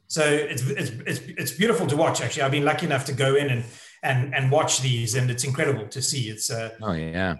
So 0.09 0.23
it's 0.25 0.62
it's 0.62 0.90
it's, 1.07 1.21
it's 1.42 1.53
beautiful 1.53 1.87
to 1.87 1.97
watch. 1.97 2.21
Actually, 2.21 2.42
I've 2.42 2.51
been 2.51 2.64
lucky 2.64 2.87
enough 2.87 3.05
to 3.07 3.12
go 3.12 3.37
in 3.37 3.51
and 3.51 3.64
and 4.03 4.35
and 4.35 4.51
watch 4.51 4.81
these, 4.81 5.14
and 5.14 5.31
it's 5.31 5.45
incredible 5.45 5.87
to 5.88 6.03
see. 6.03 6.29
It's 6.29 6.51
uh, 6.51 6.71
oh 6.83 6.92
yeah, 6.92 7.37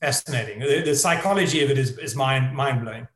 fascinating. 0.00 0.60
The, 0.60 0.82
the 0.82 0.94
psychology 0.94 1.62
of 1.62 1.70
it 1.70 1.78
is, 1.78 1.98
is 1.98 2.14
mind 2.14 2.54
mind 2.54 2.82
blowing. 2.82 3.08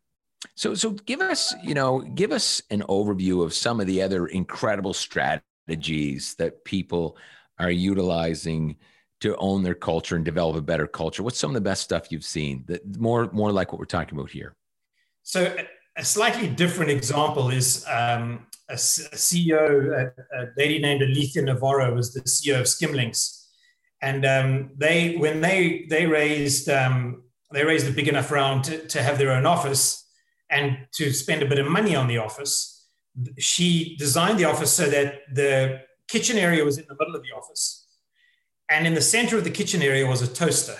So, 0.54 0.74
so 0.74 0.90
give 0.90 1.20
us, 1.20 1.54
you 1.62 1.74
know, 1.74 2.00
give 2.00 2.32
us 2.32 2.62
an 2.70 2.82
overview 2.82 3.44
of 3.44 3.54
some 3.54 3.80
of 3.80 3.86
the 3.86 4.02
other 4.02 4.26
incredible 4.26 4.94
strategies 4.94 6.34
that 6.36 6.64
people 6.64 7.16
are 7.58 7.70
utilizing 7.70 8.76
to 9.20 9.36
own 9.36 9.64
their 9.64 9.74
culture 9.74 10.14
and 10.14 10.24
develop 10.24 10.56
a 10.56 10.62
better 10.62 10.86
culture. 10.86 11.24
What's 11.24 11.38
some 11.38 11.50
of 11.50 11.54
the 11.54 11.60
best 11.60 11.82
stuff 11.82 12.12
you've 12.12 12.24
seen 12.24 12.64
that 12.68 12.98
more, 12.98 13.28
more 13.32 13.50
like 13.50 13.72
what 13.72 13.80
we're 13.80 13.84
talking 13.84 14.16
about 14.16 14.30
here? 14.30 14.54
So, 15.24 15.56
a 15.96 16.04
slightly 16.04 16.48
different 16.48 16.92
example 16.92 17.50
is 17.50 17.84
um, 17.90 18.46
a, 18.68 18.74
CEO, 18.74 19.90
a, 19.90 20.40
a, 20.40 20.46
lady 20.56 20.78
named 20.78 21.02
Alicia 21.02 21.42
Navarro 21.42 21.92
was 21.92 22.14
the 22.14 22.20
CEO 22.20 22.60
of 22.60 22.66
Skimlinks 22.66 23.37
and 24.00 24.24
um, 24.24 24.70
they 24.76 25.16
when 25.16 25.40
they 25.40 25.86
they 25.88 26.06
raised 26.06 26.68
um, 26.68 27.22
they 27.52 27.64
raised 27.64 27.88
a 27.88 27.92
big 27.92 28.08
enough 28.08 28.30
round 28.30 28.64
to, 28.64 28.86
to 28.88 29.02
have 29.02 29.18
their 29.18 29.32
own 29.32 29.46
office 29.46 30.04
and 30.50 30.86
to 30.92 31.12
spend 31.12 31.42
a 31.42 31.46
bit 31.46 31.58
of 31.58 31.66
money 31.66 31.94
on 31.94 32.06
the 32.06 32.18
office 32.18 32.78
she 33.38 33.96
designed 33.96 34.38
the 34.38 34.44
office 34.44 34.72
so 34.72 34.88
that 34.88 35.22
the 35.32 35.80
kitchen 36.06 36.38
area 36.38 36.64
was 36.64 36.78
in 36.78 36.84
the 36.88 36.94
middle 36.94 37.14
of 37.14 37.22
the 37.22 37.32
office 37.36 37.86
and 38.68 38.86
in 38.86 38.94
the 38.94 39.00
center 39.00 39.36
of 39.36 39.44
the 39.44 39.50
kitchen 39.50 39.82
area 39.82 40.06
was 40.06 40.22
a 40.22 40.32
toaster. 40.32 40.76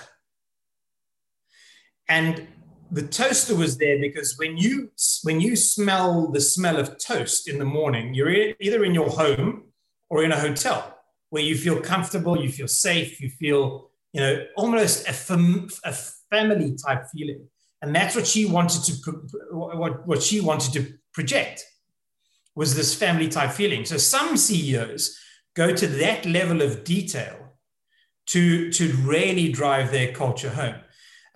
And 2.09 2.47
the 2.91 3.03
toaster 3.03 3.55
was 3.55 3.77
there 3.77 3.99
because 3.99 4.39
when 4.39 4.57
you 4.57 4.91
when 5.23 5.41
you 5.41 5.57
smell 5.57 6.29
the 6.29 6.41
smell 6.41 6.79
of 6.79 6.97
toast 6.99 7.47
in 7.47 7.59
the 7.59 7.65
morning 7.65 8.15
you're 8.15 8.31
either 8.31 8.83
in 8.83 8.95
your 8.95 9.11
home 9.11 9.65
or 10.09 10.25
in 10.25 10.33
a 10.33 10.41
hotel 10.41 10.98
where 11.31 11.43
you 11.43 11.57
feel 11.57 11.81
comfortable, 11.81 12.41
you 12.41 12.51
feel 12.51 12.69
safe, 12.69 13.21
you 13.21 13.31
feel, 13.31 13.91
you 14.13 14.21
know, 14.21 14.45
almost 14.57 15.09
a, 15.09 15.13
fam- 15.13 15.69
a 15.85 15.93
family 16.31 16.77
type 16.87 17.05
feeling. 17.15 17.47
And 17.83 17.95
that's 17.95 18.17
what 18.17 18.27
she 18.27 18.47
wanted 18.47 18.83
to, 18.85 18.93
pro- 19.03 19.77
what, 19.77 20.07
what 20.07 20.23
she 20.23 20.41
wanted 20.41 20.73
to 20.75 20.95
project 21.13 21.65
was 22.55 22.75
this 22.75 22.95
family 22.95 23.29
type 23.29 23.53
feeling. 23.53 23.85
So 23.85 23.99
some 23.99 24.37
CEOs 24.37 25.17
go 25.55 25.75
to 25.75 25.87
that 25.87 26.27
level 26.27 26.63
of 26.63 26.85
detail 26.85 27.37
to, 28.27 28.71
to 28.73 28.93
really 29.05 29.53
drive 29.53 29.91
their 29.91 30.13
culture 30.13 30.51
home. 30.51 30.77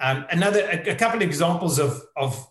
Um, 0.01 0.27
another, 0.31 0.61
a, 0.69 0.91
a 0.91 0.95
couple 0.95 1.19
of 1.19 1.23
examples 1.23 1.79
of, 1.79 2.03
of 2.17 2.45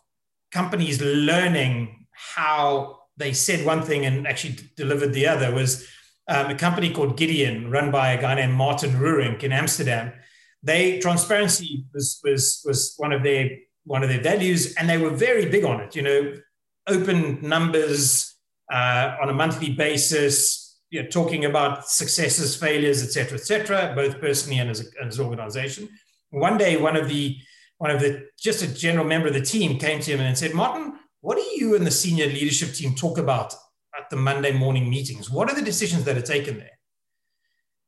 companies 0.51 1.01
learning 1.01 2.07
how 2.11 2.99
they 3.17 3.33
said 3.33 3.65
one 3.65 3.81
thing 3.81 4.05
and 4.05 4.25
actually 4.25 4.57
delivered 4.77 5.13
the 5.13 5.27
other 5.27 5.53
was 5.53 5.87
um, 6.27 6.51
a 6.51 6.55
company 6.55 6.91
called 6.91 7.17
Gideon, 7.17 7.69
run 7.69 7.91
by 7.91 8.11
a 8.11 8.21
guy 8.21 8.35
named 8.35 8.53
Martin 8.53 8.91
Roerink 8.91 9.43
in 9.43 9.51
Amsterdam. 9.51 10.13
They 10.63 10.99
transparency 10.99 11.85
was 11.93 12.19
was 12.23 12.61
was 12.65 12.93
one 12.97 13.11
of 13.11 13.23
their 13.23 13.49
one 13.85 14.03
of 14.03 14.09
their 14.09 14.21
values, 14.21 14.75
and 14.75 14.89
they 14.89 14.97
were 14.97 15.09
very 15.09 15.49
big 15.49 15.65
on 15.65 15.81
it. 15.81 15.95
You 15.95 16.03
know, 16.03 16.33
open 16.87 17.41
numbers 17.41 18.35
uh, 18.71 19.15
on 19.21 19.29
a 19.29 19.33
monthly 19.33 19.71
basis, 19.71 20.79
you 20.89 21.01
know, 21.01 21.09
talking 21.09 21.45
about 21.45 21.89
successes, 21.89 22.55
failures, 22.55 23.03
etc., 23.03 23.37
etc., 23.37 23.93
both 23.95 24.19
personally 24.19 24.59
and 24.59 24.69
as, 24.69 24.91
as 25.03 25.17
an 25.17 25.25
organization. 25.25 25.89
One 26.29 26.57
day, 26.57 26.77
one 26.77 26.95
of 26.95 27.09
the 27.09 27.37
one 27.77 27.89
of 27.89 27.99
the 27.99 28.27
just 28.39 28.61
a 28.61 28.67
general 28.67 29.05
member 29.05 29.27
of 29.27 29.33
the 29.33 29.41
team 29.41 29.79
came 29.79 29.99
to 30.01 30.11
him 30.11 30.19
and 30.19 30.37
said, 30.37 30.53
"Martin, 30.53 30.93
what 31.21 31.37
do 31.37 31.43
you 31.55 31.75
and 31.75 31.85
the 31.85 31.91
senior 31.91 32.27
leadership 32.27 32.73
team 32.73 32.93
talk 32.93 33.17
about 33.17 33.55
the 34.11 34.15
Monday 34.15 34.51
morning 34.51 34.87
meetings? 34.89 35.31
What 35.31 35.49
are 35.49 35.55
the 35.55 35.63
decisions 35.71 36.03
that 36.03 36.17
are 36.17 36.21
taken 36.35 36.59
there?" 36.59 36.77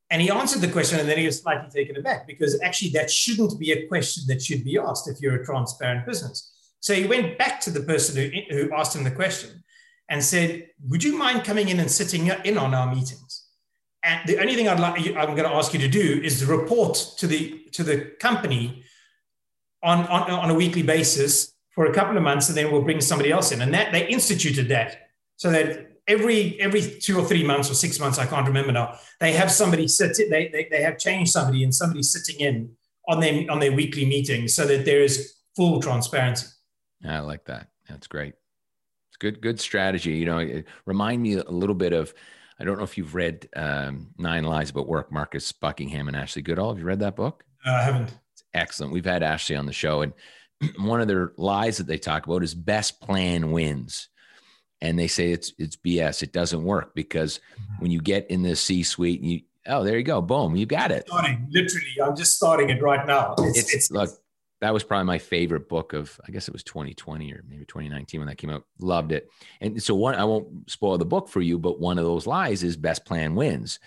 And 0.09 0.21
he 0.21 0.29
answered 0.29 0.61
the 0.61 0.71
question, 0.71 0.99
and 0.99 1.07
then 1.07 1.17
he 1.17 1.25
was 1.25 1.41
slightly 1.41 1.69
taken 1.69 1.97
aback 1.97 2.27
because 2.27 2.59
actually 2.61 2.91
that 2.91 3.11
shouldn't 3.11 3.59
be 3.59 3.71
a 3.71 3.87
question 3.87 4.23
that 4.27 4.41
should 4.41 4.63
be 4.63 4.77
asked 4.77 5.07
if 5.07 5.21
you're 5.21 5.41
a 5.41 5.45
transparent 5.45 6.05
business. 6.05 6.51
So 6.79 6.93
he 6.93 7.05
went 7.05 7.37
back 7.37 7.61
to 7.61 7.71
the 7.71 7.81
person 7.81 8.15
who, 8.15 8.29
who 8.55 8.73
asked 8.73 8.95
him 8.95 9.03
the 9.03 9.11
question 9.11 9.63
and 10.09 10.23
said, 10.23 10.69
"Would 10.89 11.03
you 11.03 11.17
mind 11.17 11.43
coming 11.43 11.69
in 11.69 11.79
and 11.79 11.91
sitting 11.91 12.27
in 12.27 12.57
on 12.57 12.73
our 12.73 12.87
meetings?" 12.93 13.43
And 14.03 14.19
the 14.27 14.39
only 14.39 14.55
thing 14.55 14.67
I'd 14.67 14.79
like, 14.79 14.99
I'm 15.15 15.35
going 15.35 15.49
to 15.49 15.55
ask 15.55 15.73
you 15.73 15.79
to 15.79 15.87
do 15.87 16.21
is 16.23 16.43
report 16.45 16.95
to 17.17 17.25
the 17.25 17.61
to 17.71 17.83
the 17.83 18.11
company 18.19 18.83
on, 19.81 20.05
on, 20.07 20.29
on 20.29 20.49
a 20.49 20.53
weekly 20.53 20.83
basis 20.83 21.53
for 21.71 21.85
a 21.85 21.93
couple 21.93 22.15
of 22.17 22.23
months, 22.23 22.49
and 22.49 22.57
then 22.57 22.71
we'll 22.71 22.81
bring 22.81 23.01
somebody 23.01 23.31
else 23.31 23.51
in. 23.51 23.61
And 23.61 23.73
that 23.73 23.91
they 23.91 24.07
instituted 24.07 24.67
that 24.69 25.09
so 25.37 25.49
that 25.51 25.92
every 26.07 26.59
every 26.59 26.81
two 26.81 27.19
or 27.19 27.25
three 27.25 27.43
months 27.43 27.69
or 27.69 27.73
six 27.73 27.99
months, 27.99 28.19
I 28.19 28.25
can't 28.25 28.47
remember 28.47 28.71
now, 28.71 28.97
they 29.19 29.33
have 29.33 29.51
somebody 29.51 29.87
sit. 29.87 30.17
They 30.17 30.49
they, 30.49 30.67
they 30.69 30.81
have 30.81 30.97
changed 30.97 31.31
somebody 31.31 31.63
and 31.63 31.73
somebody 31.73 32.03
sitting 32.03 32.39
in 32.39 32.71
on 33.07 33.19
their 33.19 33.49
on 33.49 33.59
their 33.59 33.73
weekly 33.73 34.05
meetings 34.05 34.53
so 34.55 34.65
that 34.65 34.85
there 34.85 35.01
is 35.01 35.35
full 35.55 35.81
transparency. 35.81 36.47
I 37.05 37.19
like 37.19 37.45
that. 37.45 37.67
That's 37.89 38.07
great. 38.07 38.33
It's 39.09 39.17
good 39.17 39.41
good 39.41 39.59
strategy. 39.59 40.11
You 40.11 40.25
know, 40.25 40.37
it 40.39 40.65
remind 40.85 41.21
me 41.21 41.35
a 41.35 41.43
little 41.43 41.75
bit 41.75 41.93
of. 41.93 42.13
I 42.59 42.65
don't 42.65 42.77
know 42.77 42.83
if 42.83 42.99
you've 42.99 43.15
read 43.15 43.49
um, 43.55 44.11
Nine 44.19 44.43
Lies 44.43 44.69
About 44.69 44.87
Work, 44.87 45.11
Marcus 45.11 45.51
Buckingham 45.51 46.07
and 46.07 46.15
Ashley 46.15 46.43
Goodall. 46.43 46.69
Have 46.69 46.77
you 46.77 46.85
read 46.85 46.99
that 46.99 47.15
book? 47.15 47.43
Uh, 47.65 47.71
I 47.71 47.81
haven't. 47.81 48.15
It's 48.33 48.43
excellent. 48.53 48.93
We've 48.93 49.03
had 49.03 49.23
Ashley 49.23 49.55
on 49.55 49.65
the 49.65 49.73
show, 49.73 50.01
and 50.01 50.13
one 50.77 51.01
of 51.01 51.07
their 51.07 51.33
lies 51.35 51.77
that 51.77 51.87
they 51.87 51.97
talk 51.97 52.27
about 52.27 52.43
is 52.43 52.53
best 52.53 53.01
plan 53.01 53.51
wins 53.51 54.09
and 54.83 54.99
they 54.99 55.07
say 55.07 55.31
it's 55.31 55.53
it's 55.57 55.77
BS. 55.77 56.21
It 56.21 56.33
doesn't 56.33 56.63
work 56.63 56.93
because 56.93 57.39
mm-hmm. 57.39 57.81
when 57.81 57.91
you 57.91 58.01
get 58.01 58.29
in 58.29 58.43
the 58.43 58.55
C 58.55 58.83
suite, 58.83 59.21
you 59.21 59.41
oh 59.65 59.83
there 59.83 59.97
you 59.97 60.03
go, 60.03 60.21
boom, 60.21 60.55
you 60.55 60.67
got 60.67 60.91
it. 60.91 61.07
Starting 61.07 61.47
literally, 61.49 61.95
I'm 62.03 62.15
just 62.15 62.35
starting 62.35 62.69
it 62.69 62.81
right 62.81 63.07
now. 63.07 63.33
It's, 63.39 63.59
it's, 63.59 63.73
it's 63.73 63.91
look. 63.91 64.09
That 64.61 64.73
was 64.73 64.83
probably 64.85 65.05
my 65.05 65.17
favorite 65.17 65.67
book 65.67 65.91
of, 65.91 66.17
I 66.25 66.31
guess 66.31 66.47
it 66.47 66.53
was 66.53 66.63
2020 66.63 67.33
or 67.33 67.43
maybe 67.49 67.65
2019 67.65 68.21
when 68.21 68.27
that 68.29 68.37
came 68.37 68.49
out. 68.49 68.63
Loved 68.79 69.11
it. 69.11 69.29
And 69.59 69.83
so 69.83 69.93
one, 69.93 70.15
I 70.15 70.23
won't 70.23 70.71
spoil 70.71 70.97
the 70.97 71.03
book 71.03 71.27
for 71.27 71.41
you, 71.41 71.59
but 71.59 71.81
one 71.81 71.97
of 71.97 72.05
those 72.05 72.25
lies 72.25 72.63
is 72.63 72.77
best 72.77 73.03
plan 73.03 73.35
wins 73.35 73.79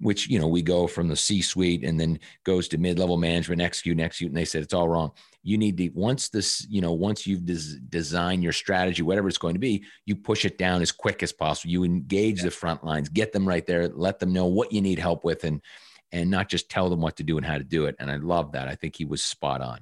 which 0.00 0.28
you 0.28 0.38
know 0.38 0.46
we 0.46 0.62
go 0.62 0.86
from 0.86 1.08
the 1.08 1.16
C-suite 1.16 1.84
and 1.84 1.98
then 1.98 2.18
goes 2.44 2.68
to 2.68 2.78
mid-level 2.78 3.16
management, 3.16 3.60
execute, 3.60 3.98
execute, 4.00 4.30
and 4.30 4.36
they 4.36 4.44
said 4.44 4.62
it's 4.62 4.74
all 4.74 4.88
wrong. 4.88 5.10
You 5.42 5.58
need 5.58 5.76
to 5.78 5.88
once 5.90 6.28
this, 6.28 6.66
you 6.68 6.80
know, 6.80 6.92
once 6.92 7.26
you've 7.26 7.44
des- 7.44 7.78
designed 7.88 8.42
your 8.42 8.52
strategy, 8.52 9.02
whatever 9.02 9.28
it's 9.28 9.38
going 9.38 9.54
to 9.54 9.60
be, 9.60 9.84
you 10.04 10.14
push 10.14 10.44
it 10.44 10.58
down 10.58 10.82
as 10.82 10.92
quick 10.92 11.22
as 11.22 11.32
possible. 11.32 11.70
You 11.70 11.84
engage 11.84 12.38
yeah. 12.38 12.44
the 12.44 12.50
front 12.50 12.84
lines, 12.84 13.08
get 13.08 13.32
them 13.32 13.46
right 13.46 13.66
there, 13.66 13.88
let 13.88 14.18
them 14.18 14.32
know 14.32 14.46
what 14.46 14.72
you 14.72 14.80
need 14.80 14.98
help 14.98 15.24
with, 15.24 15.44
and 15.44 15.60
and 16.12 16.30
not 16.30 16.48
just 16.48 16.70
tell 16.70 16.88
them 16.88 17.00
what 17.00 17.16
to 17.16 17.24
do 17.24 17.36
and 17.36 17.46
how 17.46 17.58
to 17.58 17.64
do 17.64 17.86
it. 17.86 17.96
And 17.98 18.10
I 18.10 18.16
love 18.16 18.52
that. 18.52 18.68
I 18.68 18.74
think 18.74 18.96
he 18.96 19.04
was 19.04 19.22
spot 19.22 19.60
on. 19.60 19.80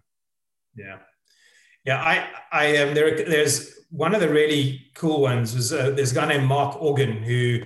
Yeah, 0.74 0.98
yeah. 1.84 2.00
I 2.00 2.28
I 2.52 2.64
am 2.66 2.88
um, 2.88 2.94
there. 2.94 3.16
There's 3.16 3.74
one 3.90 4.14
of 4.14 4.20
the 4.20 4.28
really 4.28 4.90
cool 4.94 5.20
ones 5.20 5.54
was 5.54 5.72
uh, 5.72 5.90
there's 5.90 6.12
a 6.12 6.14
guy 6.14 6.26
named 6.28 6.46
Mark 6.46 6.80
Organ 6.80 7.22
who. 7.22 7.60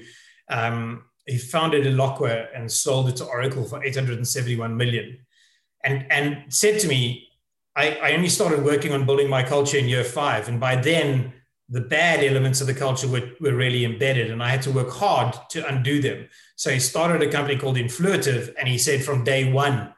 Um, 0.49 1.05
he 1.31 1.39
founded 1.39 1.85
Eloqua 1.85 2.49
and 2.55 2.71
sold 2.71 3.09
it 3.09 3.17
to 3.17 3.25
Oracle 3.25 3.65
for 3.65 3.83
871 3.83 4.77
million. 4.77 5.19
And, 5.85 6.07
and 6.11 6.53
said 6.53 6.81
to 6.81 6.89
me, 6.89 7.29
I, 7.77 7.99
I 8.03 8.13
only 8.13 8.29
started 8.29 8.65
working 8.65 8.93
on 8.93 9.07
building 9.07 9.31
my 9.31 9.43
culture 9.43 9.79
in 9.79 9.89
year 9.89 10.05
five. 10.05 10.49
And 10.49 10.59
by 10.59 10.77
then, 10.77 11.33
the 11.69 11.81
bad 11.81 12.25
elements 12.25 12.61
of 12.61 12.67
the 12.67 12.75
culture 12.75 13.07
were, 13.07 13.31
were 13.41 13.55
really 13.55 13.85
embedded, 13.85 14.31
and 14.31 14.43
I 14.43 14.49
had 14.49 14.63
to 14.63 14.73
work 14.73 14.91
hard 14.91 15.37
to 15.51 15.67
undo 15.69 16.03
them. 16.03 16.29
So 16.57 16.71
he 16.71 16.81
started 16.81 17.23
a 17.23 17.31
company 17.31 17.57
called 17.57 17.77
Influitive, 17.77 18.53
and 18.59 18.69
he 18.69 18.77
said 18.77 19.05
from 19.05 19.23
day 19.23 19.53
one, 19.53 19.95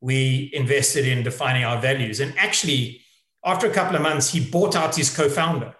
we 0.00 0.50
invested 0.54 1.08
in 1.08 1.24
defining 1.24 1.64
our 1.64 1.80
values. 1.80 2.20
And 2.20 2.32
actually, 2.38 3.00
after 3.44 3.66
a 3.66 3.74
couple 3.74 3.96
of 3.96 4.02
months, 4.02 4.30
he 4.30 4.48
bought 4.48 4.76
out 4.76 4.94
his 4.94 5.14
co 5.14 5.28
founder 5.28 5.74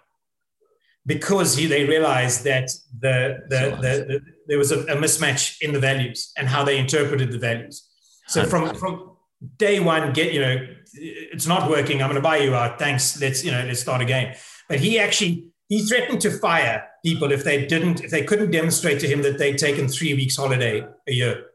because 1.05 1.55
he, 1.55 1.65
they 1.65 1.85
realized 1.85 2.43
that 2.43 2.69
the, 2.99 3.39
the, 3.49 3.77
the, 3.81 4.05
the 4.05 4.21
there 4.47 4.57
was 4.57 4.71
a, 4.71 4.79
a, 4.81 4.95
mismatch 4.95 5.57
in 5.61 5.73
the 5.73 5.79
values 5.79 6.31
and 6.37 6.47
how 6.47 6.63
they 6.63 6.77
interpreted 6.77 7.31
the 7.31 7.37
values. 7.37 7.87
So 8.27 8.45
from 8.45 8.75
from 8.75 9.15
day 9.57 9.79
one, 9.79 10.13
get 10.13 10.33
you 10.33 10.41
know, 10.41 10.67
it's 10.93 11.47
not 11.47 11.69
working. 11.69 12.01
I'm 12.01 12.09
going 12.09 12.15
to 12.15 12.21
buy 12.21 12.37
you 12.37 12.53
out. 12.53 12.77
Thanks. 12.77 13.19
Let's 13.19 13.43
you 13.43 13.51
know, 13.51 13.63
let's 13.65 13.79
start 13.79 14.01
again. 14.01 14.35
But 14.67 14.79
he 14.79 14.99
actually 14.99 15.47
he 15.67 15.83
threatened 15.83 16.21
to 16.21 16.31
fire 16.31 16.87
people 17.03 17.31
if 17.31 17.43
they 17.43 17.65
didn't 17.65 18.03
if 18.03 18.11
they 18.11 18.23
couldn't 18.23 18.51
demonstrate 18.51 18.99
to 18.99 19.07
him 19.07 19.21
that 19.23 19.37
they'd 19.37 19.57
taken 19.57 19.87
three 19.87 20.13
weeks 20.13 20.35
holiday 20.35 20.85
a 21.07 21.11
year. 21.11 21.45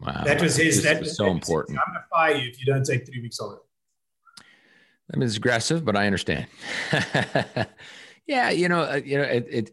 Wow, 0.00 0.22
that 0.24 0.42
was 0.42 0.56
his. 0.56 0.82
That 0.82 1.00
was 1.00 1.16
so 1.16 1.26
important. 1.26 1.78
I'm 1.78 1.92
going 1.92 2.02
to 2.02 2.08
fire 2.08 2.34
you 2.34 2.50
if 2.50 2.60
you 2.60 2.66
don't 2.66 2.84
take 2.84 3.06
three 3.06 3.20
weeks 3.20 3.38
holiday. 3.38 3.62
I 5.12 5.16
mean, 5.16 5.26
it's 5.26 5.36
aggressive, 5.36 5.84
but 5.84 5.96
I 5.96 6.06
understand. 6.06 6.46
Yeah, 8.26 8.50
you 8.50 8.68
know, 8.68 8.82
uh, 8.82 9.00
you 9.04 9.18
know, 9.18 9.24
it, 9.24 9.46
it. 9.50 9.70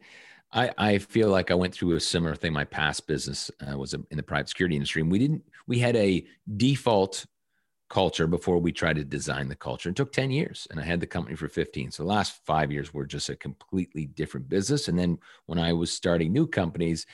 I 0.51 0.71
I 0.77 0.97
feel 0.97 1.29
like 1.29 1.51
I 1.51 1.55
went 1.55 1.73
through 1.73 1.95
a 1.95 1.99
similar 1.99 2.35
thing. 2.35 2.53
My 2.53 2.65
past 2.65 3.07
business 3.07 3.51
uh, 3.61 3.77
was 3.77 3.93
in 3.93 4.05
the 4.17 4.23
private 4.23 4.49
security 4.49 4.75
industry, 4.75 5.01
and 5.01 5.11
we 5.11 5.19
didn't. 5.19 5.43
We 5.67 5.79
had 5.79 5.95
a 5.95 6.25
default 6.57 7.25
culture 7.89 8.27
before 8.27 8.59
we 8.59 8.71
tried 8.71 8.97
to 8.97 9.03
design 9.05 9.47
the 9.49 9.55
culture. 9.55 9.89
It 9.89 9.95
took 9.95 10.11
10 10.13 10.31
years 10.31 10.67
and 10.71 10.79
I 10.79 10.83
had 10.83 10.99
the 10.99 11.07
company 11.07 11.35
for 11.35 11.49
15. 11.49 11.91
So 11.91 12.03
the 12.03 12.09
last 12.09 12.39
five 12.45 12.71
years 12.71 12.93
were 12.93 13.05
just 13.05 13.29
a 13.29 13.35
completely 13.35 14.05
different 14.07 14.49
business. 14.49 14.87
And 14.87 14.97
then 14.97 15.19
when 15.47 15.59
I 15.59 15.73
was 15.73 15.91
starting 15.91 16.31
new 16.31 16.47
companies, 16.47 17.05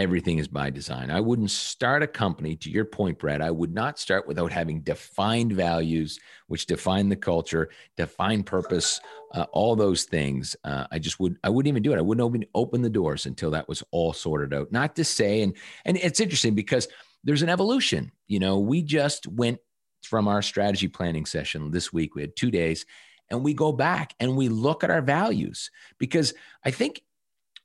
everything 0.00 0.38
is 0.38 0.48
by 0.48 0.70
design. 0.70 1.10
I 1.10 1.20
wouldn't 1.20 1.50
start 1.50 2.02
a 2.02 2.06
company, 2.06 2.56
to 2.56 2.70
your 2.70 2.86
point, 2.86 3.18
Brad, 3.18 3.42
I 3.42 3.50
would 3.50 3.74
not 3.74 3.98
start 3.98 4.26
without 4.26 4.50
having 4.50 4.80
defined 4.80 5.52
values, 5.52 6.18
which 6.46 6.66
define 6.66 7.10
the 7.10 7.16
culture, 7.16 7.68
define 7.96 8.42
purpose, 8.42 9.00
uh, 9.34 9.44
all 9.52 9.76
those 9.76 10.04
things. 10.04 10.56
Uh, 10.64 10.86
I 10.90 10.98
just 10.98 11.20
would, 11.20 11.36
I 11.44 11.50
wouldn't 11.50 11.68
even 11.68 11.82
do 11.82 11.92
it. 11.92 11.98
I 11.98 12.02
wouldn't 12.02 12.24
open, 12.24 12.44
open 12.54 12.82
the 12.82 12.88
doors 12.88 13.26
until 13.26 13.50
that 13.50 13.68
was 13.68 13.82
all 13.90 14.14
sorted 14.14 14.54
out. 14.54 14.72
Not 14.72 14.96
to 14.96 15.04
say, 15.04 15.42
and, 15.42 15.54
and 15.84 15.98
it's 15.98 16.20
interesting 16.20 16.54
because 16.54 16.88
there's 17.22 17.42
an 17.42 17.50
evolution. 17.50 18.10
You 18.26 18.38
know, 18.40 18.58
we 18.58 18.82
just 18.82 19.26
went 19.26 19.58
from 20.02 20.28
our 20.28 20.40
strategy 20.40 20.88
planning 20.88 21.26
session 21.26 21.70
this 21.70 21.92
week. 21.92 22.14
We 22.14 22.22
had 22.22 22.34
two 22.34 22.50
days 22.50 22.86
and 23.30 23.44
we 23.44 23.54
go 23.54 23.70
back 23.70 24.14
and 24.18 24.36
we 24.36 24.48
look 24.48 24.82
at 24.82 24.90
our 24.90 25.02
values 25.02 25.70
because 25.98 26.34
I 26.64 26.70
think 26.70 27.02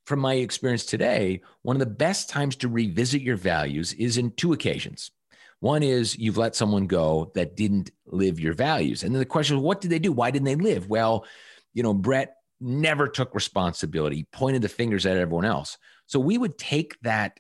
from 0.06 0.20
my 0.20 0.36
experience 0.36 0.86
today, 0.86 1.42
one 1.64 1.76
of 1.76 1.80
the 1.80 1.86
best 1.86 2.30
times 2.30 2.56
to 2.58 2.68
revisit 2.68 3.22
your 3.22 3.38
values 3.38 3.94
is 3.94 4.18
in 4.18 4.32
two 4.32 4.54
occasions. 4.54 5.12
One 5.60 5.84
is 5.84 6.18
you've 6.18 6.38
let 6.38 6.56
someone 6.56 6.86
go 6.86 7.32
that 7.34 7.56
didn't 7.56 7.92
live 8.06 8.40
your 8.40 8.54
values. 8.54 9.04
And 9.04 9.14
then 9.14 9.20
the 9.20 9.26
question 9.26 9.58
is, 9.58 9.64
what 9.64 9.82
did 9.82 9.90
they 9.90 10.00
do? 10.00 10.12
Why 10.12 10.30
didn't 10.30 10.46
they 10.46 10.56
live? 10.56 10.88
Well, 10.88 11.26
you 11.74 11.82
know, 11.82 11.94
Brett 11.94 12.36
never 12.62 13.08
took 13.08 13.34
responsibility, 13.34 14.28
pointed 14.32 14.62
the 14.62 14.70
fingers 14.70 15.06
at 15.06 15.18
everyone 15.18 15.46
else. 15.46 15.78
So 16.06 16.20
we 16.20 16.38
would 16.38 16.58
take 16.58 17.00
that 17.02 17.40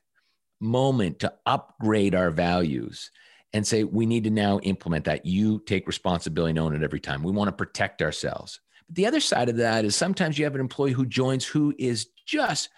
moment 0.59 1.19
to 1.19 1.33
upgrade 1.45 2.15
our 2.15 2.31
values 2.31 3.11
and 3.53 3.65
say, 3.65 3.83
we 3.83 4.05
need 4.05 4.23
to 4.23 4.29
now 4.29 4.59
implement 4.59 5.05
that. 5.05 5.25
You 5.25 5.59
take 5.59 5.87
responsibility 5.87 6.49
and 6.51 6.59
own 6.59 6.75
it 6.75 6.83
every 6.83 6.99
time. 6.99 7.23
We 7.23 7.31
want 7.31 7.47
to 7.49 7.53
protect 7.53 8.01
ourselves. 8.01 8.59
But 8.87 8.95
the 8.95 9.05
other 9.05 9.19
side 9.19 9.49
of 9.49 9.57
that 9.57 9.85
is 9.85 9.95
sometimes 9.95 10.37
you 10.37 10.45
have 10.45 10.55
an 10.55 10.61
employee 10.61 10.91
who 10.91 11.05
joins 11.05 11.45
who 11.45 11.73
is 11.77 12.07
just 12.25 12.69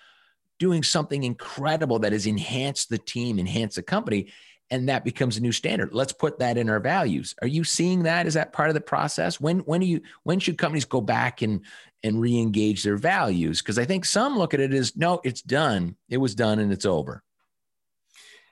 doing 0.60 0.84
something 0.84 1.24
incredible 1.24 2.00
that 2.00 2.12
has 2.12 2.26
enhanced 2.26 2.89
the 2.89 2.98
team, 2.98 3.39
enhanced 3.39 3.76
the 3.76 3.84
company, 3.84 4.32
and 4.70 4.89
that 4.89 5.06
becomes 5.06 5.38
a 5.38 5.41
new 5.41 5.52
standard. 5.52 5.93
Let's 5.93 6.14
put 6.14 6.39
that 6.39 6.58
in 6.58 6.70
our 6.70 6.80
values. 6.80 7.36
Are 7.41 7.48
you 7.48 7.64
seeing 7.64 8.04
that? 8.04 8.28
Is 8.28 8.34
that 8.34 8.54
part 8.54 8.70
of 8.70 8.74
the 8.74 8.82
process? 8.82 9.39
When 9.39 9.60
when 9.60 9.80
do 9.80 9.88
you 9.88 10.02
when 10.24 10.39
should 10.39 10.58
companies 10.58 10.86
go 10.86 11.02
back 11.02 11.41
and 11.41 11.62
and 12.04 12.20
re-engage 12.20 12.84
their 12.84 12.98
values? 12.98 13.62
Because 13.62 13.80
I 13.80 13.86
think 13.86 14.06
some 14.06 14.38
look 14.38 14.54
at 14.54 14.60
it 14.60 14.74
as 14.74 14.95
no, 14.95 15.22
it's 15.24 15.41
done. 15.41 15.95
It 16.10 16.18
was 16.18 16.36
done 16.36 16.60
and 16.60 16.72
it's 16.72 16.86
over. 16.86 17.24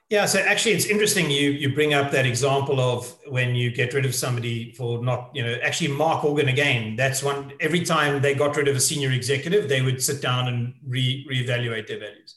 Yeah, 0.10 0.28
so 0.28 0.40
actually, 0.40 0.74
it's 0.74 0.86
interesting 0.86 1.32
you 1.32 1.50
you 1.50 1.74
bring 1.74 1.96
up 1.96 2.12
that 2.12 2.28
example 2.28 2.80
of 2.80 3.18
when 3.28 3.56
you 3.56 3.72
get 3.72 3.94
rid 3.94 4.06
of 4.06 4.14
somebody 4.14 4.72
for 4.74 5.04
not, 5.04 5.32
you 5.34 5.44
know, 5.44 5.58
actually 5.64 5.88
Mark 5.88 6.24
Organ 6.24 6.48
again. 6.48 6.96
That's 6.96 7.24
one. 7.24 7.54
Every 7.60 7.84
time 7.84 8.22
they 8.22 8.36
got 8.36 8.56
rid 8.56 8.68
of 8.68 8.76
a 8.76 8.80
senior 8.80 9.12
executive, 9.12 9.68
they 9.68 9.82
would 9.82 10.02
sit 10.04 10.22
down 10.22 10.48
and 10.48 10.76
re 10.88 11.26
reevaluate 11.32 11.88
their 11.88 12.00
values. 12.00 12.36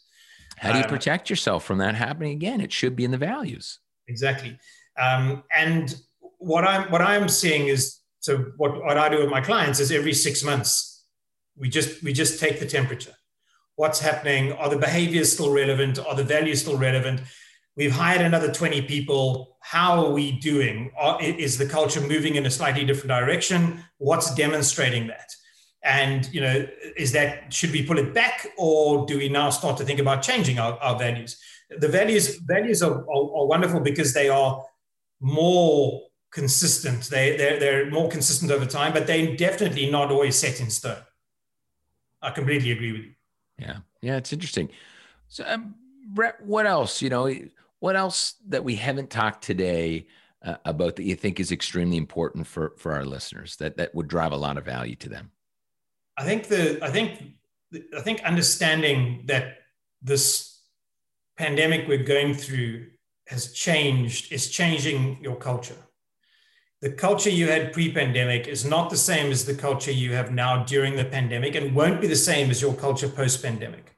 How 0.57 0.73
do 0.73 0.79
you 0.79 0.85
um, 0.85 0.91
protect 0.91 1.29
yourself 1.29 1.63
from 1.63 1.79
that 1.79 1.95
happening 1.95 2.33
again? 2.33 2.63
It 2.63 2.73
should 2.73 2.97
be 2.97 3.05
in 3.05 3.11
the 3.11 3.19
values. 3.19 3.81
Exactly. 4.09 4.59
Um, 4.99 5.45
and 5.55 5.95
what 6.39 6.65
I'm 6.65 6.91
what 6.91 7.03
I'm 7.03 7.29
seeing 7.29 7.69
is 7.69 7.99
so 8.21 8.39
what, 8.57 8.83
what 8.83 8.97
I 8.97 9.09
do 9.09 9.19
with 9.19 9.31
my 9.31 9.43
clients 9.43 9.79
is 9.79 9.93
every 9.93 10.15
six 10.15 10.43
months, 10.43 11.05
we 11.57 11.69
just 11.69 12.03
we 12.03 12.15
just 12.15 12.41
take 12.41 12.61
the 12.61 12.67
temperature. 12.67 13.15
What's 13.77 14.01
happening? 14.01 14.53
Are 14.53 14.71
the 14.71 14.79
behaviors 14.79 15.33
still 15.33 15.53
relevant? 15.53 15.99
Are 15.99 16.15
the 16.15 16.25
values 16.25 16.63
still 16.63 16.79
relevant? 16.79 17.21
We've 17.79 17.93
hired 17.93 18.23
another 18.23 18.53
20 18.53 18.83
people. 18.83 19.57
How 19.61 20.05
are 20.05 20.11
we 20.11 20.33
doing? 20.33 20.91
Is 21.21 21.59
the 21.59 21.67
culture 21.67 22.01
moving 22.01 22.35
in 22.35 22.45
a 22.45 22.51
slightly 22.51 22.85
different 22.85 23.11
direction? 23.11 23.85
What's 23.99 24.35
demonstrating 24.35 25.07
that? 25.07 25.31
And 25.85 26.29
you 26.35 26.41
know, 26.41 26.67
is 26.97 27.13
that 27.13 27.55
should 27.55 27.71
we 27.71 27.85
pull 27.85 27.99
it 27.99 28.13
back, 28.13 28.49
or 28.59 29.07
do 29.07 29.17
we 29.17 29.29
now 29.29 29.51
start 29.51 29.77
to 29.79 29.85
think 29.85 30.01
about 30.01 30.23
changing 30.23 30.59
our, 30.59 30.77
our 30.81 30.99
values? 30.99 31.39
The 31.71 31.87
values 31.87 32.39
values 32.39 32.83
are, 32.83 32.95
are, 32.95 33.37
are 33.39 33.47
wonderful 33.47 33.79
because 33.79 34.13
they 34.13 34.29
are 34.29 34.61
more 35.21 36.03
consistent. 36.33 37.05
They 37.05 37.37
they're, 37.37 37.61
they're 37.61 37.91
more 37.91 38.09
consistent 38.09 38.51
over 38.51 38.67
time, 38.67 38.93
but 38.93 39.07
they're 39.07 39.37
definitely 39.37 39.89
not 39.89 40.11
always 40.11 40.35
set 40.35 40.61
in 40.61 40.69
stone. 40.71 41.05
I 42.21 42.33
completely 42.33 42.73
agree 42.73 42.91
with 42.91 43.03
you. 43.03 43.13
Yeah, 43.57 43.77
yeah, 44.03 44.17
it's 44.17 44.33
interesting. 44.33 44.69
So, 45.29 45.45
um, 45.47 45.77
Brett, 46.09 46.45
what 46.45 46.67
else? 46.67 47.01
You 47.01 47.11
know, 47.11 47.31
what 47.81 47.97
else 47.97 48.35
that 48.49 48.65
we 48.65 48.77
haven't 48.77 49.11
talked 49.11 49.43
today 49.43 50.07
uh, 50.43 50.57
about 50.65 50.97
that 50.97 51.05
you 51.05 51.15
think 51.15 51.41
is 51.41 51.53
extremely 51.53 51.97
important 51.97 52.47
for 52.47 52.75
for 52.77 52.93
our 52.93 53.05
listeners 53.05 53.57
that 53.57 53.77
that 53.77 53.95
would 53.95 54.09
drive 54.09 54.33
a 54.33 54.37
lot 54.37 54.59
of 54.59 54.65
value 54.65 54.97
to 54.97 55.09
them? 55.09 55.31
I 56.17 56.25
think 56.25 56.49
the 56.49 56.79
I 56.83 56.91
think 56.91 57.23
I 57.97 58.01
think 58.01 58.23
understanding 58.23 59.25
that 59.27 59.59
this 60.03 60.61
pandemic 61.37 61.87
we're 61.87 62.03
going 62.05 62.35
through 62.35 62.87
has 63.27 63.53
changed 63.53 64.33
is 64.33 64.51
changing 64.51 65.19
your 65.23 65.37
culture. 65.37 65.77
The 66.81 66.93
culture 66.93 67.31
you 67.31 67.49
had 67.49 67.73
pre-pandemic 67.73 68.47
is 68.47 68.65
not 68.65 68.89
the 68.89 68.97
same 68.97 69.33
as 69.33 69.45
the 69.45 69.55
culture 69.55 69.91
you 69.91 70.13
have 70.13 70.33
now 70.33 70.65
during 70.65 70.95
the 70.95 71.05
pandemic 71.05 71.57
and 71.57 71.75
won't 71.75 72.01
be 72.01 72.07
the 72.07 72.15
same 72.15 72.51
as 72.51 72.63
your 72.63 72.75
culture 72.75 73.09
post-pandemic. 73.09 73.97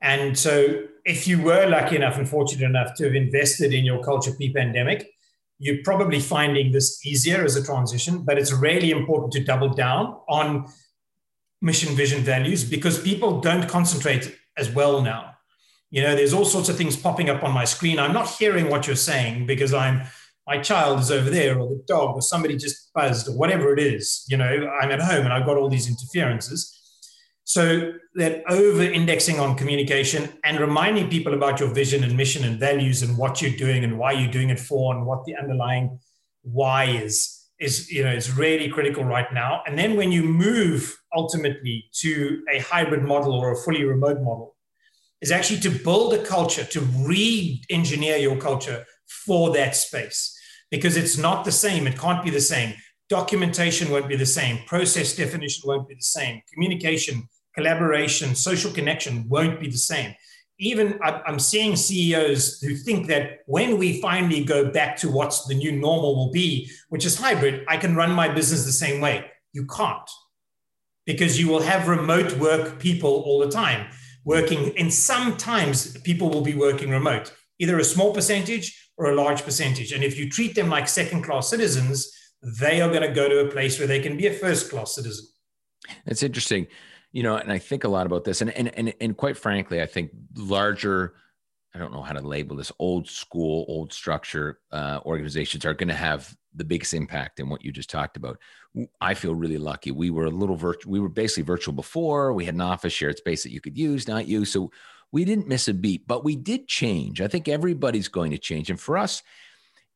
And 0.00 0.38
so 0.38 0.86
if 1.04 1.26
you 1.26 1.42
were 1.42 1.66
lucky 1.66 1.96
enough 1.96 2.18
and 2.18 2.28
fortunate 2.28 2.64
enough 2.64 2.94
to 2.96 3.04
have 3.04 3.14
invested 3.14 3.72
in 3.72 3.84
your 3.84 4.02
culture 4.02 4.32
pre-pandemic, 4.32 5.10
you're 5.58 5.82
probably 5.84 6.20
finding 6.20 6.72
this 6.72 7.04
easier 7.04 7.44
as 7.44 7.56
a 7.56 7.64
transition, 7.64 8.22
but 8.24 8.38
it's 8.38 8.52
really 8.52 8.90
important 8.90 9.32
to 9.32 9.44
double 9.44 9.68
down 9.68 10.16
on 10.28 10.66
mission, 11.60 11.94
vision, 11.94 12.22
values 12.22 12.64
because 12.64 13.00
people 13.02 13.40
don't 13.40 13.68
concentrate 13.68 14.36
as 14.56 14.70
well 14.70 15.02
now. 15.02 15.34
You 15.90 16.02
know, 16.02 16.14
there's 16.14 16.32
all 16.32 16.44
sorts 16.44 16.68
of 16.68 16.76
things 16.76 16.96
popping 16.96 17.28
up 17.28 17.42
on 17.42 17.52
my 17.52 17.64
screen. 17.64 17.98
I'm 17.98 18.12
not 18.12 18.30
hearing 18.30 18.70
what 18.70 18.86
you're 18.86 18.96
saying 18.96 19.46
because 19.46 19.74
I'm 19.74 20.02
my 20.46 20.58
child 20.58 20.98
is 20.98 21.10
over 21.10 21.30
there 21.30 21.58
or 21.58 21.68
the 21.68 21.84
dog 21.86 22.16
or 22.16 22.22
somebody 22.22 22.56
just 22.56 22.92
buzzed 22.92 23.28
or 23.28 23.36
whatever 23.36 23.72
it 23.72 23.78
is. 23.78 24.24
You 24.28 24.36
know, 24.36 24.68
I'm 24.80 24.90
at 24.90 25.00
home 25.00 25.24
and 25.24 25.32
I've 25.32 25.46
got 25.46 25.56
all 25.56 25.68
these 25.68 25.88
interferences. 25.88 26.79
So 27.50 27.94
that 28.14 28.44
over 28.48 28.84
indexing 28.84 29.40
on 29.40 29.56
communication 29.56 30.28
and 30.44 30.60
reminding 30.60 31.10
people 31.10 31.34
about 31.34 31.58
your 31.58 31.74
vision 31.74 32.04
and 32.04 32.16
mission 32.16 32.44
and 32.44 32.60
values 32.60 33.02
and 33.02 33.18
what 33.18 33.42
you're 33.42 33.56
doing 33.56 33.82
and 33.82 33.98
why 33.98 34.12
you're 34.12 34.30
doing 34.30 34.50
it 34.50 34.60
for 34.60 34.94
and 34.94 35.04
what 35.04 35.24
the 35.24 35.34
underlying 35.34 35.98
why 36.42 36.84
is 36.84 37.48
is 37.58 37.90
you 37.90 38.04
know 38.04 38.12
is 38.12 38.36
really 38.36 38.68
critical 38.68 39.02
right 39.02 39.32
now. 39.32 39.62
And 39.66 39.76
then 39.76 39.96
when 39.96 40.12
you 40.12 40.22
move 40.22 40.96
ultimately 41.12 41.86
to 42.02 42.40
a 42.54 42.60
hybrid 42.60 43.02
model 43.02 43.34
or 43.34 43.50
a 43.50 43.56
fully 43.56 43.82
remote 43.82 44.20
model, 44.22 44.54
is 45.20 45.32
actually 45.32 45.58
to 45.62 45.70
build 45.70 46.14
a 46.14 46.22
culture, 46.22 46.62
to 46.62 46.80
re-engineer 46.80 48.18
your 48.18 48.36
culture 48.36 48.86
for 49.24 49.52
that 49.54 49.74
space. 49.74 50.38
Because 50.70 50.96
it's 50.96 51.18
not 51.18 51.44
the 51.44 51.58
same. 51.66 51.88
It 51.88 51.98
can't 51.98 52.22
be 52.22 52.30
the 52.30 52.40
same. 52.54 52.76
Documentation 53.08 53.90
won't 53.90 54.08
be 54.08 54.14
the 54.14 54.32
same. 54.40 54.60
Process 54.66 55.16
definition 55.16 55.64
won't 55.66 55.88
be 55.88 55.96
the 55.96 56.10
same. 56.18 56.40
Communication 56.52 57.28
collaboration, 57.60 58.34
social 58.34 58.72
connection 58.72 59.28
won't 59.28 59.60
be 59.60 59.68
the 59.68 59.76
same. 59.76 60.14
Even 60.58 60.98
I'm 61.02 61.38
seeing 61.38 61.76
CEOs 61.76 62.60
who 62.60 62.74
think 62.74 63.06
that 63.06 63.40
when 63.46 63.78
we 63.78 64.00
finally 64.00 64.44
go 64.44 64.70
back 64.70 64.96
to 64.98 65.10
what's 65.10 65.46
the 65.46 65.54
new 65.54 65.72
normal 65.72 66.16
will 66.16 66.32
be, 66.32 66.70
which 66.90 67.06
is 67.06 67.16
hybrid, 67.16 67.64
I 67.68 67.76
can 67.76 67.94
run 67.94 68.12
my 68.12 68.28
business 68.28 68.64
the 68.64 68.72
same 68.72 69.00
way. 69.00 69.24
You 69.52 69.66
can't 69.66 70.10
because 71.06 71.40
you 71.40 71.48
will 71.48 71.62
have 71.62 71.88
remote 71.88 72.36
work 72.36 72.78
people 72.78 73.10
all 73.26 73.38
the 73.40 73.50
time 73.50 73.88
working. 74.24 74.76
And 74.78 74.92
sometimes 74.92 75.96
people 76.02 76.28
will 76.30 76.42
be 76.42 76.54
working 76.54 76.90
remote, 76.90 77.34
either 77.58 77.78
a 77.78 77.84
small 77.84 78.12
percentage 78.12 78.90
or 78.98 79.10
a 79.10 79.14
large 79.14 79.42
percentage. 79.42 79.92
And 79.92 80.04
if 80.04 80.18
you 80.18 80.28
treat 80.28 80.54
them 80.54 80.68
like 80.68 80.88
second 80.88 81.22
class 81.22 81.48
citizens, 81.48 82.12
they 82.60 82.82
are 82.82 82.90
going 82.90 83.08
to 83.08 83.14
go 83.14 83.28
to 83.28 83.46
a 83.46 83.50
place 83.50 83.78
where 83.78 83.88
they 83.88 84.00
can 84.00 84.16
be 84.16 84.26
a 84.26 84.32
first 84.32 84.70
class 84.70 84.94
citizen. 84.94 85.26
That's 86.04 86.22
interesting 86.22 86.66
you 87.12 87.22
know, 87.22 87.36
and 87.36 87.50
I 87.50 87.58
think 87.58 87.84
a 87.84 87.88
lot 87.88 88.06
about 88.06 88.24
this, 88.24 88.40
and 88.40 88.50
and 88.50 88.68
and 88.76 88.94
and 89.00 89.16
quite 89.16 89.36
frankly, 89.36 89.82
I 89.82 89.86
think 89.86 90.10
larger, 90.36 91.14
I 91.74 91.78
don't 91.78 91.92
know 91.92 92.02
how 92.02 92.12
to 92.12 92.20
label 92.20 92.56
this, 92.56 92.72
old 92.78 93.08
school, 93.08 93.64
old 93.68 93.92
structure 93.92 94.60
uh, 94.70 95.00
organizations 95.04 95.64
are 95.64 95.74
going 95.74 95.88
to 95.88 95.94
have 95.94 96.34
the 96.54 96.64
biggest 96.64 96.94
impact 96.94 97.40
in 97.40 97.48
what 97.48 97.64
you 97.64 97.72
just 97.72 97.90
talked 97.90 98.16
about. 98.16 98.38
I 99.00 99.14
feel 99.14 99.34
really 99.34 99.58
lucky. 99.58 99.90
We 99.90 100.10
were 100.10 100.26
a 100.26 100.30
little 100.30 100.56
virtual. 100.56 100.92
We 100.92 101.00
were 101.00 101.08
basically 101.08 101.44
virtual 101.44 101.74
before. 101.74 102.32
We 102.32 102.44
had 102.44 102.54
an 102.54 102.60
office 102.60 102.92
shared 102.92 103.18
space 103.18 103.42
that 103.42 103.52
you 103.52 103.60
could 103.60 103.78
use, 103.78 104.06
not 104.06 104.28
use. 104.28 104.52
So 104.52 104.70
we 105.12 105.24
didn't 105.24 105.48
miss 105.48 105.66
a 105.66 105.74
beat, 105.74 106.06
but 106.06 106.24
we 106.24 106.36
did 106.36 106.68
change. 106.68 107.20
I 107.20 107.28
think 107.28 107.48
everybody's 107.48 108.08
going 108.08 108.30
to 108.30 108.38
change, 108.38 108.70
and 108.70 108.80
for 108.80 108.96
us, 108.96 109.22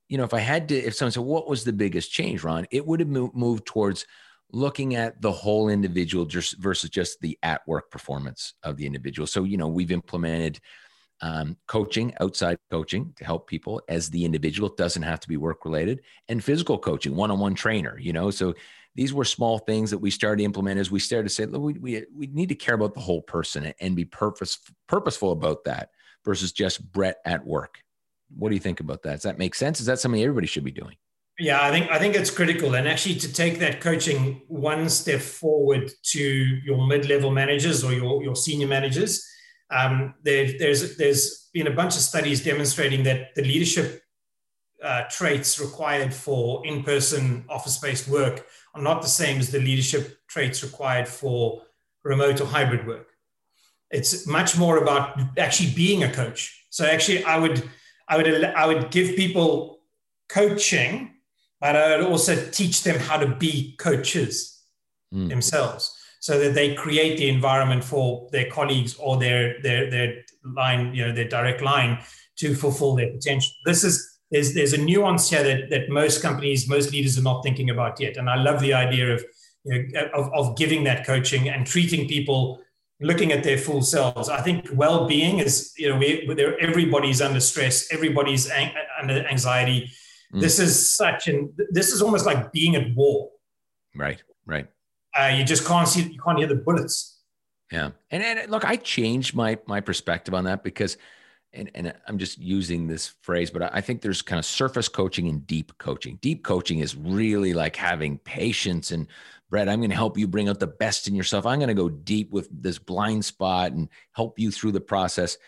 you 0.08 0.18
know, 0.18 0.24
if 0.24 0.34
I 0.34 0.40
had 0.40 0.68
to, 0.68 0.76
if 0.76 0.94
someone 0.94 1.12
said, 1.12 1.22
"What 1.22 1.48
was 1.48 1.62
the 1.62 1.72
biggest 1.72 2.10
change, 2.10 2.42
Ron?" 2.42 2.66
It 2.72 2.84
would 2.86 3.00
have 3.00 3.08
moved 3.08 3.66
towards 3.66 4.06
looking 4.53 4.95
at 4.95 5.20
the 5.20 5.32
whole 5.32 5.68
individual 5.68 6.24
just 6.24 6.59
versus 6.59 6.90
just 6.90 7.20
the 7.20 7.38
at 7.42 7.66
work 7.66 7.90
performance 7.90 8.55
of 8.62 8.76
the 8.76 8.86
individual. 8.86 9.26
So, 9.26 9.45
you 9.45 9.57
know, 9.57 9.68
we've 9.68 9.92
implemented 9.92 10.61
um, 11.20 11.57
coaching, 11.66 12.12
outside 12.20 12.59
coaching 12.70 13.12
to 13.16 13.24
help 13.24 13.49
people 13.49 13.80
as 13.88 14.11
the 14.11 14.24
individual. 14.24 14.68
It 14.68 14.76
doesn't 14.76 15.03
have 15.03 15.20
to 15.20 15.28
be 15.28 15.36
work 15.36 15.64
related, 15.64 16.03
and 16.28 16.42
physical 16.42 16.78
coaching, 16.78 17.16
one 17.16 17.30
on 17.30 17.38
one 17.38 17.55
trainer, 17.55 17.99
you 17.99 18.12
know. 18.12 18.30
So 18.30 18.55
these 18.95 19.12
were 19.12 19.24
small 19.24 19.59
things 19.59 19.90
that 19.90 19.99
we 19.99 20.11
started 20.11 20.38
to 20.38 20.45
implement 20.45 20.78
as 20.78 20.90
we 20.90 21.01
started 21.01 21.28
to 21.28 21.34
say, 21.34 21.47
look, 21.47 21.62
we, 21.62 21.72
we, 21.74 22.05
we 22.14 22.26
need 22.28 22.49
to 22.51 22.55
care 22.55 22.74
about 22.74 22.95
the 22.95 23.01
whole 23.01 23.22
person 23.22 23.72
and 23.80 23.97
be 23.97 24.05
purpose, 24.05 24.59
purposeful 24.86 25.32
about 25.32 25.64
that 25.64 25.90
versus 26.24 26.53
just 26.53 26.92
Brett 26.92 27.16
at 27.24 27.45
work. 27.45 27.78
What 28.36 28.51
do 28.51 28.55
you 28.55 28.61
think 28.61 28.80
about 28.80 29.03
that? 29.03 29.14
Does 29.14 29.22
that 29.22 29.38
make 29.38 29.55
sense? 29.55 29.80
Is 29.80 29.86
that 29.86 29.99
something 29.99 30.22
everybody 30.22 30.47
should 30.47 30.64
be 30.64 30.70
doing? 30.70 30.97
Yeah, 31.39 31.61
I 31.62 31.70
think 31.72 31.91
I 31.91 31.99
think 31.99 32.14
it's 32.14 32.30
critical, 32.30 32.76
and 32.76 32.87
actually 32.87 33.16
to 33.16 33.32
take 33.32 33.59
that 33.59 33.80
coaching 33.80 34.43
one 34.47 34.89
step 34.89 35.20
forward 35.20 35.91
to 36.12 36.20
your 36.20 36.87
mid-level 36.87 37.32
managers 37.32 37.82
or 37.82 37.93
your, 37.93 38.22
your 38.22 38.37
senior 38.37 38.68
managers. 38.68 39.26
Um, 39.68 40.14
there, 40.22 40.53
there's 40.59 40.97
there's 40.97 41.49
been 41.53 41.66
a 41.66 41.72
bunch 41.72 41.97
of 41.97 42.03
studies 42.03 42.45
demonstrating 42.45 43.03
that 43.05 43.35
the 43.35 43.43
leadership 43.43 44.03
uh, 44.80 45.05
traits 45.11 45.59
required 45.59 46.14
for 46.14 46.64
in-person 46.66 47.47
office-based 47.49 48.07
work 48.07 48.47
are 48.74 48.82
not 48.82 49.03
the 49.03 49.09
same 49.09 49.39
as 49.41 49.51
the 49.51 49.59
leadership 49.59 50.18
traits 50.28 50.62
required 50.62 51.09
for 51.09 51.62
remote 52.05 52.41
or 52.41 52.47
hybrid 52.47 52.87
work. 52.87 53.09
It's 53.91 54.24
much 54.26 54.57
more 54.57 54.78
about 54.78 55.18
actually 55.37 55.72
being 55.72 56.05
a 56.05 56.12
coach. 56.12 56.66
So 56.70 56.85
actually, 56.85 57.24
I 57.24 57.39
would 57.39 57.68
I 58.09 58.18
would 58.18 58.45
I 58.45 58.66
would 58.66 58.93
give 58.93 59.16
people 59.16 59.80
coaching 60.28 61.11
but 61.64 61.76
I 61.76 61.96
would 61.96 62.04
also 62.04 62.36
teach 62.50 62.82
them 62.82 62.98
how 62.98 63.16
to 63.16 63.26
be 63.26 63.74
coaches 63.78 64.60
mm. 65.14 65.30
themselves 65.30 65.98
so 66.20 66.38
that 66.38 66.52
they 66.52 66.74
create 66.74 67.16
the 67.16 67.30
environment 67.30 67.82
for 67.82 68.28
their 68.32 68.50
colleagues 68.50 68.94
or 68.98 69.16
their, 69.16 69.62
their, 69.62 69.88
their 69.88 70.24
line, 70.44 70.94
you 70.94 71.06
know, 71.06 71.14
their 71.14 71.26
direct 71.26 71.62
line 71.62 72.00
to 72.36 72.54
fulfill 72.54 72.94
their 72.94 73.10
potential. 73.10 73.50
This 73.64 73.82
is, 73.82 74.20
there's, 74.30 74.52
there's 74.52 74.74
a 74.74 74.76
nuance 74.78 75.30
here 75.30 75.42
that, 75.42 75.70
that 75.70 75.88
most 75.88 76.20
companies, 76.20 76.68
most 76.68 76.92
leaders 76.92 77.16
are 77.18 77.22
not 77.22 77.42
thinking 77.42 77.70
about 77.70 77.98
yet. 77.98 78.18
And 78.18 78.28
I 78.28 78.36
love 78.36 78.60
the 78.60 78.74
idea 78.74 79.14
of, 79.14 79.24
you 79.64 79.88
know, 79.88 80.08
of, 80.12 80.30
of 80.34 80.58
giving 80.58 80.84
that 80.84 81.06
coaching 81.06 81.48
and 81.48 81.66
treating 81.66 82.06
people 82.06 82.60
looking 83.00 83.32
at 83.32 83.42
their 83.42 83.56
full 83.56 83.80
selves. 83.80 84.28
I 84.28 84.42
think 84.42 84.68
well-being 84.74 85.38
is, 85.38 85.72
you 85.78 85.88
know, 85.88 85.96
we, 85.96 86.28
everybody's 86.60 87.22
under 87.22 87.40
stress, 87.40 87.90
everybody's 87.90 88.50
ang- 88.50 88.74
under 89.00 89.26
anxiety 89.28 89.90
Mm. 90.35 90.41
This 90.41 90.59
is 90.59 90.95
such 90.95 91.28
an 91.28 91.53
this 91.70 91.93
is 91.93 92.03
almost 92.03 92.26
like 92.26 92.53
being 92.53 92.74
at 92.74 92.95
war. 92.95 93.30
Right, 93.95 94.22
right. 94.47 94.66
Uh, 95.16 95.32
you 95.37 95.45
just 95.45 95.64
can't 95.64 95.87
see 95.87 96.03
you 96.03 96.20
can't 96.20 96.39
hear 96.39 96.49
the 96.49 96.57
bullets. 96.57 97.20
Yeah, 97.70 97.91
and, 98.11 98.22
and 98.22 98.51
look, 98.51 98.64
I 98.64 98.76
changed 98.76 99.35
my 99.35 99.59
my 99.66 99.80
perspective 99.80 100.35
on 100.35 100.45
that 100.45 100.64
because, 100.64 100.99
and 101.53 101.70
and 101.74 101.95
I'm 102.09 102.18
just 102.18 102.39
using 102.39 102.89
this 102.89 103.14
phrase, 103.22 103.51
but 103.51 103.62
I 103.74 103.80
think 103.80 104.03
there's 104.03 104.22
kind 104.22 104.39
of 104.39 104.45
surface 104.45 104.89
coaching 104.89 105.28
and 105.28 105.47
deep 105.47 105.76
coaching. 105.78 106.18
Deep 106.20 106.43
coaching 106.43 106.80
is 106.80 106.97
really 106.97 107.55
like 107.55 107.76
having 107.76 108.18
patience 108.18 108.91
and 108.91 109.07
Brett, 109.51 109.68
I'm 109.68 109.78
going 109.78 109.91
to 109.91 109.97
help 109.97 110.18
you 110.18 110.26
bring 110.26 110.49
out 110.49 110.59
the 110.59 110.66
best 110.66 111.07
in 111.07 111.14
yourself. 111.14 111.47
I'm 111.47 111.61
going 111.61 111.68
to 111.68 111.74
go 111.74 111.89
deep 111.89 112.32
with 112.32 112.49
this 112.51 112.76
blind 112.78 113.24
spot 113.24 113.70
and 113.70 113.89
help 114.11 114.37
you 114.37 114.51
through 114.51 114.72
the 114.72 114.80
process 114.80 115.39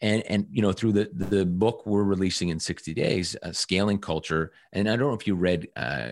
and 0.00 0.22
and 0.26 0.46
you 0.50 0.62
know 0.62 0.72
through 0.72 0.92
the 0.92 1.10
the 1.12 1.44
book 1.44 1.84
we're 1.86 2.04
releasing 2.04 2.48
in 2.48 2.58
60 2.58 2.94
days 2.94 3.36
uh, 3.42 3.52
scaling 3.52 3.98
culture 3.98 4.52
and 4.72 4.88
i 4.88 4.96
don't 4.96 5.08
know 5.08 5.14
if 5.14 5.26
you 5.26 5.34
read 5.34 5.68
uh, 5.76 6.10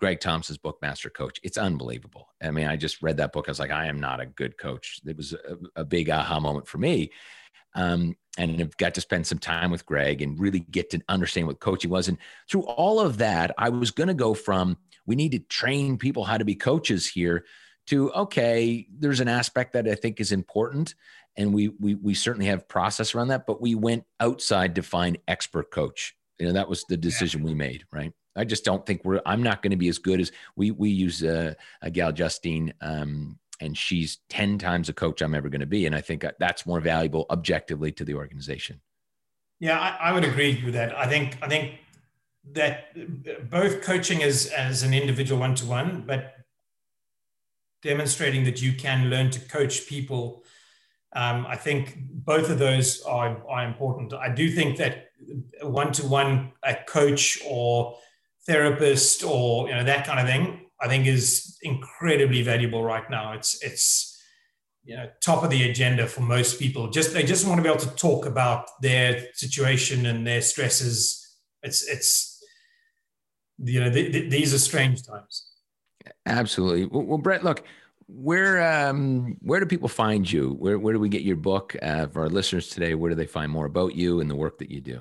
Greg 0.00 0.18
Thompson's 0.18 0.56
book, 0.56 0.78
Master 0.80 1.10
Coach. 1.10 1.38
It's 1.42 1.58
unbelievable. 1.58 2.28
I 2.42 2.50
mean, 2.50 2.66
I 2.66 2.76
just 2.76 3.02
read 3.02 3.18
that 3.18 3.32
book. 3.32 3.46
I 3.46 3.50
was 3.50 3.60
like, 3.60 3.70
I 3.70 3.84
am 3.84 4.00
not 4.00 4.18
a 4.18 4.24
good 4.24 4.56
coach. 4.56 5.00
It 5.04 5.14
was 5.14 5.34
a, 5.34 5.58
a 5.76 5.84
big 5.84 6.08
aha 6.08 6.40
moment 6.40 6.66
for 6.66 6.78
me. 6.78 7.10
Um, 7.74 8.16
and 8.38 8.60
I've 8.60 8.76
got 8.78 8.94
to 8.94 9.00
spend 9.02 9.26
some 9.26 9.38
time 9.38 9.70
with 9.70 9.86
Greg 9.86 10.22
and 10.22 10.40
really 10.40 10.60
get 10.60 10.90
to 10.90 11.02
understand 11.08 11.46
what 11.46 11.60
coaching 11.60 11.90
was. 11.90 12.08
And 12.08 12.16
through 12.50 12.62
all 12.62 12.98
of 12.98 13.18
that, 13.18 13.54
I 13.58 13.68
was 13.68 13.90
going 13.90 14.08
to 14.08 14.14
go 14.14 14.32
from 14.34 14.78
we 15.06 15.16
need 15.16 15.32
to 15.32 15.38
train 15.40 15.98
people 15.98 16.24
how 16.24 16.38
to 16.38 16.44
be 16.44 16.54
coaches 16.54 17.06
here 17.06 17.44
to 17.86 18.12
okay, 18.12 18.86
there's 18.90 19.20
an 19.20 19.28
aspect 19.28 19.72
that 19.72 19.88
I 19.88 19.94
think 19.94 20.20
is 20.20 20.32
important, 20.32 20.94
and 21.36 21.52
we 21.52 21.68
we 21.68 21.94
we 21.94 22.14
certainly 22.14 22.46
have 22.46 22.68
process 22.68 23.14
around 23.14 23.28
that. 23.28 23.46
But 23.46 23.60
we 23.60 23.74
went 23.74 24.04
outside 24.20 24.74
to 24.76 24.82
find 24.82 25.18
expert 25.28 25.70
coach. 25.70 26.14
You 26.38 26.46
know, 26.46 26.52
that 26.52 26.68
was 26.68 26.84
the 26.88 26.96
decision 26.96 27.40
yeah. 27.40 27.46
we 27.46 27.54
made, 27.54 27.84
right? 27.92 28.12
I 28.36 28.44
just 28.44 28.64
don't 28.64 28.84
think 28.86 29.04
we're. 29.04 29.20
I'm 29.26 29.42
not 29.42 29.62
going 29.62 29.72
to 29.72 29.76
be 29.76 29.88
as 29.88 29.98
good 29.98 30.20
as 30.20 30.32
we. 30.56 30.70
We 30.70 30.90
use 30.90 31.22
a, 31.22 31.56
a 31.82 31.90
gal 31.90 32.12
Justine, 32.12 32.72
um, 32.80 33.38
and 33.60 33.76
she's 33.76 34.18
ten 34.28 34.58
times 34.58 34.88
a 34.88 34.92
coach 34.92 35.20
I'm 35.20 35.34
ever 35.34 35.48
going 35.48 35.60
to 35.60 35.66
be, 35.66 35.86
and 35.86 35.94
I 35.94 36.00
think 36.00 36.24
that's 36.38 36.66
more 36.66 36.80
valuable 36.80 37.26
objectively 37.30 37.92
to 37.92 38.04
the 38.04 38.14
organization. 38.14 38.80
Yeah, 39.58 39.78
I, 39.78 40.10
I 40.10 40.12
would 40.12 40.24
agree 40.24 40.62
with 40.64 40.74
that. 40.74 40.96
I 40.96 41.06
think 41.06 41.36
I 41.42 41.48
think 41.48 41.80
that 42.52 43.50
both 43.50 43.82
coaching 43.82 44.22
as 44.22 44.46
as 44.46 44.82
an 44.82 44.94
individual 44.94 45.40
one 45.40 45.54
to 45.56 45.66
one, 45.66 46.04
but 46.06 46.36
demonstrating 47.82 48.44
that 48.44 48.60
you 48.60 48.72
can 48.74 49.10
learn 49.10 49.30
to 49.30 49.40
coach 49.40 49.86
people. 49.86 50.44
Um, 51.14 51.46
I 51.46 51.56
think 51.56 51.96
both 51.98 52.50
of 52.50 52.58
those 52.58 53.02
are, 53.02 53.42
are 53.48 53.64
important. 53.64 54.12
I 54.12 54.28
do 54.28 54.50
think 54.50 54.76
that 54.78 55.08
one 55.62 55.92
to 55.92 56.06
one, 56.06 56.52
a 56.62 56.76
coach 56.86 57.38
or 57.46 57.96
therapist 58.46 59.22
or 59.22 59.68
you 59.68 59.74
know 59.74 59.84
that 59.84 60.06
kind 60.06 60.18
of 60.18 60.26
thing 60.26 60.66
i 60.80 60.88
think 60.88 61.06
is 61.06 61.58
incredibly 61.62 62.42
valuable 62.42 62.82
right 62.82 63.08
now 63.10 63.32
it's 63.32 63.62
it's 63.62 64.20
you 64.82 64.96
know 64.96 65.08
top 65.20 65.44
of 65.44 65.50
the 65.50 65.68
agenda 65.70 66.06
for 66.06 66.22
most 66.22 66.58
people 66.58 66.88
just 66.88 67.12
they 67.12 67.22
just 67.22 67.46
want 67.46 67.58
to 67.58 67.62
be 67.62 67.68
able 67.68 67.78
to 67.78 67.94
talk 67.96 68.24
about 68.24 68.66
their 68.80 69.26
situation 69.34 70.06
and 70.06 70.26
their 70.26 70.40
stresses 70.40 71.36
it's 71.62 71.86
it's 71.86 72.42
you 73.58 73.78
know 73.78 73.92
th- 73.92 74.10
th- 74.10 74.30
these 74.30 74.54
are 74.54 74.58
strange 74.58 75.06
times 75.06 75.49
absolutely 76.26 76.86
well, 76.86 77.18
brett 77.18 77.44
look 77.44 77.64
where 78.06 78.88
um, 78.88 79.36
where 79.40 79.60
do 79.60 79.66
people 79.66 79.88
find 79.88 80.30
you 80.30 80.56
where, 80.58 80.78
where 80.78 80.92
do 80.92 80.98
we 80.98 81.08
get 81.08 81.22
your 81.22 81.36
book 81.36 81.76
uh, 81.80 82.06
for 82.08 82.22
our 82.22 82.28
listeners 82.28 82.68
today 82.68 82.94
where 82.94 83.08
do 83.08 83.14
they 83.14 83.26
find 83.26 83.52
more 83.52 83.66
about 83.66 83.94
you 83.94 84.20
and 84.20 84.28
the 84.28 84.34
work 84.34 84.58
that 84.58 84.70
you 84.70 84.80
do 84.80 85.00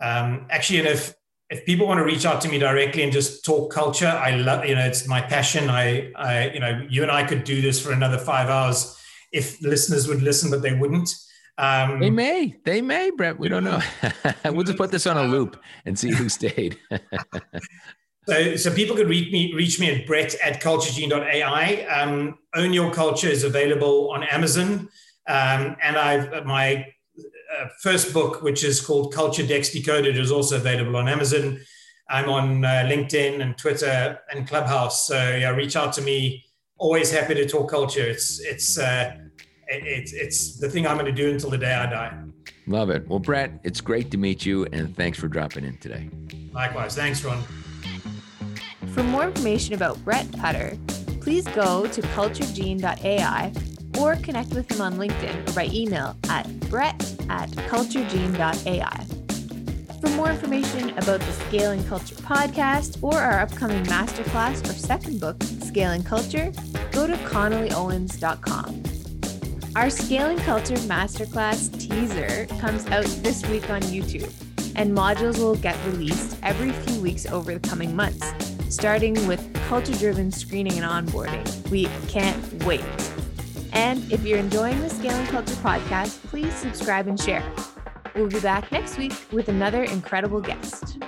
Um, 0.00 0.46
actually, 0.50 0.78
and 0.78 0.86
if 0.86 1.12
if 1.50 1.66
people 1.66 1.88
want 1.88 1.98
to 1.98 2.04
reach 2.04 2.24
out 2.24 2.40
to 2.42 2.48
me 2.48 2.60
directly 2.60 3.02
and 3.02 3.12
just 3.12 3.44
talk 3.44 3.72
culture, 3.72 4.06
I 4.06 4.36
love 4.36 4.66
you 4.66 4.76
know 4.76 4.86
it's 4.86 5.08
my 5.08 5.20
passion. 5.20 5.68
I, 5.68 6.12
I 6.12 6.50
you 6.50 6.60
know 6.60 6.86
you 6.88 7.02
and 7.02 7.10
I 7.10 7.24
could 7.24 7.42
do 7.42 7.60
this 7.60 7.84
for 7.84 7.90
another 7.90 8.18
five 8.18 8.48
hours 8.48 8.96
if 9.32 9.60
listeners 9.62 10.08
would 10.08 10.22
listen, 10.22 10.50
but 10.50 10.62
they 10.62 10.74
wouldn't. 10.74 11.10
Um, 11.58 11.98
they 11.98 12.10
may, 12.10 12.56
they 12.64 12.80
may, 12.80 13.10
Brett. 13.10 13.38
We 13.38 13.48
don't 13.48 13.64
know. 13.64 13.80
we'll 14.44 14.62
just 14.62 14.78
put 14.78 14.92
this 14.92 15.06
on 15.06 15.16
a 15.16 15.24
loop 15.24 15.60
and 15.84 15.98
see 15.98 16.12
who 16.12 16.28
stayed. 16.28 16.78
So, 18.28 18.56
so 18.56 18.70
people 18.74 18.94
could 18.94 19.08
reach 19.08 19.32
me, 19.32 19.54
reach 19.54 19.80
me 19.80 19.90
at 19.90 20.06
brett 20.06 20.34
at 20.44 20.60
culturegene.ai. 20.60 21.86
Um, 21.86 22.38
Own 22.54 22.74
Your 22.74 22.92
Culture 22.92 23.28
is 23.28 23.42
available 23.42 24.10
on 24.10 24.22
Amazon. 24.22 24.90
Um, 25.26 25.76
and 25.82 25.96
I've 25.96 26.44
my 26.44 26.86
uh, 27.18 27.68
first 27.80 28.12
book, 28.12 28.42
which 28.42 28.64
is 28.64 28.82
called 28.82 29.14
Culture 29.14 29.46
Dex 29.46 29.70
Decoded, 29.70 30.18
is 30.18 30.30
also 30.30 30.56
available 30.56 30.96
on 30.96 31.08
Amazon. 31.08 31.58
I'm 32.10 32.28
on 32.28 32.66
uh, 32.66 32.86
LinkedIn 32.86 33.40
and 33.40 33.56
Twitter 33.56 34.18
and 34.30 34.46
Clubhouse. 34.46 35.06
So 35.06 35.14
yeah, 35.14 35.48
reach 35.50 35.74
out 35.74 35.94
to 35.94 36.02
me. 36.02 36.44
Always 36.78 37.10
happy 37.10 37.34
to 37.34 37.46
talk 37.46 37.70
culture. 37.70 38.06
It's 38.06 38.40
it's 38.40 38.78
uh, 38.78 39.16
it's 39.66 40.12
it's 40.12 40.58
the 40.58 40.68
thing 40.68 40.86
I'm 40.86 40.96
going 40.96 41.06
to 41.06 41.12
do 41.12 41.30
until 41.30 41.50
the 41.50 41.58
day 41.58 41.74
I 41.74 41.86
die. 41.86 42.16
Love 42.66 42.90
it. 42.90 43.08
Well, 43.08 43.18
Brett, 43.18 43.60
it's 43.64 43.80
great 43.80 44.10
to 44.10 44.16
meet 44.16 44.44
you, 44.46 44.66
and 44.72 44.94
thanks 44.96 45.18
for 45.18 45.28
dropping 45.28 45.64
in 45.64 45.76
today. 45.78 46.08
Likewise. 46.52 46.94
Thanks, 46.94 47.24
Ron. 47.24 47.42
For 48.92 49.02
more 49.02 49.24
information 49.24 49.74
about 49.74 50.02
Brett 50.04 50.30
Putter, 50.32 50.76
please 51.20 51.46
go 51.48 51.86
to 51.86 52.02
culturegene.ai 52.02 53.52
or 53.98 54.16
connect 54.16 54.50
with 54.50 54.70
him 54.70 54.80
on 54.80 54.94
LinkedIn 54.94 55.48
or 55.48 55.52
by 55.52 55.66
email 55.72 56.16
at 56.28 56.46
brett 56.68 57.00
at 57.28 57.50
culturegene.ai. 57.50 59.06
For 60.00 60.08
more 60.10 60.30
information 60.30 60.90
about 60.90 61.20
the 61.20 61.32
Scaling 61.32 61.84
Culture 61.84 62.14
podcast 62.16 63.02
or 63.02 63.16
our 63.16 63.40
upcoming 63.40 63.82
masterclass 63.84 64.68
or 64.68 64.72
second 64.72 65.20
book, 65.20 65.36
Scaling 65.68 66.02
Culture, 66.02 66.52
go 66.90 67.06
to 67.06 67.14
connollyowens.com. 67.28 68.82
Our 69.76 69.90
Scaling 69.90 70.38
Culture 70.38 70.76
masterclass 70.76 71.70
teaser 71.78 72.46
comes 72.58 72.86
out 72.88 73.04
this 73.22 73.46
week 73.46 73.70
on 73.70 73.82
YouTube, 73.82 74.32
and 74.74 74.96
modules 74.96 75.38
will 75.38 75.56
get 75.56 75.76
released 75.86 76.36
every 76.42 76.72
few 76.72 77.00
weeks 77.00 77.26
over 77.26 77.54
the 77.54 77.60
coming 77.60 77.94
months 77.94 78.32
starting 78.68 79.14
with 79.26 79.52
culture 79.68 79.94
driven 79.94 80.30
screening 80.30 80.78
and 80.78 81.08
onboarding. 81.08 81.70
We 81.70 81.86
can't 82.06 82.64
wait. 82.64 82.84
And 83.72 84.10
if 84.12 84.24
you're 84.24 84.38
enjoying 84.38 84.80
the 84.80 84.90
Scaling 84.90 85.26
Culture 85.26 85.54
podcast, 85.56 86.22
please 86.26 86.54
subscribe 86.54 87.06
and 87.06 87.18
share. 87.18 87.42
We'll 88.14 88.28
be 88.28 88.40
back 88.40 88.70
next 88.72 88.98
week 88.98 89.12
with 89.32 89.48
another 89.48 89.84
incredible 89.84 90.40
guest. 90.40 90.98